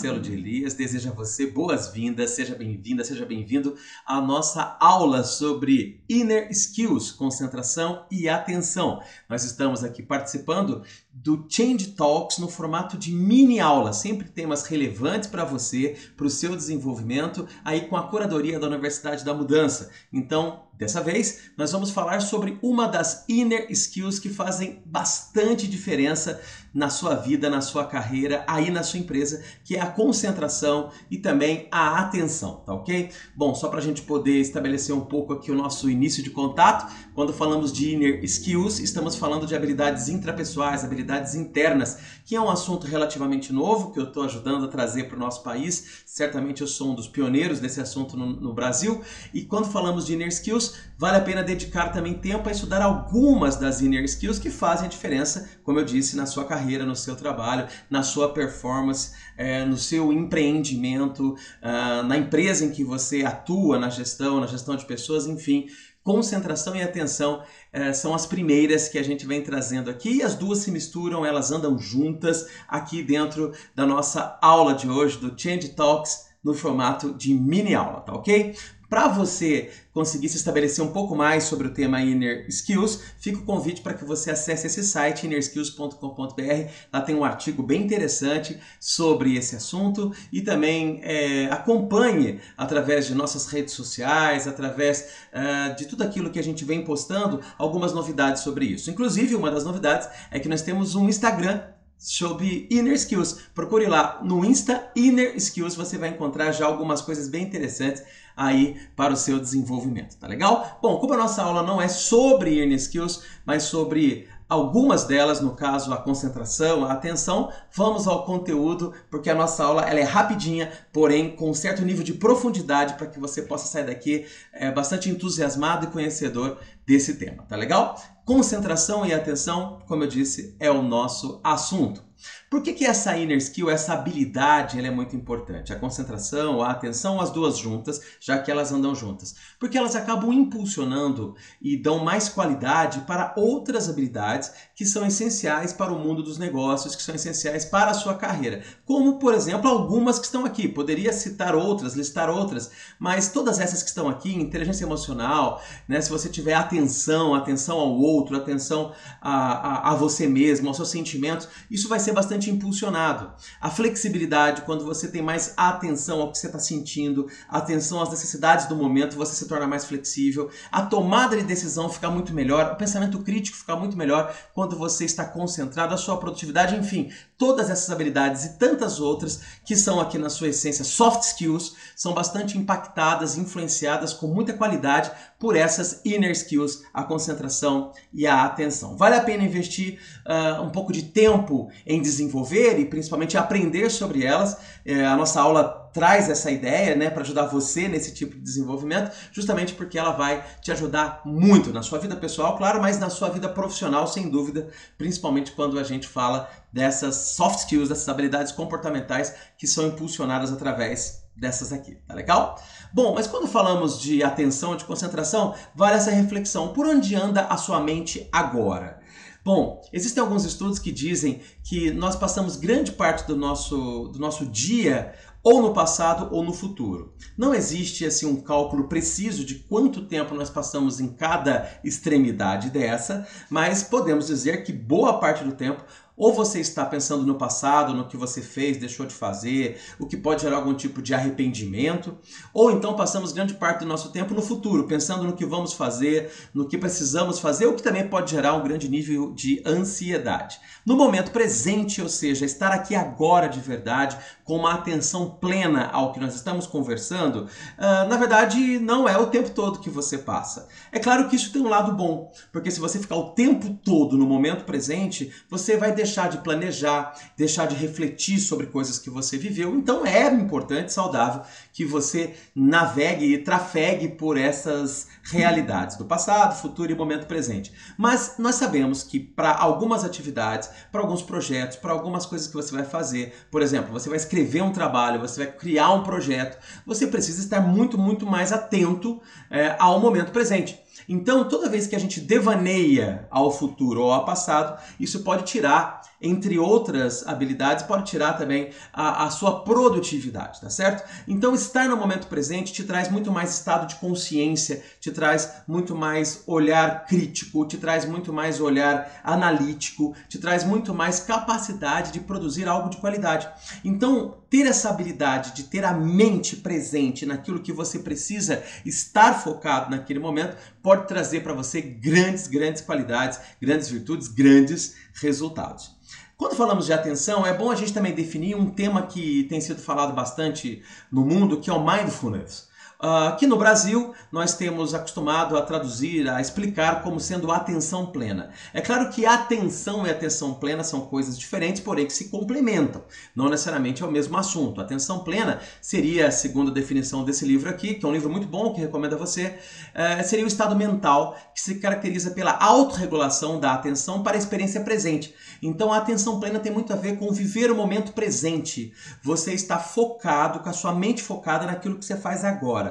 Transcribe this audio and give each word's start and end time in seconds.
Marcelo 0.00 0.18
de 0.18 0.32
Elias 0.32 0.72
deseja 0.72 1.10
a 1.10 1.12
você 1.12 1.46
boas-vindas, 1.46 2.30
seja 2.30 2.54
bem-vinda, 2.54 3.04
seja 3.04 3.26
bem-vindo 3.26 3.76
à 4.06 4.18
nossa 4.18 4.78
aula 4.80 5.22
sobre 5.22 6.02
Inner 6.08 6.50
Skills, 6.50 7.12
concentração 7.12 8.06
e 8.10 8.26
atenção. 8.26 9.02
Nós 9.28 9.44
estamos 9.44 9.84
aqui 9.84 10.02
participando 10.02 10.82
do 11.12 11.44
Change 11.46 11.88
Talks 11.88 12.38
no 12.38 12.48
formato 12.48 12.96
de 12.96 13.12
mini 13.12 13.60
aula, 13.60 13.92
sempre 13.92 14.26
temas 14.26 14.64
relevantes 14.64 15.28
para 15.28 15.44
você, 15.44 15.94
para 16.16 16.26
o 16.26 16.30
seu 16.30 16.56
desenvolvimento, 16.56 17.46
aí 17.62 17.82
com 17.82 17.94
a 17.94 18.08
curadoria 18.08 18.58
da 18.58 18.68
Universidade 18.68 19.22
da 19.22 19.34
Mudança. 19.34 19.90
Então, 20.10 20.62
dessa 20.80 21.02
vez, 21.02 21.50
nós 21.58 21.70
vamos 21.72 21.90
falar 21.90 22.20
sobre 22.20 22.58
uma 22.62 22.88
das 22.88 23.26
inner 23.28 23.66
skills 23.70 24.18
que 24.18 24.30
fazem 24.30 24.82
bastante 24.86 25.68
diferença 25.68 26.40
na 26.72 26.88
sua 26.88 27.14
vida, 27.16 27.50
na 27.50 27.60
sua 27.60 27.84
carreira, 27.84 28.44
aí 28.46 28.70
na 28.70 28.82
sua 28.82 28.98
empresa, 28.98 29.42
que 29.62 29.76
é 29.76 29.80
a 29.80 29.86
concentração 29.86 30.90
e 31.10 31.18
também 31.18 31.68
a 31.70 31.98
atenção, 31.98 32.62
tá 32.64 32.72
ok? 32.72 33.10
Bom, 33.36 33.54
só 33.54 33.68
para 33.68 33.80
a 33.80 33.82
gente 33.82 34.02
poder 34.02 34.40
estabelecer 34.40 34.94
um 34.94 35.00
pouco 35.00 35.34
aqui 35.34 35.50
o 35.50 35.54
nosso 35.54 35.90
início 35.90 36.22
de 36.22 36.30
contato, 36.30 36.90
quando 37.14 37.32
falamos 37.32 37.72
de 37.72 37.94
inner 37.94 38.24
skills, 38.24 38.78
estamos 38.78 39.16
falando 39.16 39.46
de 39.46 39.54
habilidades 39.54 40.08
intrapessoais, 40.08 40.84
habilidades 40.84 41.34
internas, 41.34 41.98
que 42.24 42.36
é 42.36 42.40
um 42.40 42.48
assunto 42.48 42.86
relativamente 42.86 43.52
novo 43.52 43.90
que 43.90 43.98
eu 43.98 44.04
estou 44.04 44.22
ajudando 44.22 44.64
a 44.64 44.68
trazer 44.68 45.08
para 45.08 45.16
o 45.16 45.20
nosso 45.20 45.42
país. 45.42 46.02
Certamente 46.06 46.62
eu 46.62 46.68
sou 46.68 46.92
um 46.92 46.94
dos 46.94 47.08
pioneiros 47.08 47.58
desse 47.58 47.80
assunto 47.80 48.16
no, 48.16 48.26
no 48.26 48.54
Brasil. 48.54 49.02
E 49.34 49.42
quando 49.42 49.66
falamos 49.66 50.06
de 50.06 50.14
inner 50.14 50.28
skills, 50.28 50.69
vale 50.98 51.16
a 51.16 51.20
pena 51.20 51.42
dedicar 51.42 51.88
também 51.88 52.14
tempo 52.14 52.48
a 52.48 52.52
estudar 52.52 52.82
algumas 52.82 53.56
das 53.56 53.80
inner 53.80 54.04
skills 54.04 54.38
que 54.38 54.50
fazem 54.50 54.86
a 54.86 54.88
diferença, 54.88 55.48
como 55.62 55.78
eu 55.78 55.84
disse, 55.84 56.16
na 56.16 56.26
sua 56.26 56.44
carreira, 56.44 56.84
no 56.84 56.96
seu 56.96 57.16
trabalho, 57.16 57.66
na 57.88 58.02
sua 58.02 58.32
performance, 58.32 59.12
é, 59.36 59.64
no 59.64 59.76
seu 59.76 60.12
empreendimento, 60.12 61.32
uh, 61.32 62.02
na 62.02 62.16
empresa 62.16 62.64
em 62.64 62.70
que 62.70 62.84
você 62.84 63.24
atua, 63.24 63.78
na 63.78 63.88
gestão, 63.88 64.40
na 64.40 64.46
gestão 64.46 64.76
de 64.76 64.84
pessoas, 64.84 65.26
enfim 65.26 65.66
concentração 66.02 66.74
e 66.74 66.82
atenção 66.82 67.42
eh, 67.72 67.92
são 67.92 68.14
as 68.14 68.26
primeiras 68.26 68.88
que 68.88 68.98
a 68.98 69.02
gente 69.02 69.26
vem 69.26 69.42
trazendo 69.42 69.90
aqui 69.90 70.16
e 70.16 70.22
as 70.22 70.34
duas 70.34 70.58
se 70.58 70.70
misturam, 70.70 71.24
elas 71.26 71.52
andam 71.52 71.78
juntas 71.78 72.48
aqui 72.66 73.02
dentro 73.02 73.52
da 73.74 73.86
nossa 73.86 74.38
aula 74.40 74.74
de 74.74 74.88
hoje 74.88 75.18
do 75.18 75.38
Change 75.38 75.70
Talks 75.70 76.30
no 76.42 76.54
formato 76.54 77.12
de 77.12 77.34
mini 77.34 77.74
aula, 77.74 78.00
tá 78.00 78.14
ok? 78.14 78.54
Para 78.90 79.06
você 79.06 79.70
conseguir 79.92 80.28
se 80.28 80.36
estabelecer 80.36 80.84
um 80.84 80.90
pouco 80.90 81.14
mais 81.14 81.44
sobre 81.44 81.68
o 81.68 81.70
tema 81.70 82.02
Inner 82.02 82.44
Skills, 82.48 83.00
fica 83.20 83.38
o 83.38 83.44
convite 83.44 83.82
para 83.82 83.94
que 83.94 84.04
você 84.04 84.32
acesse 84.32 84.66
esse 84.66 84.82
site 84.82 85.28
innerskills.com.br. 85.28 86.70
Lá 86.92 87.00
tem 87.00 87.14
um 87.14 87.22
artigo 87.22 87.62
bem 87.62 87.82
interessante 87.82 88.58
sobre 88.80 89.36
esse 89.36 89.54
assunto 89.54 90.12
e 90.32 90.42
também 90.42 91.00
é, 91.04 91.44
acompanhe 91.52 92.40
através 92.56 93.06
de 93.06 93.14
nossas 93.14 93.46
redes 93.46 93.74
sociais, 93.74 94.48
através 94.48 95.08
uh, 95.32 95.76
de 95.76 95.86
tudo 95.86 96.02
aquilo 96.02 96.30
que 96.30 96.40
a 96.40 96.42
gente 96.42 96.64
vem 96.64 96.82
postando, 96.82 97.40
algumas 97.56 97.92
novidades 97.92 98.42
sobre 98.42 98.64
isso. 98.64 98.90
Inclusive, 98.90 99.36
uma 99.36 99.52
das 99.52 99.64
novidades 99.64 100.08
é 100.32 100.40
que 100.40 100.48
nós 100.48 100.62
temos 100.62 100.96
um 100.96 101.08
Instagram 101.08 101.62
sobre 102.00 102.66
Inner 102.70 102.94
Skills. 102.94 103.40
Procure 103.54 103.86
lá 103.86 104.20
no 104.24 104.42
Insta 104.42 104.90
Inner 104.96 105.36
Skills, 105.36 105.76
você 105.76 105.98
vai 105.98 106.08
encontrar 106.08 106.50
já 106.50 106.64
algumas 106.64 107.02
coisas 107.02 107.28
bem 107.28 107.44
interessantes 107.44 108.02
aí 108.34 108.80
para 108.96 109.12
o 109.12 109.16
seu 109.16 109.38
desenvolvimento, 109.38 110.16
tá 110.16 110.26
legal? 110.26 110.78
Bom, 110.80 110.98
como 110.98 111.12
a 111.12 111.18
nossa 111.18 111.42
aula 111.42 111.62
não 111.62 111.80
é 111.80 111.88
sobre 111.88 112.62
Inner 112.64 112.78
Skills, 112.78 113.22
mas 113.44 113.64
sobre 113.64 114.26
algumas 114.48 115.04
delas, 115.04 115.40
no 115.40 115.54
caso 115.54 115.92
a 115.92 115.96
concentração, 115.98 116.84
a 116.84 116.92
atenção, 116.92 117.52
vamos 117.72 118.08
ao 118.08 118.24
conteúdo, 118.24 118.92
porque 119.08 119.30
a 119.30 119.34
nossa 119.34 119.62
aula 119.62 119.82
ela 119.88 120.00
é 120.00 120.04
rapidinha, 120.04 120.72
porém 120.92 121.36
com 121.36 121.50
um 121.50 121.54
certo 121.54 121.82
nível 121.82 122.02
de 122.02 122.14
profundidade 122.14 122.94
para 122.94 123.06
que 123.06 123.20
você 123.20 123.42
possa 123.42 123.68
sair 123.68 123.84
daqui 123.84 124.26
é, 124.52 124.72
bastante 124.72 125.08
entusiasmado 125.08 125.86
e 125.86 125.90
conhecedor 125.90 126.58
desse 126.90 127.14
tema, 127.14 127.44
tá 127.44 127.54
legal? 127.54 127.94
Concentração 128.24 129.06
e 129.06 129.14
atenção, 129.14 129.78
como 129.86 130.02
eu 130.02 130.08
disse, 130.08 130.56
é 130.58 130.68
o 130.68 130.82
nosso 130.82 131.40
assunto. 131.44 132.02
Por 132.48 132.62
que, 132.62 132.72
que 132.72 132.84
essa 132.84 133.16
inner 133.16 133.38
skill, 133.38 133.70
essa 133.70 133.92
habilidade, 133.92 134.78
ela 134.78 134.88
é 134.88 134.90
muito 134.90 135.14
importante? 135.14 135.72
A 135.72 135.78
concentração, 135.78 136.62
a 136.62 136.70
atenção, 136.70 137.20
as 137.20 137.30
duas 137.30 137.58
juntas, 137.58 138.00
já 138.20 138.38
que 138.38 138.50
elas 138.50 138.72
andam 138.72 138.94
juntas. 138.94 139.34
Porque 139.58 139.78
elas 139.78 139.94
acabam 139.94 140.32
impulsionando 140.32 141.34
e 141.60 141.76
dão 141.76 142.04
mais 142.04 142.28
qualidade 142.28 143.00
para 143.00 143.32
outras 143.36 143.88
habilidades 143.88 144.52
que 144.74 144.84
são 144.84 145.06
essenciais 145.06 145.72
para 145.72 145.92
o 145.92 145.98
mundo 145.98 146.22
dos 146.22 146.38
negócios, 146.38 146.96
que 146.96 147.02
são 147.02 147.14
essenciais 147.14 147.64
para 147.64 147.90
a 147.90 147.94
sua 147.94 148.14
carreira. 148.14 148.62
Como, 148.84 149.18
por 149.18 149.34
exemplo, 149.34 149.70
algumas 149.70 150.18
que 150.18 150.26
estão 150.26 150.44
aqui. 150.44 150.68
Poderia 150.68 151.12
citar 151.12 151.54
outras, 151.54 151.94
listar 151.94 152.30
outras, 152.30 152.70
mas 152.98 153.28
todas 153.28 153.60
essas 153.60 153.82
que 153.82 153.88
estão 153.88 154.08
aqui, 154.08 154.34
inteligência 154.34 154.84
emocional, 154.84 155.62
né? 155.88 156.00
se 156.00 156.10
você 156.10 156.28
tiver 156.28 156.54
atenção, 156.54 157.34
atenção 157.34 157.78
ao 157.78 157.98
outro, 157.98 158.36
atenção 158.36 158.92
a, 159.20 159.90
a, 159.90 159.92
a 159.92 159.94
você 159.94 160.26
mesmo, 160.26 160.68
aos 160.68 160.76
seus 160.76 160.90
sentimentos, 160.90 161.48
isso 161.70 161.88
vai 161.88 161.98
ser 161.98 162.09
ser 162.10 162.12
bastante 162.12 162.50
impulsionado. 162.50 163.32
A 163.60 163.70
flexibilidade, 163.70 164.62
quando 164.62 164.84
você 164.84 165.08
tem 165.08 165.22
mais 165.22 165.54
atenção 165.56 166.20
ao 166.20 166.30
que 166.30 166.38
você 166.38 166.46
está 166.46 166.58
sentindo, 166.58 167.28
atenção 167.48 168.02
às 168.02 168.10
necessidades 168.10 168.66
do 168.66 168.76
momento, 168.76 169.16
você 169.16 169.34
se 169.34 169.48
torna 169.48 169.66
mais 169.66 169.84
flexível. 169.84 170.50
A 170.70 170.82
tomada 170.82 171.36
de 171.36 171.44
decisão 171.44 171.88
fica 171.88 172.10
muito 172.10 172.34
melhor, 172.34 172.72
o 172.72 172.76
pensamento 172.76 173.20
crítico 173.20 173.56
fica 173.56 173.76
muito 173.76 173.96
melhor 173.96 174.34
quando 174.52 174.76
você 174.76 175.04
está 175.04 175.24
concentrado, 175.24 175.94
a 175.94 175.96
sua 175.96 176.18
produtividade, 176.18 176.76
enfim, 176.76 177.10
todas 177.40 177.70
essas 177.70 177.88
habilidades 177.88 178.44
e 178.44 178.58
tantas 178.58 179.00
outras 179.00 179.40
que 179.64 179.74
são 179.74 179.98
aqui 179.98 180.18
na 180.18 180.28
sua 180.28 180.48
essência 180.48 180.84
soft 180.84 181.22
skills, 181.22 181.74
são 181.96 182.12
bastante 182.12 182.58
impactadas, 182.58 183.38
influenciadas 183.38 184.12
com 184.12 184.26
muita 184.26 184.52
qualidade 184.52 185.10
por 185.38 185.56
essas 185.56 186.02
inner 186.04 186.32
skills, 186.32 186.82
a 186.92 187.02
concentração 187.02 187.92
e 188.12 188.26
a 188.26 188.44
atenção. 188.44 188.94
Vale 188.94 189.16
a 189.16 189.22
pena 189.22 189.42
investir 189.42 189.98
uh, 190.26 190.62
um 190.62 190.68
pouco 190.68 190.92
de 190.92 191.04
tempo 191.04 191.70
em 191.86 192.02
desenvolver 192.02 192.78
e 192.78 192.84
principalmente 192.84 193.38
aprender 193.38 193.90
sobre 193.90 194.22
elas. 194.22 194.58
É, 194.84 195.06
a 195.06 195.16
nossa 195.16 195.40
aula 195.40 195.89
traz 195.92 196.28
essa 196.28 196.50
ideia 196.50 196.94
né, 196.94 197.10
para 197.10 197.22
ajudar 197.22 197.46
você 197.46 197.88
nesse 197.88 198.14
tipo 198.14 198.34
de 198.34 198.40
desenvolvimento, 198.40 199.10
justamente 199.32 199.74
porque 199.74 199.98
ela 199.98 200.12
vai 200.12 200.44
te 200.60 200.70
ajudar 200.72 201.22
muito 201.24 201.72
na 201.72 201.82
sua 201.82 201.98
vida 201.98 202.16
pessoal, 202.16 202.56
claro, 202.56 202.80
mas 202.80 202.98
na 202.98 203.10
sua 203.10 203.28
vida 203.28 203.48
profissional, 203.48 204.06
sem 204.06 204.28
dúvida, 204.28 204.68
principalmente 204.96 205.52
quando 205.52 205.78
a 205.78 205.82
gente 205.82 206.06
fala 206.06 206.48
dessas 206.72 207.14
soft 207.16 207.60
skills, 207.60 207.88
dessas 207.88 208.08
habilidades 208.08 208.52
comportamentais 208.52 209.34
que 209.58 209.66
são 209.66 209.86
impulsionadas 209.86 210.52
através 210.52 211.20
dessas 211.36 211.72
aqui, 211.72 211.96
tá 212.06 212.14
legal? 212.14 212.60
Bom, 212.92 213.14
mas 213.14 213.26
quando 213.26 213.46
falamos 213.48 214.00
de 214.00 214.22
atenção, 214.22 214.76
de 214.76 214.84
concentração, 214.84 215.54
vale 215.74 215.96
essa 215.96 216.10
reflexão. 216.10 216.72
Por 216.72 216.86
onde 216.86 217.14
anda 217.14 217.42
a 217.46 217.56
sua 217.56 217.80
mente 217.80 218.28
agora? 218.30 219.00
Bom, 219.42 219.80
existem 219.90 220.22
alguns 220.22 220.44
estudos 220.44 220.78
que 220.78 220.92
dizem 220.92 221.40
que 221.64 221.90
nós 221.92 222.14
passamos 222.14 222.56
grande 222.56 222.92
parte 222.92 223.26
do 223.26 223.34
nosso, 223.34 224.08
do 224.08 224.18
nosso 224.18 224.44
dia 224.44 225.14
ou 225.42 225.62
no 225.62 225.72
passado 225.72 226.28
ou 226.30 226.44
no 226.44 226.52
futuro. 226.52 227.14
Não 227.36 227.54
existe 227.54 228.04
assim 228.04 228.26
um 228.26 228.40
cálculo 228.40 228.88
preciso 228.88 229.44
de 229.44 229.54
quanto 229.54 230.02
tempo 230.02 230.34
nós 230.34 230.50
passamos 230.50 231.00
em 231.00 231.08
cada 231.08 231.80
extremidade 231.82 232.70
dessa, 232.70 233.26
mas 233.48 233.82
podemos 233.82 234.26
dizer 234.26 234.64
que 234.64 234.72
boa 234.72 235.18
parte 235.18 235.42
do 235.42 235.52
tempo 235.52 235.82
ou 236.20 236.34
você 236.34 236.60
está 236.60 236.84
pensando 236.84 237.24
no 237.24 237.36
passado, 237.36 237.94
no 237.94 238.06
que 238.06 238.14
você 238.14 238.42
fez, 238.42 238.76
deixou 238.76 239.06
de 239.06 239.14
fazer, 239.14 239.80
o 239.98 240.06
que 240.06 240.18
pode 240.18 240.42
gerar 240.42 240.56
algum 240.56 240.74
tipo 240.74 241.00
de 241.00 241.14
arrependimento, 241.14 242.18
ou 242.52 242.70
então 242.70 242.94
passamos 242.94 243.32
grande 243.32 243.54
parte 243.54 243.80
do 243.80 243.86
nosso 243.86 244.12
tempo 244.12 244.34
no 244.34 244.42
futuro, 244.42 244.86
pensando 244.86 245.24
no 245.24 245.32
que 245.32 245.46
vamos 245.46 245.72
fazer, 245.72 246.30
no 246.52 246.68
que 246.68 246.76
precisamos 246.76 247.40
fazer, 247.40 247.64
o 247.64 247.74
que 247.74 247.82
também 247.82 248.06
pode 248.06 248.32
gerar 248.32 248.52
um 248.52 248.62
grande 248.62 248.86
nível 248.86 249.32
de 249.32 249.62
ansiedade. 249.64 250.60
No 250.84 250.94
momento 250.94 251.30
presente, 251.30 252.02
ou 252.02 252.08
seja, 252.08 252.44
estar 252.44 252.70
aqui 252.70 252.94
agora 252.94 253.48
de 253.48 253.60
verdade, 253.60 254.18
com 254.44 254.58
uma 254.58 254.74
atenção 254.74 255.38
plena 255.40 255.88
ao 255.90 256.12
que 256.12 256.20
nós 256.20 256.34
estamos 256.34 256.66
conversando, 256.66 257.44
uh, 257.78 258.08
na 258.08 258.18
verdade 258.18 258.78
não 258.78 259.08
é 259.08 259.16
o 259.16 259.28
tempo 259.28 259.50
todo 259.52 259.78
que 259.78 259.88
você 259.88 260.18
passa. 260.18 260.68
É 260.92 260.98
claro 260.98 261.30
que 261.30 261.36
isso 261.36 261.50
tem 261.50 261.62
um 261.62 261.68
lado 261.68 261.92
bom, 261.92 262.30
porque 262.52 262.70
se 262.70 262.78
você 262.78 262.98
ficar 262.98 263.16
o 263.16 263.30
tempo 263.30 263.70
todo 263.82 264.18
no 264.18 264.26
momento 264.26 264.66
presente, 264.66 265.32
você 265.48 265.78
vai 265.78 265.94
deixar 265.94 266.09
deixar 266.10 266.28
de 266.28 266.38
planejar, 266.38 267.14
deixar 267.36 267.66
de 267.66 267.76
refletir 267.76 268.40
sobre 268.40 268.66
coisas 268.66 268.98
que 268.98 269.08
você 269.08 269.38
viveu. 269.38 269.76
Então 269.76 270.04
é 270.04 270.26
importante, 270.32 270.92
saudável, 270.92 271.42
que 271.72 271.84
você 271.84 272.34
navegue 272.54 273.32
e 273.32 273.38
trafegue 273.38 274.08
por 274.08 274.36
essas 274.36 275.06
realidades 275.22 275.96
do 275.96 276.04
passado, 276.04 276.60
futuro 276.60 276.90
e 276.90 276.94
momento 276.96 277.26
presente. 277.26 277.72
Mas 277.96 278.34
nós 278.38 278.56
sabemos 278.56 279.04
que 279.04 279.20
para 279.20 279.54
algumas 279.54 280.04
atividades, 280.04 280.68
para 280.90 281.00
alguns 281.00 281.22
projetos, 281.22 281.76
para 281.76 281.92
algumas 281.92 282.26
coisas 282.26 282.48
que 282.48 282.54
você 282.54 282.74
vai 282.74 282.84
fazer, 282.84 283.46
por 283.50 283.62
exemplo, 283.62 283.92
você 283.92 284.08
vai 284.08 284.18
escrever 284.18 284.62
um 284.62 284.72
trabalho, 284.72 285.20
você 285.20 285.44
vai 285.44 285.52
criar 285.52 285.92
um 285.92 286.02
projeto, 286.02 286.58
você 286.84 287.06
precisa 287.06 287.40
estar 287.40 287.60
muito, 287.60 287.96
muito 287.96 288.26
mais 288.26 288.52
atento 288.52 289.20
é, 289.48 289.76
ao 289.78 290.00
momento 290.00 290.32
presente. 290.32 290.80
Então, 291.08 291.48
toda 291.48 291.68
vez 291.68 291.86
que 291.86 291.96
a 291.96 291.98
gente 291.98 292.20
devaneia 292.20 293.26
ao 293.30 293.50
futuro 293.50 294.02
ou 294.02 294.12
ao 294.12 294.24
passado, 294.24 294.80
isso 294.98 295.22
pode 295.22 295.44
tirar, 295.44 296.02
entre 296.20 296.58
outras 296.58 297.26
habilidades, 297.26 297.84
pode 297.84 298.04
tirar 298.04 298.34
também 298.34 298.70
a, 298.92 299.24
a 299.24 299.30
sua 299.30 299.62
produtividade, 299.62 300.60
tá 300.60 300.70
certo? 300.70 301.08
Então, 301.26 301.54
estar 301.54 301.88
no 301.88 301.96
momento 301.96 302.26
presente 302.26 302.72
te 302.72 302.84
traz 302.84 303.10
muito 303.10 303.30
mais 303.30 303.54
estado 303.54 303.86
de 303.86 303.96
consciência, 303.96 304.82
te 305.00 305.10
traz 305.10 305.62
muito 305.66 305.94
mais 305.94 306.42
olhar 306.46 307.06
crítico, 307.06 307.66
te 307.66 307.78
traz 307.78 308.04
muito 308.04 308.32
mais 308.32 308.60
olhar 308.60 309.20
analítico, 309.24 310.14
te 310.28 310.38
traz 310.38 310.64
muito 310.64 310.94
mais 310.94 311.20
capacidade 311.20 312.12
de 312.12 312.20
produzir 312.20 312.68
algo 312.68 312.90
de 312.90 312.98
qualidade. 312.98 313.48
Então, 313.84 314.39
ter 314.50 314.66
essa 314.66 314.90
habilidade 314.90 315.54
de 315.54 315.62
ter 315.62 315.84
a 315.84 315.92
mente 315.92 316.56
presente 316.56 317.24
naquilo 317.24 317.62
que 317.62 317.72
você 317.72 318.00
precisa 318.00 318.62
estar 318.84 319.34
focado 319.34 319.90
naquele 319.90 320.18
momento 320.18 320.56
pode 320.82 321.06
trazer 321.06 321.44
para 321.44 321.54
você 321.54 321.80
grandes, 321.80 322.48
grandes 322.48 322.82
qualidades, 322.82 323.38
grandes 323.62 323.88
virtudes, 323.88 324.26
grandes 324.26 324.96
resultados. 325.14 325.96
Quando 326.36 326.56
falamos 326.56 326.86
de 326.86 326.92
atenção, 326.92 327.46
é 327.46 327.54
bom 327.54 327.70
a 327.70 327.76
gente 327.76 327.92
também 327.92 328.14
definir 328.14 328.56
um 328.56 328.70
tema 328.70 329.06
que 329.06 329.44
tem 329.44 329.60
sido 329.60 329.80
falado 329.80 330.14
bastante 330.14 330.82
no 331.12 331.24
mundo, 331.24 331.60
que 331.60 331.70
é 331.70 331.72
o 331.72 331.84
mindfulness. 331.84 332.69
Uh, 333.02 333.28
aqui 333.28 333.46
no 333.46 333.56
Brasil, 333.56 334.12
nós 334.30 334.52
temos 334.52 334.92
acostumado 334.92 335.56
a 335.56 335.62
traduzir, 335.62 336.28
a 336.28 336.38
explicar 336.38 337.02
como 337.02 337.18
sendo 337.18 337.50
atenção 337.50 338.04
plena. 338.04 338.50
É 338.74 338.82
claro 338.82 339.08
que 339.08 339.24
atenção 339.24 340.06
e 340.06 340.10
atenção 340.10 340.52
plena 340.52 340.84
são 340.84 341.00
coisas 341.06 341.38
diferentes, 341.38 341.80
porém 341.80 342.04
que 342.04 342.12
se 342.12 342.28
complementam. 342.28 343.02
Não 343.34 343.48
necessariamente 343.48 344.02
é 344.02 344.06
o 344.06 344.12
mesmo 344.12 344.36
assunto. 344.36 344.82
Atenção 344.82 345.20
plena 345.20 345.60
seria, 345.80 346.30
segundo 346.30 346.70
a 346.70 346.74
definição 346.74 347.24
desse 347.24 347.46
livro 347.46 347.70
aqui, 347.70 347.94
que 347.94 348.04
é 348.04 348.08
um 348.08 348.12
livro 348.12 348.28
muito 348.28 348.46
bom, 348.46 348.74
que 348.74 348.82
recomendo 348.82 349.14
a 349.14 349.18
você, 349.18 349.46
uh, 349.46 350.22
seria 350.22 350.44
o 350.44 350.48
estado 350.48 350.76
mental 350.76 351.38
que 351.54 351.60
se 351.62 351.76
caracteriza 351.76 352.32
pela 352.32 352.52
autorregulação 352.52 353.58
da 353.58 353.72
atenção 353.72 354.22
para 354.22 354.36
a 354.36 354.38
experiência 354.38 354.82
presente. 354.82 355.34
Então 355.62 355.90
a 355.90 355.96
atenção 355.96 356.38
plena 356.38 356.58
tem 356.58 356.70
muito 356.70 356.92
a 356.92 356.96
ver 356.96 357.18
com 357.18 357.32
viver 357.32 357.70
o 357.70 357.74
momento 357.74 358.12
presente. 358.12 358.92
Você 359.22 359.54
está 359.54 359.78
focado, 359.78 360.60
com 360.60 360.68
a 360.68 360.74
sua 360.74 360.94
mente 360.94 361.22
focada 361.22 361.64
naquilo 361.64 361.98
que 361.98 362.04
você 362.04 362.16
faz 362.16 362.44
agora. 362.44 362.89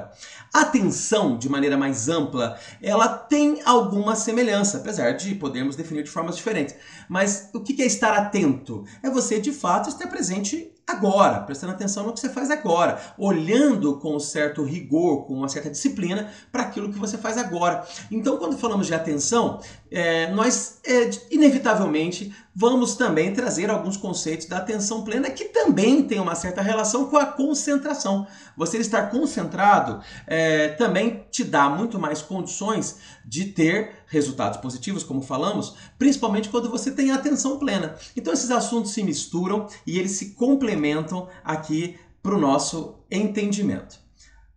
Atenção, 0.52 1.36
de 1.36 1.48
maneira 1.48 1.76
mais 1.76 2.08
ampla, 2.08 2.58
ela 2.82 3.08
tem 3.08 3.60
alguma 3.64 4.16
semelhança, 4.16 4.78
apesar 4.78 5.12
de 5.12 5.34
podermos 5.34 5.76
definir 5.76 6.04
de 6.04 6.10
formas 6.10 6.36
diferentes. 6.36 6.74
Mas 7.08 7.50
o 7.54 7.60
que 7.60 7.80
é 7.82 7.86
estar 7.86 8.12
atento? 8.14 8.84
É 9.02 9.10
você, 9.10 9.40
de 9.40 9.52
fato, 9.52 9.88
estar 9.88 10.06
presente 10.08 10.72
agora, 10.90 11.40
prestando 11.40 11.72
atenção 11.72 12.04
no 12.04 12.12
que 12.12 12.20
você 12.20 12.28
faz 12.28 12.50
agora, 12.50 13.00
olhando 13.16 13.98
com 13.98 14.16
um 14.16 14.20
certo 14.20 14.62
rigor, 14.62 15.26
com 15.26 15.34
uma 15.34 15.48
certa 15.48 15.70
disciplina 15.70 16.30
para 16.50 16.64
aquilo 16.64 16.92
que 16.92 16.98
você 16.98 17.16
faz 17.16 17.38
agora. 17.38 17.86
Então, 18.10 18.36
quando 18.36 18.58
falamos 18.58 18.86
de 18.86 18.94
atenção, 18.94 19.60
é, 19.90 20.30
nós 20.32 20.78
é, 20.84 21.10
inevitavelmente 21.30 22.32
vamos 22.54 22.94
também 22.94 23.32
trazer 23.32 23.70
alguns 23.70 23.96
conceitos 23.96 24.46
da 24.46 24.58
atenção 24.58 25.02
plena 25.02 25.30
que 25.30 25.46
também 25.46 26.02
tem 26.02 26.20
uma 26.20 26.34
certa 26.34 26.60
relação 26.62 27.06
com 27.06 27.16
a 27.16 27.26
concentração. 27.26 28.26
Você 28.56 28.78
estar 28.78 29.10
concentrado 29.10 30.02
é, 30.26 30.68
também 30.68 31.24
te 31.30 31.42
dá 31.44 31.68
muito 31.68 31.98
mais 31.98 32.20
condições 32.20 32.98
de 33.24 33.46
ter 33.46 33.99
resultados 34.10 34.60
positivos, 34.60 35.02
como 35.04 35.22
falamos, 35.22 35.74
principalmente 35.98 36.50
quando 36.50 36.68
você 36.68 36.90
tem 36.90 37.12
atenção 37.12 37.58
plena. 37.58 37.96
Então 38.14 38.32
esses 38.32 38.50
assuntos 38.50 38.92
se 38.92 39.02
misturam 39.02 39.66
e 39.86 39.98
eles 39.98 40.12
se 40.12 40.30
complementam 40.32 41.28
aqui 41.42 41.96
para 42.22 42.34
o 42.34 42.40
nosso 42.40 42.96
entendimento. 43.10 43.98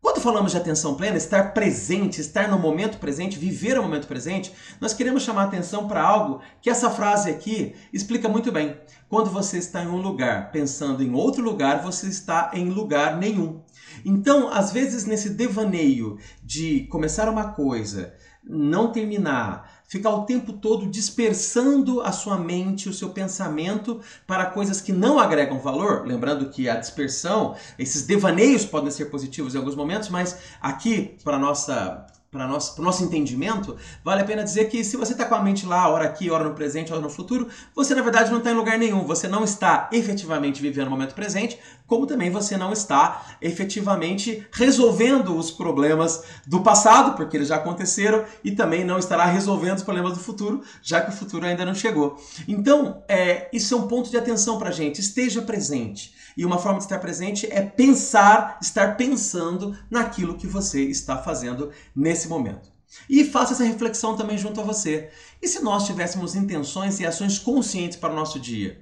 Quando 0.01 0.19
falamos 0.19 0.51
de 0.51 0.57
atenção 0.57 0.95
plena, 0.95 1.15
estar 1.15 1.53
presente, 1.53 2.19
estar 2.19 2.49
no 2.49 2.59
momento 2.59 2.97
presente, 2.97 3.39
viver 3.39 3.79
o 3.79 3.83
momento 3.83 4.05
presente, 4.05 4.51
nós 4.81 4.93
queremos 4.93 5.23
chamar 5.23 5.45
atenção 5.45 5.87
para 5.87 6.03
algo 6.03 6.41
que 6.61 6.69
essa 6.69 6.89
frase 6.89 7.29
aqui 7.29 7.73
explica 7.93 8.27
muito 8.27 8.51
bem. 8.51 8.77
Quando 9.07 9.29
você 9.29 9.59
está 9.59 9.81
em 9.81 9.87
um 9.87 10.01
lugar 10.01 10.51
pensando 10.51 11.01
em 11.01 11.13
outro 11.13 11.41
lugar, 11.41 11.81
você 11.81 12.07
está 12.07 12.51
em 12.53 12.69
lugar 12.69 13.15
nenhum. 13.17 13.61
Então, 14.03 14.49
às 14.49 14.73
vezes, 14.73 15.05
nesse 15.05 15.29
devaneio 15.29 16.17
de 16.43 16.81
começar 16.87 17.29
uma 17.29 17.53
coisa, 17.53 18.13
não 18.45 18.91
terminar, 18.91 19.71
ficar 19.87 20.09
o 20.09 20.25
tempo 20.25 20.53
todo 20.53 20.87
dispersando 20.87 22.01
a 22.01 22.11
sua 22.11 22.37
mente, 22.37 22.89
o 22.89 22.93
seu 22.93 23.09
pensamento 23.09 24.01
para 24.27 24.47
coisas 24.47 24.81
que 24.81 24.91
não 24.91 25.19
agregam 25.19 25.59
valor. 25.59 26.05
Lembrando 26.05 26.49
que 26.49 26.67
a 26.67 26.75
dispersão, 26.75 27.55
esses 27.77 28.03
devaneios 28.05 28.65
podem 28.65 28.91
ser 28.91 29.05
positivos 29.05 29.55
em 29.55 29.57
alguns 29.57 29.75
momentos, 29.75 30.09
mas 30.09 30.37
aqui, 30.61 31.15
para 31.23 31.39
nossa 31.39 32.05
para 32.33 32.47
nosso, 32.47 32.81
o 32.81 32.83
nosso 32.83 33.03
entendimento, 33.03 33.77
vale 34.03 34.21
a 34.21 34.25
pena 34.25 34.43
dizer 34.43 34.65
que 34.65 34.83
se 34.83 34.97
você 34.97 35.11
está 35.11 35.23
com 35.23 35.35
a 35.35 35.41
mente 35.41 35.67
lá, 35.67 35.87
hora 35.87 36.05
aqui, 36.05 36.31
hora 36.31 36.43
no 36.43 36.55
presente, 36.55 36.91
hora 36.91 37.01
no 37.01 37.09
futuro, 37.09 37.47
você 37.75 37.93
na 37.93 38.01
verdade 38.01 38.31
não 38.31 38.39
está 38.39 38.51
em 38.51 38.55
lugar 38.55 38.79
nenhum. 38.79 39.05
Você 39.05 39.27
não 39.27 39.43
está 39.43 39.87
efetivamente 39.93 40.59
vivendo 40.59 40.87
o 40.87 40.89
momento 40.89 41.13
presente, 41.13 41.59
como 41.85 42.07
também 42.07 42.31
você 42.31 42.57
não 42.57 42.73
está 42.73 43.37
efetivamente 43.39 44.47
resolvendo 44.51 45.37
os 45.37 45.51
problemas 45.51 46.23
do 46.47 46.61
passado, 46.61 47.15
porque 47.15 47.37
eles 47.37 47.49
já 47.49 47.57
aconteceram, 47.57 48.25
e 48.43 48.51
também 48.51 48.83
não 48.83 48.97
estará 48.97 49.25
resolvendo 49.25 49.77
os 49.77 49.83
problemas 49.83 50.13
do 50.13 50.19
futuro, 50.19 50.63
já 50.81 51.01
que 51.01 51.11
o 51.11 51.13
futuro 51.13 51.45
ainda 51.45 51.63
não 51.63 51.75
chegou. 51.75 52.19
Então, 52.47 53.03
é, 53.07 53.47
isso 53.53 53.75
é 53.75 53.77
um 53.77 53.87
ponto 53.87 54.09
de 54.09 54.17
atenção 54.17 54.57
para 54.57 54.71
gente. 54.71 54.99
Esteja 54.99 55.43
presente. 55.43 56.15
E 56.35 56.45
uma 56.45 56.57
forma 56.57 56.79
de 56.79 56.85
estar 56.85 56.99
presente 56.99 57.47
é 57.51 57.61
pensar, 57.61 58.57
estar 58.61 58.97
pensando 58.97 59.77
naquilo 59.89 60.37
que 60.37 60.47
você 60.47 60.83
está 60.83 61.17
fazendo 61.17 61.71
nesse 61.95 62.27
momento. 62.27 62.71
E 63.09 63.23
faça 63.23 63.53
essa 63.53 63.63
reflexão 63.63 64.15
também 64.15 64.37
junto 64.37 64.61
a 64.61 64.63
você. 64.63 65.09
E 65.41 65.47
se 65.47 65.61
nós 65.61 65.85
tivéssemos 65.85 66.35
intenções 66.35 66.99
e 66.99 67.05
ações 67.05 67.39
conscientes 67.39 67.97
para 67.97 68.13
o 68.13 68.15
nosso 68.15 68.39
dia? 68.39 68.81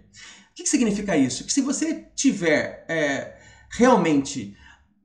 O 0.51 0.53
que, 0.53 0.67
significa 0.67 1.15
isso? 1.15 1.45
Que 1.45 1.53
se 1.53 1.61
você 1.61 2.05
tiver 2.13 2.85
é, 2.89 3.37
realmente 3.69 4.55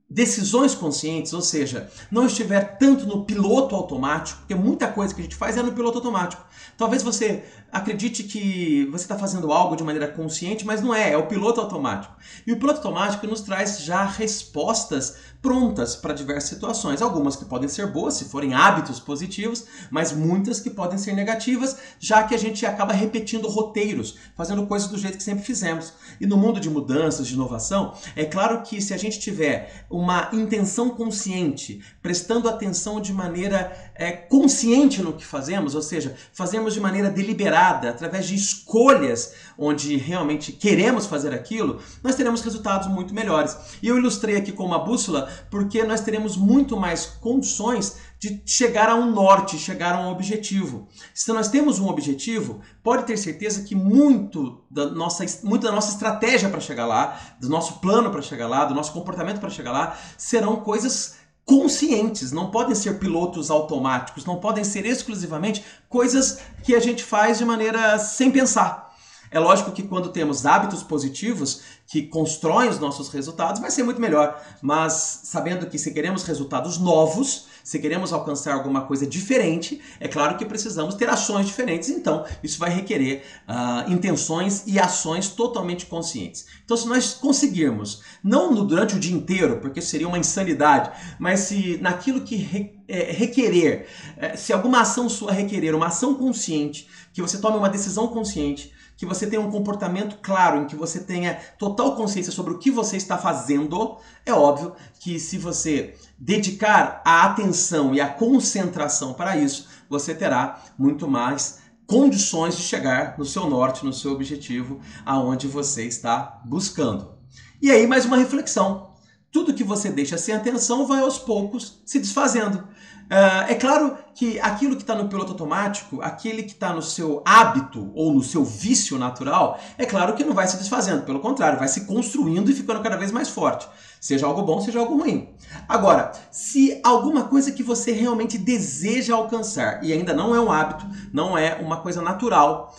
decisões 0.09 0.73
conscientes, 0.73 1.33
ou 1.33 1.41
seja, 1.41 1.89
não 2.09 2.25
estiver 2.25 2.77
tanto 2.77 3.05
no 3.05 3.25
piloto 3.25 3.75
automático, 3.75 4.39
porque 4.39 4.55
muita 4.55 4.87
coisa 4.87 5.13
que 5.13 5.19
a 5.19 5.23
gente 5.23 5.35
faz 5.35 5.57
é 5.57 5.61
no 5.61 5.73
piloto 5.73 5.97
automático. 5.97 6.45
Talvez 6.77 7.03
você 7.03 7.43
acredite 7.71 8.23
que 8.23 8.85
você 8.91 9.03
está 9.03 9.17
fazendo 9.17 9.51
algo 9.51 9.75
de 9.75 9.83
maneira 9.83 10.07
consciente, 10.07 10.65
mas 10.65 10.81
não 10.81 10.93
é, 10.93 11.11
é 11.11 11.17
o 11.17 11.27
piloto 11.27 11.59
automático. 11.59 12.15
E 12.45 12.53
o 12.53 12.57
piloto 12.57 12.77
automático 12.77 13.27
nos 13.27 13.41
traz 13.41 13.81
já 13.81 14.05
respostas 14.05 15.15
prontas 15.41 15.95
para 15.95 16.13
diversas 16.13 16.49
situações. 16.49 17.01
Algumas 17.01 17.35
que 17.35 17.45
podem 17.45 17.69
ser 17.69 17.87
boas, 17.87 18.15
se 18.15 18.25
forem 18.25 18.53
hábitos 18.53 18.99
positivos, 18.99 19.65
mas 19.89 20.11
muitas 20.11 20.59
que 20.59 20.69
podem 20.69 20.97
ser 20.97 21.13
negativas, 21.13 21.77
já 21.99 22.23
que 22.23 22.33
a 22.33 22.37
gente 22.37 22.65
acaba 22.65 22.93
repetindo 22.93 23.47
roteiros, 23.47 24.17
fazendo 24.35 24.65
coisas 24.65 24.89
do 24.89 24.97
jeito 24.97 25.17
que 25.17 25.23
sempre 25.23 25.43
fizemos. 25.43 25.93
E 26.19 26.25
no 26.25 26.37
mundo 26.37 26.59
de 26.59 26.69
mudanças, 26.69 27.27
de 27.27 27.33
inovação, 27.33 27.93
é 28.15 28.25
claro 28.25 28.61
que 28.61 28.81
se 28.81 28.93
a 28.93 28.97
gente 28.97 29.19
tiver 29.19 29.85
uma 29.97 30.29
intenção 30.31 30.91
consciente, 30.91 31.81
prestando 32.03 32.47
atenção 32.47 33.01
de 33.01 33.11
maneira 33.11 33.75
é, 33.95 34.11
consciente 34.11 35.01
no 35.01 35.13
que 35.13 35.25
fazemos, 35.25 35.73
ou 35.73 35.81
seja, 35.81 36.15
fazemos 36.31 36.75
de 36.75 36.79
maneira 36.79 37.09
deliberada, 37.09 37.89
através 37.89 38.27
de 38.27 38.35
escolhas 38.35 39.33
onde 39.57 39.97
realmente 39.97 40.51
queremos 40.51 41.07
fazer 41.07 41.33
aquilo, 41.33 41.81
nós 42.03 42.13
teremos 42.13 42.41
resultados 42.41 42.87
muito 42.87 43.11
melhores. 43.11 43.57
E 43.81 43.87
eu 43.87 43.97
ilustrei 43.97 44.35
aqui 44.35 44.51
com 44.51 44.63
uma 44.63 44.77
bússola 44.77 45.31
porque 45.49 45.83
nós 45.83 46.01
teremos 46.01 46.37
muito 46.37 46.77
mais 46.77 47.07
condições 47.07 47.97
de 48.19 48.41
chegar 48.45 48.89
a 48.89 48.95
um 48.95 49.11
norte, 49.11 49.57
chegar 49.57 49.95
a 49.95 49.99
um 49.99 50.11
objetivo. 50.11 50.87
Se 51.13 51.31
nós 51.31 51.49
temos 51.49 51.79
um 51.79 51.87
objetivo, 51.87 52.61
pode 52.83 53.05
ter 53.05 53.17
certeza 53.17 53.61
que 53.61 53.75
muito 53.75 54.63
da 54.69 54.89
nossa, 54.89 55.25
muito 55.43 55.63
da 55.63 55.71
nossa 55.71 55.91
estratégia 55.91 56.49
para 56.49 56.59
chegar 56.59 56.85
lá, 56.85 57.19
do 57.39 57.47
nosso 57.47 57.79
plano 57.79 58.09
para 58.09 58.21
chegar 58.21 58.47
lá, 58.47 58.65
do 58.65 58.73
nosso 58.73 58.91
comportamento 58.91 59.39
para 59.39 59.49
chegar 59.49 59.71
lá, 59.71 59.97
serão 60.17 60.57
coisas 60.57 61.15
conscientes, 61.45 62.31
não 62.31 62.51
podem 62.51 62.75
ser 62.75 62.99
pilotos 62.99 63.49
automáticos, 63.49 64.25
não 64.25 64.35
podem 64.35 64.65
ser 64.65 64.85
exclusivamente 64.85 65.63
coisas 65.87 66.39
que 66.63 66.75
a 66.75 66.79
gente 66.79 67.03
faz 67.03 67.37
de 67.37 67.45
maneira 67.45 67.97
sem 67.97 68.29
pensar. 68.29 68.86
É 69.29 69.39
lógico 69.39 69.71
que 69.71 69.83
quando 69.83 70.09
temos 70.09 70.45
hábitos 70.45 70.83
positivos 70.83 71.61
que 71.87 72.03
constroem 72.03 72.69
os 72.69 72.79
nossos 72.79 73.09
resultados, 73.09 73.61
vai 73.61 73.71
ser 73.71 73.83
muito 73.83 74.01
melhor. 74.01 74.41
Mas 74.61 75.21
sabendo 75.23 75.67
que 75.67 75.79
se 75.79 75.93
queremos 75.93 76.23
resultados 76.23 76.77
novos, 76.77 77.47
se 77.63 77.79
queremos 77.79 78.13
alcançar 78.13 78.53
alguma 78.53 78.81
coisa 78.81 79.05
diferente, 79.05 79.81
é 79.99 80.07
claro 80.07 80.37
que 80.37 80.45
precisamos 80.45 80.95
ter 80.95 81.09
ações 81.09 81.45
diferentes. 81.47 81.89
Então, 81.89 82.25
isso 82.43 82.59
vai 82.59 82.69
requerer 82.69 83.23
uh, 83.47 83.91
intenções 83.91 84.63
e 84.65 84.79
ações 84.79 85.29
totalmente 85.29 85.85
conscientes. 85.85 86.45
Então, 86.63 86.75
se 86.75 86.87
nós 86.87 87.13
conseguirmos, 87.13 88.01
não 88.23 88.53
no, 88.53 88.65
durante 88.65 88.95
o 88.95 88.99
dia 88.99 89.15
inteiro, 89.15 89.59
porque 89.59 89.81
seria 89.81 90.07
uma 90.07 90.17
insanidade, 90.17 90.91
mas 91.19 91.41
se 91.41 91.77
naquilo 91.81 92.21
que 92.21 92.35
re, 92.35 92.73
é, 92.87 93.11
requerer, 93.11 93.87
é, 94.17 94.35
se 94.35 94.51
alguma 94.53 94.81
ação 94.81 95.09
sua 95.09 95.31
requerer 95.31 95.75
uma 95.75 95.87
ação 95.87 96.15
consciente, 96.15 96.87
que 97.13 97.21
você 97.21 97.37
tome 97.37 97.57
uma 97.57 97.69
decisão 97.69 98.07
consciente, 98.07 98.73
que 98.97 99.05
você 99.05 99.27
tenha 99.27 99.41
um 99.41 99.51
comportamento 99.51 100.17
claro, 100.21 100.61
em 100.61 100.65
que 100.65 100.75
você 100.75 100.99
tenha 100.99 101.35
total 101.57 101.95
consciência 101.95 102.31
sobre 102.31 102.53
o 102.53 102.57
que 102.57 102.71
você 102.71 102.97
está 102.97 103.17
fazendo, 103.17 103.97
é 104.25 104.33
óbvio 104.33 104.73
que 104.99 105.19
se 105.19 105.37
você 105.37 105.95
dedicar 106.17 107.01
a 107.05 107.23
atenção 107.25 107.93
e 107.93 108.01
a 108.01 108.09
concentração 108.09 109.13
para 109.13 109.37
isso, 109.37 109.67
você 109.87 110.15
terá 110.15 110.59
muito 110.77 111.07
mais 111.07 111.59
condições 111.85 112.57
de 112.57 112.63
chegar 112.63 113.17
no 113.17 113.23
seu 113.23 113.47
norte, 113.47 113.85
no 113.85 113.93
seu 113.93 114.11
objetivo, 114.11 114.81
aonde 115.05 115.47
você 115.47 115.85
está 115.85 116.41
buscando. 116.43 117.15
E 117.61 117.71
aí 117.71 117.85
mais 117.87 118.03
uma 118.03 118.17
reflexão. 118.17 118.95
Tudo 119.31 119.53
que 119.53 119.63
você 119.63 119.89
deixa 119.89 120.17
sem 120.17 120.33
atenção 120.33 120.87
vai 120.87 121.01
aos 121.01 121.19
poucos 121.19 121.81
se 121.85 121.99
desfazendo. 121.99 122.67
Uh, 123.07 123.49
é 123.49 123.55
claro 123.55 123.97
que 124.13 124.37
aquilo 124.39 124.75
que 124.75 124.81
está 124.81 124.93
no 124.93 125.07
piloto 125.07 125.31
automático, 125.31 126.01
aquele 126.01 126.43
que 126.43 126.51
está 126.51 126.73
no 126.73 126.81
seu 126.81 127.21
hábito 127.25 127.89
ou 127.95 128.13
no 128.13 128.21
seu 128.21 128.43
vício 128.43 128.97
natural, 128.97 129.57
é 129.77 129.85
claro 129.85 130.13
que 130.13 130.25
não 130.25 130.33
vai 130.33 130.45
se 130.45 130.57
desfazendo, 130.57 131.03
pelo 131.03 131.21
contrário, 131.21 131.57
vai 131.57 131.69
se 131.69 131.85
construindo 131.85 132.51
e 132.51 132.53
ficando 132.53 132.81
cada 132.81 132.97
vez 132.97 133.11
mais 133.11 133.29
forte. 133.29 133.65
Seja 134.01 134.25
algo 134.25 134.41
bom, 134.41 134.59
seja 134.59 134.79
algo 134.79 134.97
ruim. 134.97 135.29
Agora, 135.69 136.11
se 136.29 136.81
alguma 136.83 137.23
coisa 137.23 137.51
que 137.51 137.63
você 137.63 137.93
realmente 137.93 138.37
deseja 138.37 139.15
alcançar 139.15 139.83
e 139.83 139.93
ainda 139.93 140.13
não 140.13 140.35
é 140.35 140.39
um 140.39 140.51
hábito, 140.51 140.85
não 141.13 141.37
é 141.37 141.55
uma 141.55 141.77
coisa 141.77 142.01
natural, 142.01 142.75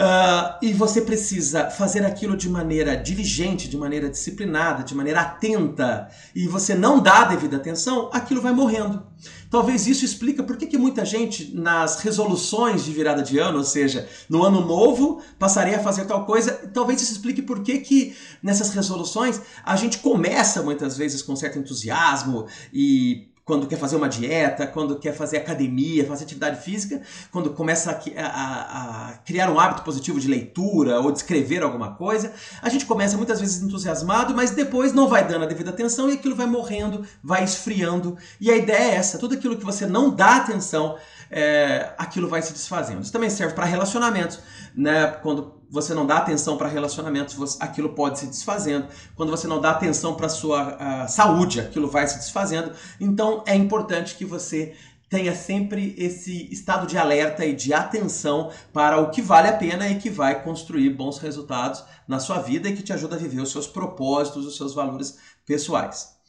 Uh, 0.00 0.56
e 0.62 0.72
você 0.72 1.02
precisa 1.02 1.68
fazer 1.68 2.06
aquilo 2.06 2.34
de 2.34 2.48
maneira 2.48 2.96
diligente, 2.96 3.68
de 3.68 3.76
maneira 3.76 4.08
disciplinada, 4.08 4.82
de 4.82 4.94
maneira 4.94 5.20
atenta, 5.20 6.08
e 6.34 6.48
você 6.48 6.74
não 6.74 7.00
dá 7.02 7.20
a 7.20 7.24
devida 7.26 7.58
atenção, 7.58 8.08
aquilo 8.10 8.40
vai 8.40 8.50
morrendo. 8.50 9.02
Talvez 9.50 9.86
isso 9.86 10.02
explica 10.02 10.42
por 10.42 10.56
que, 10.56 10.66
que 10.66 10.78
muita 10.78 11.04
gente 11.04 11.54
nas 11.54 12.00
resoluções 12.00 12.82
de 12.82 12.92
virada 12.92 13.22
de 13.22 13.36
ano, 13.38 13.58
ou 13.58 13.64
seja, 13.64 14.08
no 14.26 14.42
ano 14.42 14.64
novo, 14.64 15.20
passaria 15.38 15.76
a 15.76 15.82
fazer 15.82 16.06
tal 16.06 16.24
coisa, 16.24 16.52
talvez 16.72 17.02
isso 17.02 17.12
explique 17.12 17.42
por 17.42 17.62
que, 17.62 17.80
que 17.80 18.16
nessas 18.42 18.70
resoluções 18.70 19.38
a 19.62 19.76
gente 19.76 19.98
começa 19.98 20.62
muitas 20.62 20.96
vezes 20.96 21.20
com 21.20 21.36
certo 21.36 21.58
entusiasmo 21.58 22.46
e 22.72 23.29
quando 23.44 23.66
quer 23.66 23.76
fazer 23.76 23.96
uma 23.96 24.08
dieta, 24.08 24.66
quando 24.66 24.98
quer 24.98 25.12
fazer 25.12 25.38
academia, 25.38 26.06
fazer 26.06 26.24
atividade 26.24 26.62
física, 26.62 27.02
quando 27.32 27.50
começa 27.50 27.90
a, 27.90 28.26
a, 28.26 29.08
a, 29.08 29.12
criar 29.18 29.50
um 29.50 29.58
hábito 29.58 29.82
positivo 29.82 30.20
de 30.20 30.28
leitura 30.28 31.00
ou 31.00 31.10
de 31.10 31.18
escrever 31.18 31.62
alguma 31.62 31.94
coisa, 31.94 32.32
a 32.62 32.68
gente 32.68 32.86
começa 32.86 33.16
muitas 33.16 33.40
vezes 33.40 33.62
entusiasmado, 33.62 34.34
mas 34.34 34.50
depois 34.50 34.92
não 34.92 35.08
vai 35.08 35.26
dando 35.26 35.44
a 35.44 35.48
devida 35.48 35.70
atenção 35.70 36.08
e 36.08 36.14
aquilo 36.14 36.36
vai 36.36 36.46
morrendo, 36.46 37.04
vai 37.22 37.42
esfriando. 37.42 38.16
E 38.40 38.50
a 38.50 38.56
ideia 38.56 38.92
é 38.92 38.94
essa: 38.94 39.18
tudo 39.18 39.34
aquilo 39.34 39.56
que 39.56 39.64
você 39.64 39.86
não 39.86 40.10
dá 40.10 40.36
atenção, 40.36 40.96
é, 41.30 41.92
aquilo 41.96 42.28
vai 42.28 42.42
se 42.42 42.52
desfazendo. 42.52 43.02
Isso 43.02 43.12
também 43.12 43.30
serve 43.30 43.54
para 43.54 43.64
relacionamentos, 43.64 44.40
né? 44.74 45.06
Quando 45.22 45.60
você 45.70 45.94
não 45.94 46.04
dá 46.04 46.16
atenção 46.16 46.56
para 46.56 46.68
relacionamentos, 46.68 47.34
você, 47.34 47.56
aquilo 47.60 47.90
pode 47.90 48.18
se 48.18 48.26
desfazendo. 48.26 48.86
Quando 49.14 49.30
você 49.30 49.46
não 49.46 49.60
dá 49.60 49.70
atenção 49.70 50.14
para 50.16 50.28
sua 50.28 51.06
saúde, 51.06 51.60
aquilo 51.60 51.88
vai 51.88 52.06
se 52.08 52.18
desfazendo. 52.18 52.72
Então 53.00 53.44
é 53.46 53.54
importante 53.54 54.16
que 54.16 54.24
você 54.24 54.74
tenha 55.08 55.34
sempre 55.34 55.94
esse 55.98 56.48
estado 56.52 56.86
de 56.86 56.96
alerta 56.96 57.44
e 57.44 57.52
de 57.52 57.74
atenção 57.74 58.50
para 58.72 58.98
o 58.98 59.10
que 59.10 59.20
vale 59.20 59.48
a 59.48 59.56
pena 59.56 59.88
e 59.88 59.98
que 59.98 60.08
vai 60.08 60.42
construir 60.42 60.90
bons 60.90 61.18
resultados 61.18 61.84
na 62.06 62.20
sua 62.20 62.38
vida 62.38 62.68
e 62.68 62.76
que 62.76 62.82
te 62.82 62.92
ajuda 62.92 63.16
a 63.16 63.18
viver 63.18 63.40
os 63.40 63.50
seus 63.50 63.66
propósitos, 63.66 64.46
os 64.46 64.56
seus 64.56 64.72
valores 64.72 65.18
pessoais. 65.44 66.19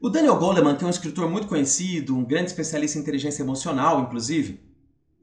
O 0.00 0.10
Daniel 0.10 0.36
Goleman, 0.36 0.76
que 0.76 0.84
é 0.84 0.86
um 0.86 0.90
escritor 0.90 1.28
muito 1.30 1.46
conhecido, 1.46 2.16
um 2.16 2.24
grande 2.24 2.46
especialista 2.46 2.98
em 2.98 3.00
inteligência 3.00 3.42
emocional, 3.42 4.00
inclusive, 4.00 4.60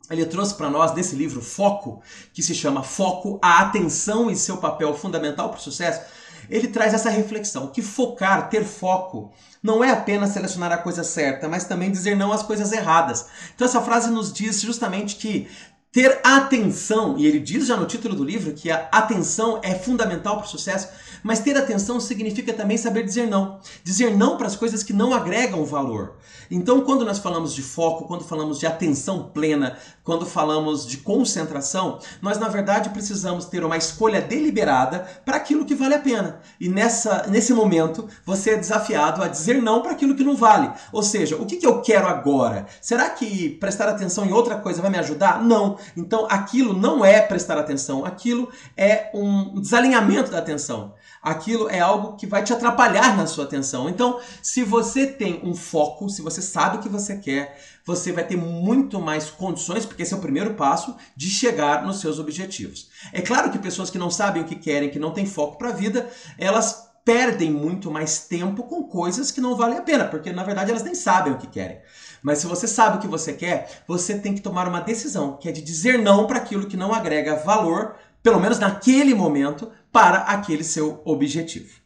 ele 0.10 0.26
trouxe 0.26 0.56
para 0.56 0.70
nós 0.70 0.92
desse 0.92 1.16
livro 1.16 1.42
Foco, 1.42 2.02
que 2.34 2.42
se 2.42 2.54
chama 2.56 2.84
Foco, 2.84 3.40
a 3.42 3.62
atenção 3.62 4.30
e 4.30 4.36
seu 4.36 4.58
papel 4.58 4.94
fundamental 4.94 5.50
para 5.50 5.60
o 5.60 5.62
sucesso. 5.62 6.02
Ele 6.50 6.68
traz 6.68 6.94
essa 6.94 7.10
reflexão 7.10 7.68
que 7.68 7.82
focar, 7.82 8.50
ter 8.50 8.66
foco, 8.66 9.32
não 9.64 9.84
é 9.84 9.92
apenas 9.92 10.32
selecionar 10.32 10.72
a 10.72 10.78
coisa 10.78 11.04
certa, 11.04 11.48
mas 11.48 11.66
também 11.66 11.92
dizer 11.92 12.16
não 12.16 12.34
às 12.34 12.44
coisas 12.44 12.72
erradas. 12.72 13.28
Então 13.56 13.66
essa 13.66 13.82
frase 13.82 14.10
nos 14.10 14.34
diz 14.34 14.60
justamente 14.60 15.16
que 15.16 15.48
ter 15.92 16.22
atenção, 16.24 17.18
e 17.18 17.28
ele 17.28 17.40
diz 17.40 17.68
já 17.68 17.76
no 17.76 17.86
título 17.86 18.16
do 18.16 18.24
livro 18.24 18.54
que 18.54 18.72
a 18.72 18.88
atenção 18.92 19.60
é 19.62 19.76
fundamental 19.76 20.38
para 20.38 20.46
o 20.46 20.50
sucesso, 20.50 20.88
mas 21.22 21.40
ter 21.40 21.58
atenção 21.58 22.00
significa 22.00 22.54
também 22.54 22.78
saber 22.78 23.04
dizer 23.04 23.28
não. 23.28 23.60
Dizer 23.84 24.16
não 24.16 24.38
para 24.38 24.48
as 24.48 24.56
coisas 24.56 24.84
que 24.84 24.94
não 24.94 25.14
agregam 25.14 25.66
valor. 25.66 26.16
Então, 26.50 26.82
quando 26.82 27.06
nós 27.06 27.20
falamos 27.20 27.54
de 27.54 27.62
foco, 27.62 28.06
quando 28.06 28.26
falamos 28.26 28.60
de 28.60 28.68
atenção 28.68 29.32
plena, 29.34 29.78
quando 30.04 30.26
falamos 30.26 30.86
de 30.86 30.98
concentração, 30.98 32.00
nós 32.22 32.38
na 32.38 32.50
verdade 32.50 32.90
precisamos 32.90 33.46
ter 33.46 33.64
uma 33.64 33.78
escolha 33.78 34.20
deliberada 34.20 35.00
para 35.24 35.38
aquilo 35.38 35.64
que 35.66 35.76
vale 35.76 35.96
a 35.96 36.00
pena. 36.00 36.42
E 36.60 36.68
nessa, 36.68 37.26
nesse 37.30 37.54
momento, 37.54 38.08
você 38.26 38.52
é 38.52 38.58
desafiado 38.58 39.24
a 39.24 39.30
dizer 39.30 39.62
não 39.62 39.82
para 39.82 39.92
aquilo 39.94 40.16
que 40.16 40.26
não 40.26 40.36
vale. 40.36 40.70
Ou 40.92 41.02
seja, 41.02 41.38
o 41.38 41.46
que, 41.46 41.56
que 41.56 41.66
eu 41.66 41.82
quero 41.82 42.08
agora? 42.08 42.66
Será 42.82 43.10
que 43.10 43.52
prestar 43.52 43.88
atenção 43.88 44.26
em 44.26 44.34
outra 44.34 44.58
coisa 44.58 44.82
vai 44.82 44.92
me 44.92 45.00
ajudar? 45.00 45.42
Não. 45.42 45.78
Então, 45.96 46.28
aquilo 46.30 46.74
não 46.74 47.04
é 47.04 47.22
prestar 47.22 47.58
atenção, 47.58 48.06
aquilo 48.06 48.50
é 48.76 49.10
um 49.14 49.60
desalinhamento 49.60 50.32
da 50.32 50.40
atenção 50.40 50.94
aquilo 51.22 51.70
é 51.70 51.80
algo 51.80 52.16
que 52.16 52.26
vai 52.26 52.44
te 52.44 52.52
atrapalhar 52.52 53.16
na 53.16 53.28
sua 53.28 53.44
atenção. 53.44 53.88
Então, 53.88 54.20
se 54.42 54.64
você 54.64 55.06
tem 55.06 55.40
um 55.44 55.54
foco, 55.54 56.10
se 56.10 56.22
você 56.22 56.42
sabe 56.42 56.78
o 56.78 56.80
que 56.80 56.90
você 56.90 57.18
quer, 57.18 57.62
você 57.86 58.12
vai 58.12 58.26
ter 58.26 58.38
muito 58.38 59.00
mais 59.00 59.30
condições, 59.30 59.86
porque 59.86 60.02
esse 60.04 60.14
é 60.14 60.18
o 60.18 60.22
primeiro 60.22 60.56
passo, 60.56 60.96
de 61.16 61.30
chegar 61.30 61.84
nos 61.86 62.00
seus 62.00 62.18
objetivos. 62.18 62.90
É 63.14 63.22
claro 63.22 63.52
que 63.52 63.60
pessoas 63.60 63.90
que 63.90 64.00
não 64.00 64.10
sabem 64.10 64.42
o 64.42 64.46
que 64.46 64.56
querem, 64.56 64.90
que 64.90 65.00
não 65.00 65.12
têm 65.12 65.26
foco 65.26 65.58
para 65.58 65.70
a 65.70 65.74
vida, 65.74 66.10
elas 66.38 66.90
perdem 67.04 67.52
muito 67.52 67.90
mais 67.90 68.26
tempo 68.28 68.64
com 68.64 68.84
coisas 68.84 69.32
que 69.32 69.42
não 69.42 69.56
valem 69.56 69.78
a 69.78 69.82
pena, 69.82 70.06
porque 70.06 70.32
na 70.32 70.44
verdade 70.44 70.70
elas 70.70 70.84
nem 70.84 70.94
sabem 70.94 71.34
o 71.34 71.38
que 71.38 71.48
querem. 71.48 71.80
Mas 72.22 72.38
se 72.38 72.48
você 72.48 72.68
sabe 72.68 72.98
o 72.98 73.00
que 73.02 73.08
você 73.08 73.34
quer, 73.34 73.84
você 73.88 74.18
tem 74.18 74.34
que 74.34 74.42
tomar 74.42 74.68
uma 74.68 74.80
decisão, 74.80 75.38
que 75.38 75.50
é 75.50 75.52
de 75.52 75.62
dizer 75.62 75.98
não 75.98 76.28
para 76.28 76.38
aquilo 76.38 76.68
que 76.68 76.78
não 76.78 76.94
agrega 76.94 77.36
valor, 77.36 77.96
pelo 78.22 78.40
menos 78.40 78.60
naquele 78.60 79.14
momento, 79.16 79.72
para 79.92 80.20
aquele 80.20 80.64
seu 80.64 81.02
objetivo. 81.04 81.81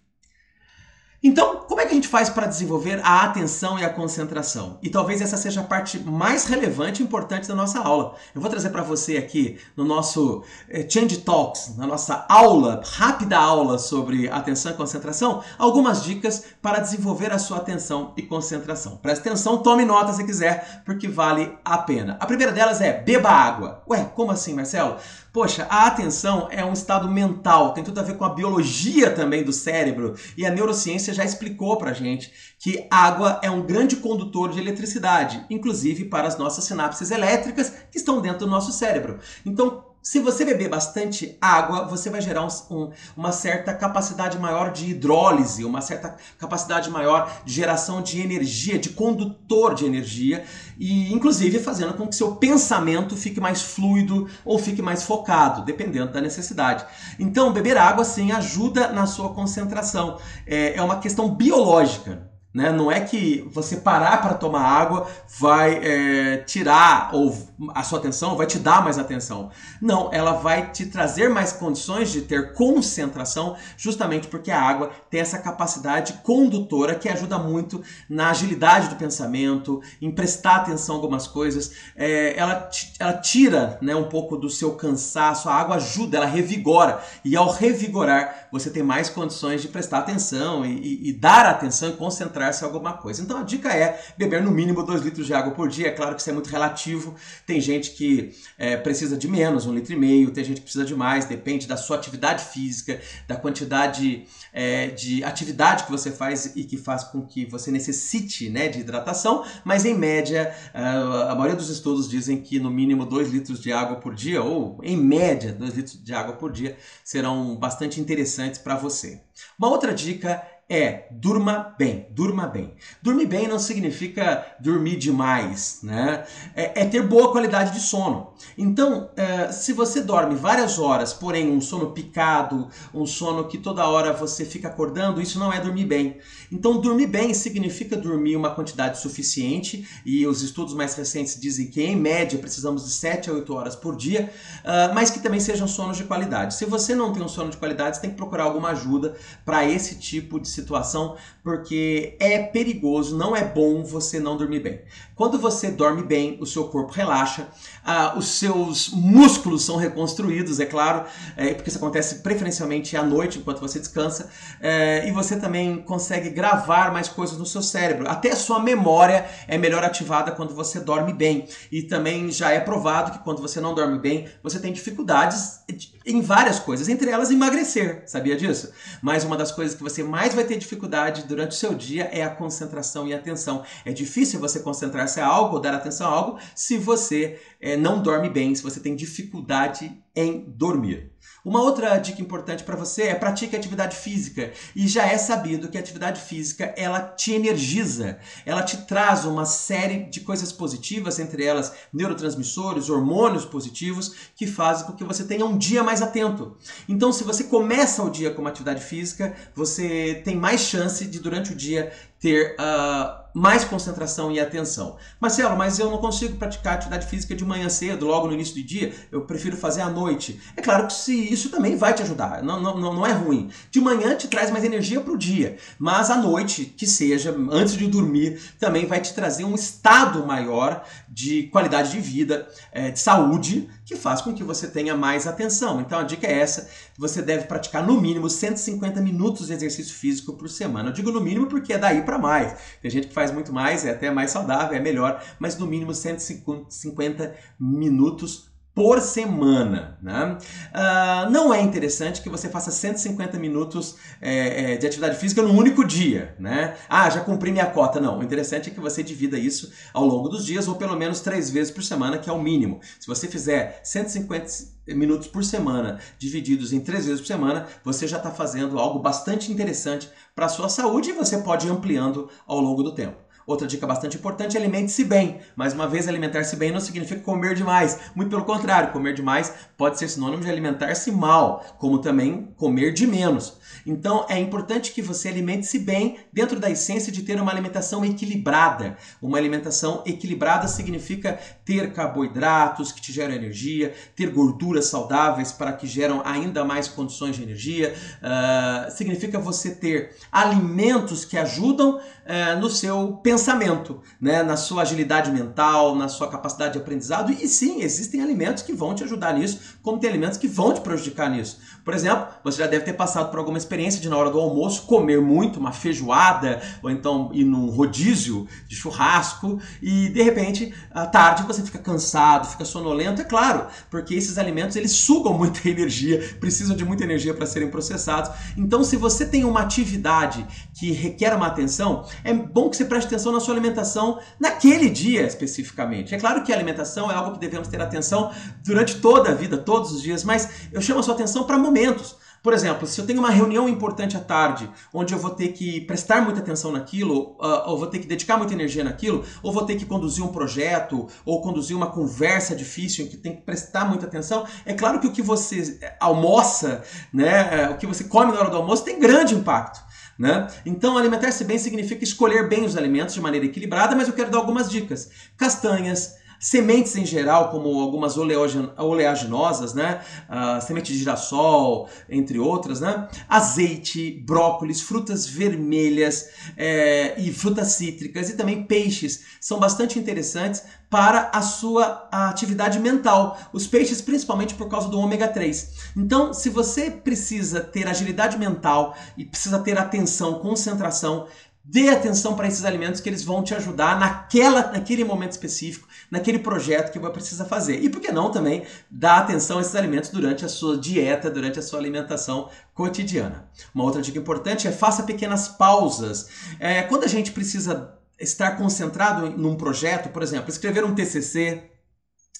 Então, 1.27 1.55
como 1.67 1.81
é 1.81 1.85
que 1.87 1.91
a 1.91 1.95
gente 1.95 2.07
faz 2.07 2.29
para 2.29 2.45
desenvolver 2.45 3.01
a 3.03 3.23
atenção 3.23 3.79
e 3.79 3.83
a 3.83 3.89
concentração? 3.89 4.77
E 4.83 4.91
talvez 4.91 5.21
essa 5.21 5.35
seja 5.35 5.61
a 5.61 5.63
parte 5.63 5.97
mais 5.97 6.45
relevante 6.45 7.01
e 7.01 7.03
importante 7.03 7.47
da 7.47 7.55
nossa 7.55 7.79
aula. 7.79 8.13
Eu 8.35 8.39
vou 8.39 8.47
trazer 8.47 8.69
para 8.69 8.83
você 8.83 9.17
aqui 9.17 9.57
no 9.75 9.83
nosso 9.83 10.43
eh, 10.69 10.87
Change 10.87 11.17
Talks, 11.21 11.75
na 11.77 11.87
nossa 11.87 12.27
aula, 12.29 12.83
rápida 12.85 13.39
aula 13.39 13.79
sobre 13.79 14.29
atenção 14.29 14.71
e 14.71 14.75
concentração, 14.75 15.41
algumas 15.57 16.03
dicas 16.03 16.43
para 16.61 16.77
desenvolver 16.77 17.33
a 17.33 17.39
sua 17.39 17.57
atenção 17.57 18.13
e 18.15 18.21
concentração. 18.21 18.97
Preste 18.97 19.21
atenção, 19.21 19.63
tome 19.63 19.83
nota 19.83 20.13
se 20.13 20.23
quiser, 20.23 20.83
porque 20.85 21.07
vale 21.07 21.57
a 21.65 21.79
pena. 21.79 22.17
A 22.19 22.27
primeira 22.27 22.51
delas 22.51 22.81
é 22.81 23.01
beba 23.01 23.31
água. 23.31 23.81
Ué, 23.89 24.11
como 24.13 24.31
assim, 24.31 24.53
Marcelo? 24.53 24.97
Poxa, 25.35 25.67
a 25.69 25.87
atenção 25.87 26.47
é 26.49 26.63
um 26.63 26.71
estado 26.71 27.09
mental, 27.09 27.73
tem 27.73 27.83
tudo 27.83 27.99
a 27.99 28.03
ver 28.03 28.15
com 28.15 28.23
a 28.23 28.33
biologia 28.33 29.11
também 29.11 29.43
do 29.43 29.51
cérebro 29.51 30.15
e 30.37 30.45
a 30.45 30.49
neurociência 30.49 31.13
já 31.13 31.25
explicou 31.25 31.77
pra 31.77 31.91
gente 31.91 32.31
que 32.57 32.87
água 32.89 33.41
é 33.43 33.51
um 33.51 33.61
grande 33.61 33.97
condutor 33.97 34.49
de 34.49 34.61
eletricidade, 34.61 35.45
inclusive 35.49 36.05
para 36.05 36.25
as 36.25 36.37
nossas 36.37 36.63
sinapses 36.63 37.11
elétricas 37.11 37.69
que 37.91 37.97
estão 37.97 38.21
dentro 38.21 38.39
do 38.39 38.47
nosso 38.47 38.71
cérebro. 38.71 39.19
Então, 39.45 39.83
se 40.05 40.19
você 40.19 40.45
beber 40.45 40.69
bastante 40.69 41.35
água, 41.41 41.87
você 41.87 42.11
vai 42.11 42.21
gerar 42.21 42.45
um, 42.45 42.49
um, 42.69 42.91
uma 43.17 43.31
certa 43.31 43.73
capacidade 43.73 44.37
maior 44.37 44.71
de 44.71 44.91
hidrólise, 44.91 45.65
uma 45.65 45.81
certa 45.81 46.15
capacidade 46.37 46.91
maior 46.91 47.41
de 47.43 47.51
geração 47.51 48.03
de 48.03 48.21
energia, 48.21 48.77
de 48.77 48.89
condutor 48.89 49.73
de 49.73 49.83
energia, 49.83 50.45
e 50.77 51.11
inclusive 51.11 51.57
fazendo 51.57 51.95
com 51.95 52.07
que 52.07 52.15
seu 52.15 52.35
pensamento 52.35 53.17
fique 53.17 53.41
mais 53.41 53.63
fluido 53.63 54.29
ou 54.45 54.59
fique 54.59 54.79
mais 54.79 55.01
focado, 55.01 55.65
dependendo 55.65 56.13
da 56.13 56.21
necessidade. 56.21 56.85
Então, 57.17 57.51
beber 57.51 57.75
água 57.75 58.05
sim 58.05 58.31
ajuda 58.31 58.89
na 58.89 59.07
sua 59.07 59.33
concentração. 59.33 60.19
É, 60.45 60.75
é 60.75 60.83
uma 60.83 60.99
questão 60.99 61.33
biológica. 61.33 62.34
Né? 62.55 62.71
Não 62.71 62.89
é 62.89 63.01
que 63.01 63.45
você 63.51 63.75
parar 63.75 64.21
para 64.21 64.33
tomar 64.33 64.61
água 64.61 65.09
vai 65.37 65.77
é, 65.83 66.37
tirar 66.37 67.09
ou 67.11 67.37
a 67.73 67.83
sua 67.83 67.99
atenção, 67.99 68.37
vai 68.37 68.47
te 68.47 68.57
dar 68.57 68.81
mais 68.81 68.97
atenção. 68.97 69.49
Não, 69.81 70.09
ela 70.13 70.31
vai 70.31 70.71
te 70.71 70.85
trazer 70.85 71.29
mais 71.29 71.51
condições 71.51 72.13
de 72.13 72.21
ter 72.21 72.53
concentração, 72.53 73.57
justamente 73.75 74.29
porque 74.29 74.51
a 74.51 74.61
água 74.61 74.89
tem 75.09 75.19
essa 75.19 75.37
capacidade 75.37 76.13
condutora 76.23 76.95
que 76.95 77.09
ajuda 77.09 77.37
muito 77.37 77.83
na 78.09 78.29
agilidade 78.29 78.87
do 78.87 78.95
pensamento, 78.95 79.81
em 80.01 80.09
prestar 80.09 80.55
atenção 80.55 80.95
a 80.95 80.97
algumas 80.97 81.27
coisas. 81.27 81.73
É, 81.93 82.37
ela, 82.37 82.69
ela 82.97 83.13
tira 83.13 83.77
né, 83.81 83.93
um 83.93 84.05
pouco 84.05 84.37
do 84.37 84.49
seu 84.49 84.75
cansaço, 84.75 85.49
a 85.49 85.53
água 85.53 85.75
ajuda, 85.75 86.15
ela 86.15 86.25
revigora. 86.25 87.03
E 87.21 87.35
ao 87.35 87.51
revigorar, 87.51 88.47
você 88.49 88.69
tem 88.69 88.81
mais 88.81 89.09
condições 89.09 89.61
de 89.61 89.67
prestar 89.67 89.99
atenção 89.99 90.65
e, 90.65 90.77
e, 90.77 91.09
e 91.09 91.13
dar 91.13 91.45
atenção 91.47 91.89
e 91.89 91.93
concentrar 91.97 92.44
em 92.51 92.65
alguma 92.65 92.93
coisa. 92.93 93.21
Então 93.21 93.37
a 93.37 93.43
dica 93.43 93.69
é 93.73 94.01
beber 94.17 94.41
no 94.41 94.51
mínimo 94.51 94.83
2 94.83 95.01
litros 95.01 95.25
de 95.25 95.33
água 95.33 95.53
por 95.53 95.69
dia. 95.69 95.87
É 95.87 95.91
claro 95.91 96.15
que 96.15 96.21
isso 96.21 96.29
é 96.29 96.33
muito 96.33 96.49
relativo. 96.49 97.15
Tem 97.45 97.59
gente 97.61 97.91
que 97.91 98.35
é, 98.57 98.77
precisa 98.77 99.17
de 99.17 99.27
menos, 99.27 99.65
um 99.65 99.73
litro 99.73 99.93
e 99.93 99.97
meio, 99.97 100.31
tem 100.31 100.43
gente 100.43 100.57
que 100.57 100.63
precisa 100.63 100.85
de 100.85 100.95
mais, 100.95 101.25
depende 101.25 101.67
da 101.67 101.77
sua 101.77 101.97
atividade 101.97 102.43
física, 102.45 102.99
da 103.27 103.35
quantidade 103.35 104.25
é, 104.53 104.87
de 104.87 105.23
atividade 105.23 105.83
que 105.83 105.91
você 105.91 106.11
faz 106.11 106.55
e 106.55 106.63
que 106.63 106.77
faz 106.77 107.03
com 107.03 107.25
que 107.25 107.45
você 107.45 107.71
necessite 107.71 108.49
né, 108.49 108.67
de 108.67 108.79
hidratação, 108.79 109.45
mas 109.63 109.85
em 109.85 109.93
média, 109.93 110.53
a 110.73 111.33
maioria 111.35 111.55
dos 111.55 111.69
estudos 111.69 112.09
dizem 112.09 112.41
que 112.41 112.59
no 112.59 112.69
mínimo 112.69 113.05
2 113.05 113.29
litros 113.31 113.61
de 113.61 113.71
água 113.71 113.97
por 113.97 114.13
dia, 114.13 114.41
ou 114.41 114.79
em 114.83 114.97
média 114.97 115.53
2 115.53 115.73
litros 115.75 116.03
de 116.03 116.13
água 116.13 116.35
por 116.35 116.51
dia, 116.51 116.77
serão 117.03 117.55
bastante 117.55 117.99
interessantes 117.99 118.59
para 118.59 118.75
você. 118.75 119.21
Uma 119.57 119.69
outra 119.69 119.93
dica 119.93 120.41
é 120.67 121.05
durma 121.11 121.75
bem, 121.77 122.07
durma 122.09 122.47
bem. 122.47 122.73
Dormir 123.01 123.27
bem 123.27 123.47
não 123.47 123.59
significa 123.59 124.45
dormir 124.59 124.97
demais, 124.97 125.79
né? 125.83 126.25
É, 126.55 126.81
é 126.81 126.85
ter 126.85 127.03
boa 127.03 127.31
qualidade 127.31 127.71
de 127.71 127.79
sono. 127.79 128.33
Então, 128.57 129.09
é, 129.15 129.51
se 129.51 129.73
você 129.73 130.01
dorme 130.01 130.33
várias 130.33 130.79
horas, 130.79 131.13
porém 131.13 131.51
um 131.51 131.61
sono 131.61 131.91
picado, 131.91 132.67
um 132.93 133.05
sono 133.05 133.47
que 133.47 133.59
toda 133.59 133.87
hora 133.87 134.11
você 134.11 134.43
fica 134.43 134.67
acordando, 134.67 135.21
isso 135.21 135.37
não 135.37 135.53
é 135.53 135.59
dormir 135.59 135.85
bem. 135.85 136.17
Então, 136.51 136.81
dormir 136.81 137.07
bem 137.07 137.33
significa 137.33 137.95
dormir 137.95 138.35
uma 138.35 138.49
quantidade 138.49 138.99
suficiente, 138.99 139.87
e 140.03 140.25
os 140.25 140.41
estudos 140.41 140.73
mais 140.73 140.95
recentes 140.95 141.39
dizem 141.39 141.67
que, 141.67 141.81
em 141.81 141.95
média, 141.95 142.39
precisamos 142.39 142.85
de 142.85 142.91
7 142.91 143.29
a 143.29 143.33
8 143.33 143.53
horas 143.53 143.75
por 143.75 143.95
dia, 143.95 144.31
uh, 144.63 144.93
mas 144.95 145.11
que 145.11 145.19
também 145.19 145.39
sejam 145.39 145.67
sonos 145.67 145.97
de 145.97 146.05
qualidade. 146.05 146.55
Se 146.55 146.65
você 146.65 146.95
não 146.95 147.13
tem 147.13 147.21
um 147.21 147.27
sono 147.27 147.51
de 147.51 147.57
qualidade, 147.57 147.97
você 147.97 148.01
tem 148.01 148.09
que 148.09 148.17
procurar 148.17 148.45
alguma 148.45 148.69
ajuda 148.69 149.15
para 149.43 149.63
esse 149.65 149.95
tipo 149.95 150.39
de 150.39 150.54
situação, 150.55 151.15
porque 151.43 152.15
é 152.19 152.41
perigoso, 152.41 153.15
não 153.17 153.35
é 153.35 153.43
bom 153.43 153.83
você 153.83 154.19
não 154.19 154.35
dormir 154.35 154.61
bem. 154.61 154.81
Quando 155.15 155.39
você 155.39 155.71
dorme 155.71 156.03
bem, 156.03 156.37
o 156.41 156.45
seu 156.45 156.65
corpo 156.65 156.91
relaxa, 156.91 157.47
uh, 157.85 158.17
os 158.17 158.27
seus 158.39 158.89
músculos 158.89 159.63
são 159.63 159.77
reconstruídos, 159.77 160.59
é 160.59 160.65
claro, 160.65 161.05
é, 161.37 161.53
porque 161.53 161.69
isso 161.69 161.77
acontece 161.77 162.15
preferencialmente 162.15 162.97
à 162.97 163.03
noite, 163.03 163.39
enquanto 163.39 163.59
você 163.59 163.79
descansa, 163.79 164.29
é, 164.59 165.07
e 165.07 165.11
você 165.11 165.37
também 165.37 165.81
consegue 165.83 166.29
gravar 166.29 166.91
mais 166.91 167.07
coisas 167.07 167.37
no 167.37 167.45
seu 167.45 167.61
cérebro. 167.61 168.09
Até 168.09 168.31
a 168.31 168.35
sua 168.35 168.59
memória 168.59 169.25
é 169.47 169.57
melhor 169.57 169.83
ativada 169.83 170.31
quando 170.31 170.53
você 170.53 170.79
dorme 170.79 171.13
bem. 171.13 171.47
E 171.71 171.83
também 171.83 172.31
já 172.31 172.51
é 172.51 172.59
provado 172.59 173.11
que 173.11 173.19
quando 173.19 173.41
você 173.41 173.61
não 173.61 173.73
dorme 173.73 173.99
bem, 173.99 174.27
você 174.43 174.59
tem 174.59 174.73
dificuldades 174.73 175.59
em 176.05 176.21
várias 176.21 176.59
coisas, 176.59 176.87
entre 176.87 177.09
elas 177.09 177.31
emagrecer. 177.31 178.03
Sabia 178.05 178.35
disso? 178.35 178.71
Mas 179.01 179.23
uma 179.23 179.35
das 179.35 179.51
coisas 179.51 179.75
que 179.75 179.83
você 179.83 180.03
mais 180.03 180.33
vai 180.33 180.43
ter 180.45 180.57
dificuldade 180.57 181.23
durante 181.23 181.51
o 181.51 181.55
seu 181.55 181.73
dia 181.73 182.05
é 182.05 182.23
a 182.23 182.29
concentração 182.29 183.07
e 183.07 183.13
a 183.13 183.17
atenção. 183.17 183.63
É 183.83 183.91
difícil 183.91 184.39
você 184.39 184.59
concentrar-se 184.59 185.19
a 185.19 185.25
algo, 185.25 185.55
ou 185.55 185.61
dar 185.61 185.73
atenção 185.73 186.07
a 186.07 186.11
algo, 186.11 186.39
se 186.53 186.77
você 186.77 187.39
é, 187.59 187.75
não 187.75 188.01
dorme 188.01 188.29
bem, 188.29 188.53
se 188.53 188.63
você 188.63 188.79
tem 188.79 188.95
dificuldade 188.95 190.04
em 190.15 190.45
dormir. 190.47 191.11
Uma 191.45 191.61
outra 191.61 191.95
dica 191.99 192.21
importante 192.21 192.63
para 192.63 192.75
você 192.75 193.03
é 193.03 193.13
pratique 193.13 193.55
atividade 193.55 193.95
física. 193.95 194.51
E 194.75 194.87
já 194.87 195.05
é 195.05 195.15
sabido 195.15 195.67
que 195.67 195.77
a 195.77 195.79
atividade 195.79 196.19
física 196.19 196.73
ela 196.75 196.99
te 196.99 197.33
energiza, 197.33 198.17
ela 198.47 198.63
te 198.63 198.77
traz 198.77 199.25
uma 199.25 199.45
série 199.45 200.05
de 200.09 200.21
coisas 200.21 200.51
positivas, 200.51 201.19
entre 201.19 201.43
elas 201.43 201.71
neurotransmissores, 201.93 202.89
hormônios 202.89 203.45
positivos, 203.45 204.15
que 204.35 204.47
fazem 204.47 204.87
com 204.87 204.93
que 204.93 205.03
você 205.03 205.23
tenha 205.23 205.45
um 205.45 205.55
dia 205.55 205.83
mais 205.83 206.01
atento. 206.01 206.57
Então, 206.89 207.13
se 207.13 207.23
você 207.23 207.43
começa 207.43 208.01
o 208.01 208.09
dia 208.09 208.31
com 208.31 208.41
uma 208.41 208.49
atividade 208.49 208.83
física, 208.83 209.35
você 209.53 210.21
tem 210.25 210.35
mais 210.35 210.61
chance 210.61 211.05
de 211.05 211.19
durante 211.19 211.51
o 211.51 211.55
dia 211.55 211.91
ter 212.25 212.55
uh, 212.59 213.23
mais 213.35 213.63
concentração 213.63 214.31
e 214.31 214.39
atenção. 214.39 214.95
Marcelo, 215.19 215.55
mas 215.55 215.77
eu 215.77 215.91
não 215.91 215.99
consigo 215.99 216.37
praticar 216.37 216.73
atividade 216.73 217.05
física 217.05 217.35
de 217.35 217.45
manhã 217.45 217.69
cedo, 217.69 218.07
logo 218.07 218.25
no 218.25 218.33
início 218.33 218.55
do 218.55 218.63
dia, 218.63 218.91
eu 219.11 219.21
prefiro 219.21 219.55
fazer 219.55 219.81
à 219.81 219.89
noite. 219.91 220.41
É 220.57 220.61
claro 220.61 220.87
que 220.87 220.93
se 220.93 221.13
isso 221.31 221.49
também 221.49 221.77
vai 221.77 221.93
te 221.93 222.01
ajudar, 222.01 222.41
não, 222.41 222.59
não, 222.59 222.93
não 222.93 223.05
é 223.05 223.11
ruim. 223.11 223.51
De 223.69 223.79
manhã 223.79 224.15
te 224.15 224.27
traz 224.27 224.49
mais 224.49 224.63
energia 224.63 224.99
para 225.01 225.13
o 225.13 225.17
dia, 225.17 225.57
mas 225.77 226.09
à 226.09 226.17
noite, 226.17 226.65
que 226.65 226.87
seja, 226.87 227.35
antes 227.51 227.75
de 227.75 227.85
dormir, 227.85 228.41
também 228.57 228.87
vai 228.87 228.99
te 228.99 229.13
trazer 229.13 229.43
um 229.43 229.53
estado 229.53 230.25
maior 230.25 230.83
de 231.07 231.43
qualidade 231.43 231.91
de 231.91 231.99
vida, 231.99 232.47
é, 232.71 232.89
de 232.89 232.99
saúde, 232.99 233.69
que 233.85 233.95
faz 233.95 234.19
com 234.21 234.33
que 234.33 234.43
você 234.43 234.67
tenha 234.67 234.97
mais 234.97 235.27
atenção. 235.27 235.79
Então 235.79 235.99
a 235.99 236.03
dica 236.03 236.25
é 236.25 236.39
essa: 236.39 236.67
você 236.97 237.21
deve 237.21 237.45
praticar 237.45 237.85
no 237.85 238.01
mínimo 238.01 238.29
150 238.29 238.99
minutos 238.99 239.47
de 239.47 239.53
exercício 239.53 239.95
físico 239.95 240.33
por 240.33 240.49
semana. 240.49 240.89
Eu 240.89 240.93
digo 240.93 241.11
no 241.11 241.21
mínimo 241.21 241.45
porque 241.45 241.73
é 241.73 241.77
daí 241.77 242.01
para 242.01 242.17
mais. 242.17 242.57
Tem 242.81 242.89
gente 242.89 243.07
que 243.07 243.13
faz 243.13 243.31
muito 243.31 243.53
mais, 243.53 243.85
é 243.85 243.91
até 243.91 244.09
mais 244.09 244.31
saudável, 244.31 244.75
é 244.75 244.79
melhor, 244.79 245.23
mas 245.39 245.57
no 245.57 245.67
mínimo 245.67 245.93
150 245.93 247.35
minutos 247.59 248.54
por 248.75 248.99
semana. 248.99 249.97
Né? 250.01 250.37
Uh, 250.73 251.29
não 251.31 251.53
é 251.53 251.61
interessante 251.61 252.21
que 252.21 252.29
você 252.29 252.49
faça 252.49 252.69
150 252.69 253.39
minutos 253.39 253.95
é, 254.21 254.73
é, 254.73 254.77
de 254.77 254.85
atividade 254.85 255.17
física 255.17 255.41
num 255.41 255.57
único 255.57 255.87
dia. 255.87 256.35
Né? 256.37 256.75
Ah, 256.89 257.09
já 257.09 257.21
cumpri 257.21 257.53
minha 257.53 257.65
cota. 257.67 258.01
Não, 258.01 258.19
o 258.19 258.23
interessante 258.23 258.69
é 258.69 258.73
que 258.73 258.79
você 258.81 259.01
divida 259.01 259.39
isso 259.39 259.71
ao 259.93 260.05
longo 260.05 260.27
dos 260.27 260.45
dias 260.45 260.67
ou 260.67 260.75
pelo 260.75 260.97
menos 260.97 261.21
três 261.21 261.49
vezes 261.49 261.71
por 261.71 261.83
semana, 261.83 262.17
que 262.17 262.29
é 262.29 262.33
o 262.33 262.41
mínimo. 262.41 262.81
Se 262.99 263.07
você 263.07 263.29
fizer 263.29 263.79
150 263.81 264.75
minutos 264.89 265.27
por 265.27 265.43
semana 265.43 265.99
divididos 266.19 266.73
em 266.73 266.81
três 266.81 267.05
vezes 267.05 267.21
por 267.21 267.27
semana, 267.27 267.65
você 267.83 268.05
já 268.05 268.17
está 268.17 268.29
fazendo 268.29 268.77
algo 268.77 268.99
bastante 268.99 269.51
interessante 269.51 270.09
para 270.35 270.47
a 270.47 270.49
sua 270.49 270.67
saúde 270.67 271.11
e 271.11 271.13
você 271.13 271.37
pode 271.37 271.65
ir 271.65 271.71
ampliando 271.71 272.29
ao 272.45 272.59
longo 272.59 272.83
do 272.83 272.93
tempo. 272.93 273.24
Outra 273.47 273.67
dica 273.67 273.85
bastante 273.85 274.17
importante: 274.17 274.57
alimente-se 274.57 275.03
bem. 275.03 275.39
Mais 275.55 275.73
uma 275.73 275.87
vez, 275.87 276.07
alimentar-se 276.07 276.55
bem 276.55 276.71
não 276.71 276.79
significa 276.79 277.21
comer 277.21 277.53
demais. 277.53 277.99
Muito 278.15 278.31
pelo 278.31 278.43
contrário, 278.43 278.91
comer 278.91 279.13
demais 279.13 279.53
pode 279.77 279.99
ser 279.99 280.07
sinônimo 280.07 280.41
de 280.41 280.49
alimentar-se 280.49 281.11
mal, 281.11 281.63
como 281.77 281.99
também 281.99 282.49
comer 282.57 282.91
de 282.91 283.05
menos. 283.05 283.57
Então, 283.85 284.25
é 284.29 284.39
importante 284.39 284.91
que 284.91 285.01
você 285.01 285.29
alimente-se 285.29 285.77
bem 285.77 286.17
dentro 286.33 286.59
da 286.59 286.71
essência 286.71 287.11
de 287.11 287.21
ter 287.21 287.39
uma 287.39 287.51
alimentação 287.51 288.03
equilibrada. 288.03 288.97
Uma 289.21 289.37
alimentação 289.37 290.01
equilibrada 290.07 290.67
significa 290.67 291.39
ter 291.63 291.93
carboidratos 291.93 292.91
que 292.91 293.01
te 293.01 293.11
geram 293.11 293.35
energia, 293.35 293.93
ter 294.15 294.31
gorduras 294.31 294.87
saudáveis 294.87 295.51
para 295.51 295.71
que 295.71 295.85
geram 295.85 296.21
ainda 296.25 296.65
mais 296.65 296.87
condições 296.87 297.35
de 297.35 297.43
energia. 297.43 297.93
Uh, 298.23 298.91
significa 298.91 299.37
você 299.37 299.75
ter 299.75 300.15
alimentos 300.31 301.23
que 301.23 301.37
ajudam 301.37 301.97
uh, 301.97 302.59
no 302.59 302.71
seu 302.71 303.19
pensamento 303.21 303.34
pensamento, 303.35 303.99
né? 304.19 304.41
na 304.43 304.55
sua 304.55 304.83
agilidade 304.83 305.29
mental, 305.29 305.93
na 305.93 306.07
sua 306.07 306.29
capacidade 306.29 306.73
de 306.73 306.79
aprendizado. 306.79 307.31
E 307.31 307.47
sim, 307.49 307.81
existem 307.81 308.21
alimentos 308.21 308.63
que 308.63 308.71
vão 308.71 308.95
te 308.95 309.03
ajudar 309.03 309.33
nisso, 309.33 309.59
como 309.83 309.99
tem 309.99 310.09
alimentos 310.09 310.37
que 310.37 310.47
vão 310.47 310.73
te 310.73 310.79
prejudicar 310.79 311.29
nisso. 311.29 311.59
Por 311.83 311.93
exemplo, 311.93 312.27
você 312.43 312.59
já 312.59 312.67
deve 312.67 312.85
ter 312.85 312.93
passado 312.93 313.29
por 313.29 313.37
alguma 313.37 313.57
experiência 313.57 313.99
de 313.99 314.09
na 314.09 314.17
hora 314.17 314.31
do 314.31 314.39
almoço 314.39 314.83
comer 314.83 315.21
muito, 315.21 315.59
uma 315.59 315.73
feijoada, 315.73 316.61
ou 316.81 316.89
então 316.89 317.29
ir 317.33 317.43
num 317.43 317.69
rodízio 317.69 318.47
de 318.67 318.75
churrasco, 318.75 319.59
e 319.81 320.09
de 320.09 320.23
repente, 320.23 320.73
à 320.91 321.05
tarde, 321.05 321.43
você 321.43 321.61
fica 321.61 321.77
cansado, 321.77 322.47
fica 322.47 322.63
sonolento, 322.63 323.21
é 323.21 323.25
claro, 323.25 323.67
porque 323.89 324.15
esses 324.15 324.37
alimentos 324.37 324.75
eles 324.75 324.91
sugam 324.91 325.33
muita 325.37 325.67
energia, 325.67 326.35
precisam 326.39 326.75
de 326.75 326.85
muita 326.85 327.03
energia 327.03 327.33
para 327.33 327.45
serem 327.45 327.69
processados. 327.69 328.31
Então, 328.57 328.83
se 328.83 328.95
você 328.95 329.25
tem 329.25 329.43
uma 329.43 329.61
atividade 329.61 330.45
que 330.73 330.91
requer 330.91 331.35
uma 331.35 331.47
atenção, 331.47 332.05
é 332.23 332.33
bom 332.33 332.69
que 332.69 332.77
você 332.77 332.85
preste 332.85 333.07
atenção 333.07 333.24
atenção 333.25 333.31
na 333.31 333.39
sua 333.39 333.53
alimentação 333.53 334.19
naquele 334.39 334.89
dia 334.89 335.25
especificamente. 335.25 336.13
É 336.13 336.19
claro 336.19 336.43
que 336.43 336.51
a 336.51 336.55
alimentação 336.55 337.11
é 337.11 337.15
algo 337.15 337.33
que 337.33 337.39
devemos 337.39 337.67
ter 337.67 337.81
atenção 337.81 338.31
durante 338.63 338.99
toda 338.99 339.29
a 339.31 339.33
vida, 339.33 339.57
todos 339.57 339.91
os 339.91 340.01
dias, 340.01 340.23
mas 340.23 340.69
eu 340.71 340.81
chamo 340.81 340.99
a 340.99 341.03
sua 341.03 341.15
atenção 341.15 341.43
para 341.45 341.57
momentos. 341.57 342.15
Por 342.45 342.53
exemplo, 342.53 342.85
se 342.85 343.01
eu 343.01 343.07
tenho 343.07 343.17
uma 343.17 343.31
reunião 343.31 343.67
importante 343.67 344.15
à 344.15 344.19
tarde, 344.19 344.69
onde 344.93 345.15
eu 345.15 345.17
vou 345.17 345.31
ter 345.31 345.47
que 345.47 345.81
prestar 345.81 346.21
muita 346.21 346.41
atenção 346.41 346.71
naquilo, 346.71 347.35
uh, 347.39 347.63
ou 347.65 347.75
vou 347.79 347.87
ter 347.87 347.97
que 347.97 348.05
dedicar 348.05 348.37
muita 348.37 348.53
energia 348.53 348.83
naquilo, 348.83 349.25
ou 349.41 349.51
vou 349.51 349.65
ter 349.65 349.75
que 349.77 349.83
conduzir 349.83 350.23
um 350.23 350.27
projeto, 350.27 351.07
ou 351.25 351.41
conduzir 351.41 351.75
uma 351.75 351.87
conversa 351.87 352.55
difícil 352.55 353.03
em 353.03 353.07
que 353.07 353.17
tem 353.17 353.35
que 353.35 353.41
prestar 353.41 353.85
muita 353.85 354.05
atenção, 354.05 354.45
é 354.63 354.75
claro 354.75 354.99
que 354.99 355.07
o 355.07 355.11
que 355.11 355.23
você 355.23 355.79
almoça, 355.99 356.83
né, 357.11 357.63
é, 357.63 357.69
o 357.71 357.77
que 357.77 357.87
você 357.87 358.03
come 358.03 358.31
na 358.31 358.39
hora 358.39 358.51
do 358.51 358.57
almoço 358.57 358.85
tem 358.85 358.99
grande 358.99 359.33
impacto. 359.33 359.83
Né? 360.15 360.47
Então, 360.67 360.99
alimentar-se 360.99 361.43
bem 361.45 361.57
significa 361.57 362.03
escolher 362.03 362.47
bem 362.47 362.63
os 362.63 362.77
alimentos 362.77 363.15
de 363.15 363.21
maneira 363.21 363.47
equilibrada, 363.47 363.95
mas 363.95 364.07
eu 364.07 364.13
quero 364.13 364.29
dar 364.29 364.37
algumas 364.37 364.69
dicas. 364.69 365.09
Castanhas, 365.35 366.13
Sementes 366.39 366.95
em 366.95 367.05
geral, 367.05 367.49
como 367.49 367.81
algumas 367.81 368.17
oleaginosas, 368.17 369.73
né? 369.73 370.01
Uh, 370.29 370.61
semente 370.65 370.91
de 370.93 370.99
girassol, 370.99 371.89
entre 372.09 372.39
outras, 372.39 372.79
né? 372.81 373.07
Azeite, 373.27 374.11
brócolis, 374.25 374.81
frutas 374.81 375.25
vermelhas 375.25 376.29
é, 376.57 377.19
e 377.19 377.31
frutas 377.33 377.69
cítricas 377.69 378.29
e 378.29 378.35
também 378.35 378.63
peixes 378.63 379.25
são 379.39 379.59
bastante 379.59 379.97
interessantes 379.99 380.63
para 380.89 381.29
a 381.33 381.41
sua 381.41 382.07
atividade 382.11 382.79
mental. 382.79 383.37
Os 383.51 383.67
peixes, 383.67 384.01
principalmente 384.01 384.53
por 384.53 384.69
causa 384.69 384.87
do 384.87 384.99
ômega 384.99 385.27
3. 385.27 385.91
Então, 385.97 386.33
se 386.33 386.49
você 386.49 386.89
precisa 386.89 387.61
ter 387.61 387.87
agilidade 387.87 388.37
mental 388.37 388.95
e 389.17 389.25
precisa 389.25 389.59
ter 389.59 389.77
atenção, 389.77 390.39
concentração, 390.39 391.27
Dê 391.67 391.89
atenção 391.89 392.35
para 392.35 392.47
esses 392.47 392.63
alimentos 392.63 393.01
que 393.01 393.09
eles 393.09 393.23
vão 393.23 393.43
te 393.43 393.55
ajudar 393.55 393.99
naquela, 393.99 394.71
naquele 394.71 395.03
momento 395.03 395.31
específico, 395.31 395.87
naquele 396.11 396.37
projeto 396.37 396.91
que 396.91 396.99
você 396.99 397.11
precisa 397.11 397.43
fazer. 397.43 397.79
E 397.83 397.89
por 397.89 397.99
que 397.99 398.11
não 398.11 398.29
também 398.29 398.63
dar 398.89 399.17
atenção 399.17 399.57
a 399.57 399.61
esses 399.61 399.75
alimentos 399.75 400.11
durante 400.11 400.45
a 400.45 400.49
sua 400.49 400.77
dieta, 400.77 401.29
durante 401.29 401.57
a 401.57 401.63
sua 401.63 401.79
alimentação 401.79 402.49
cotidiana. 402.71 403.49
Uma 403.73 403.83
outra 403.83 403.99
dica 403.99 404.19
importante 404.19 404.67
é 404.67 404.71
faça 404.71 405.03
pequenas 405.03 405.47
pausas. 405.47 406.27
É, 406.59 406.83
quando 406.83 407.03
a 407.03 407.09
gente 407.09 407.31
precisa 407.31 407.97
estar 408.19 408.51
concentrado 408.51 409.29
num 409.31 409.55
projeto, 409.55 410.09
por 410.09 410.21
exemplo, 410.21 410.49
escrever 410.49 410.85
um 410.85 410.93
TCC, 410.93 411.63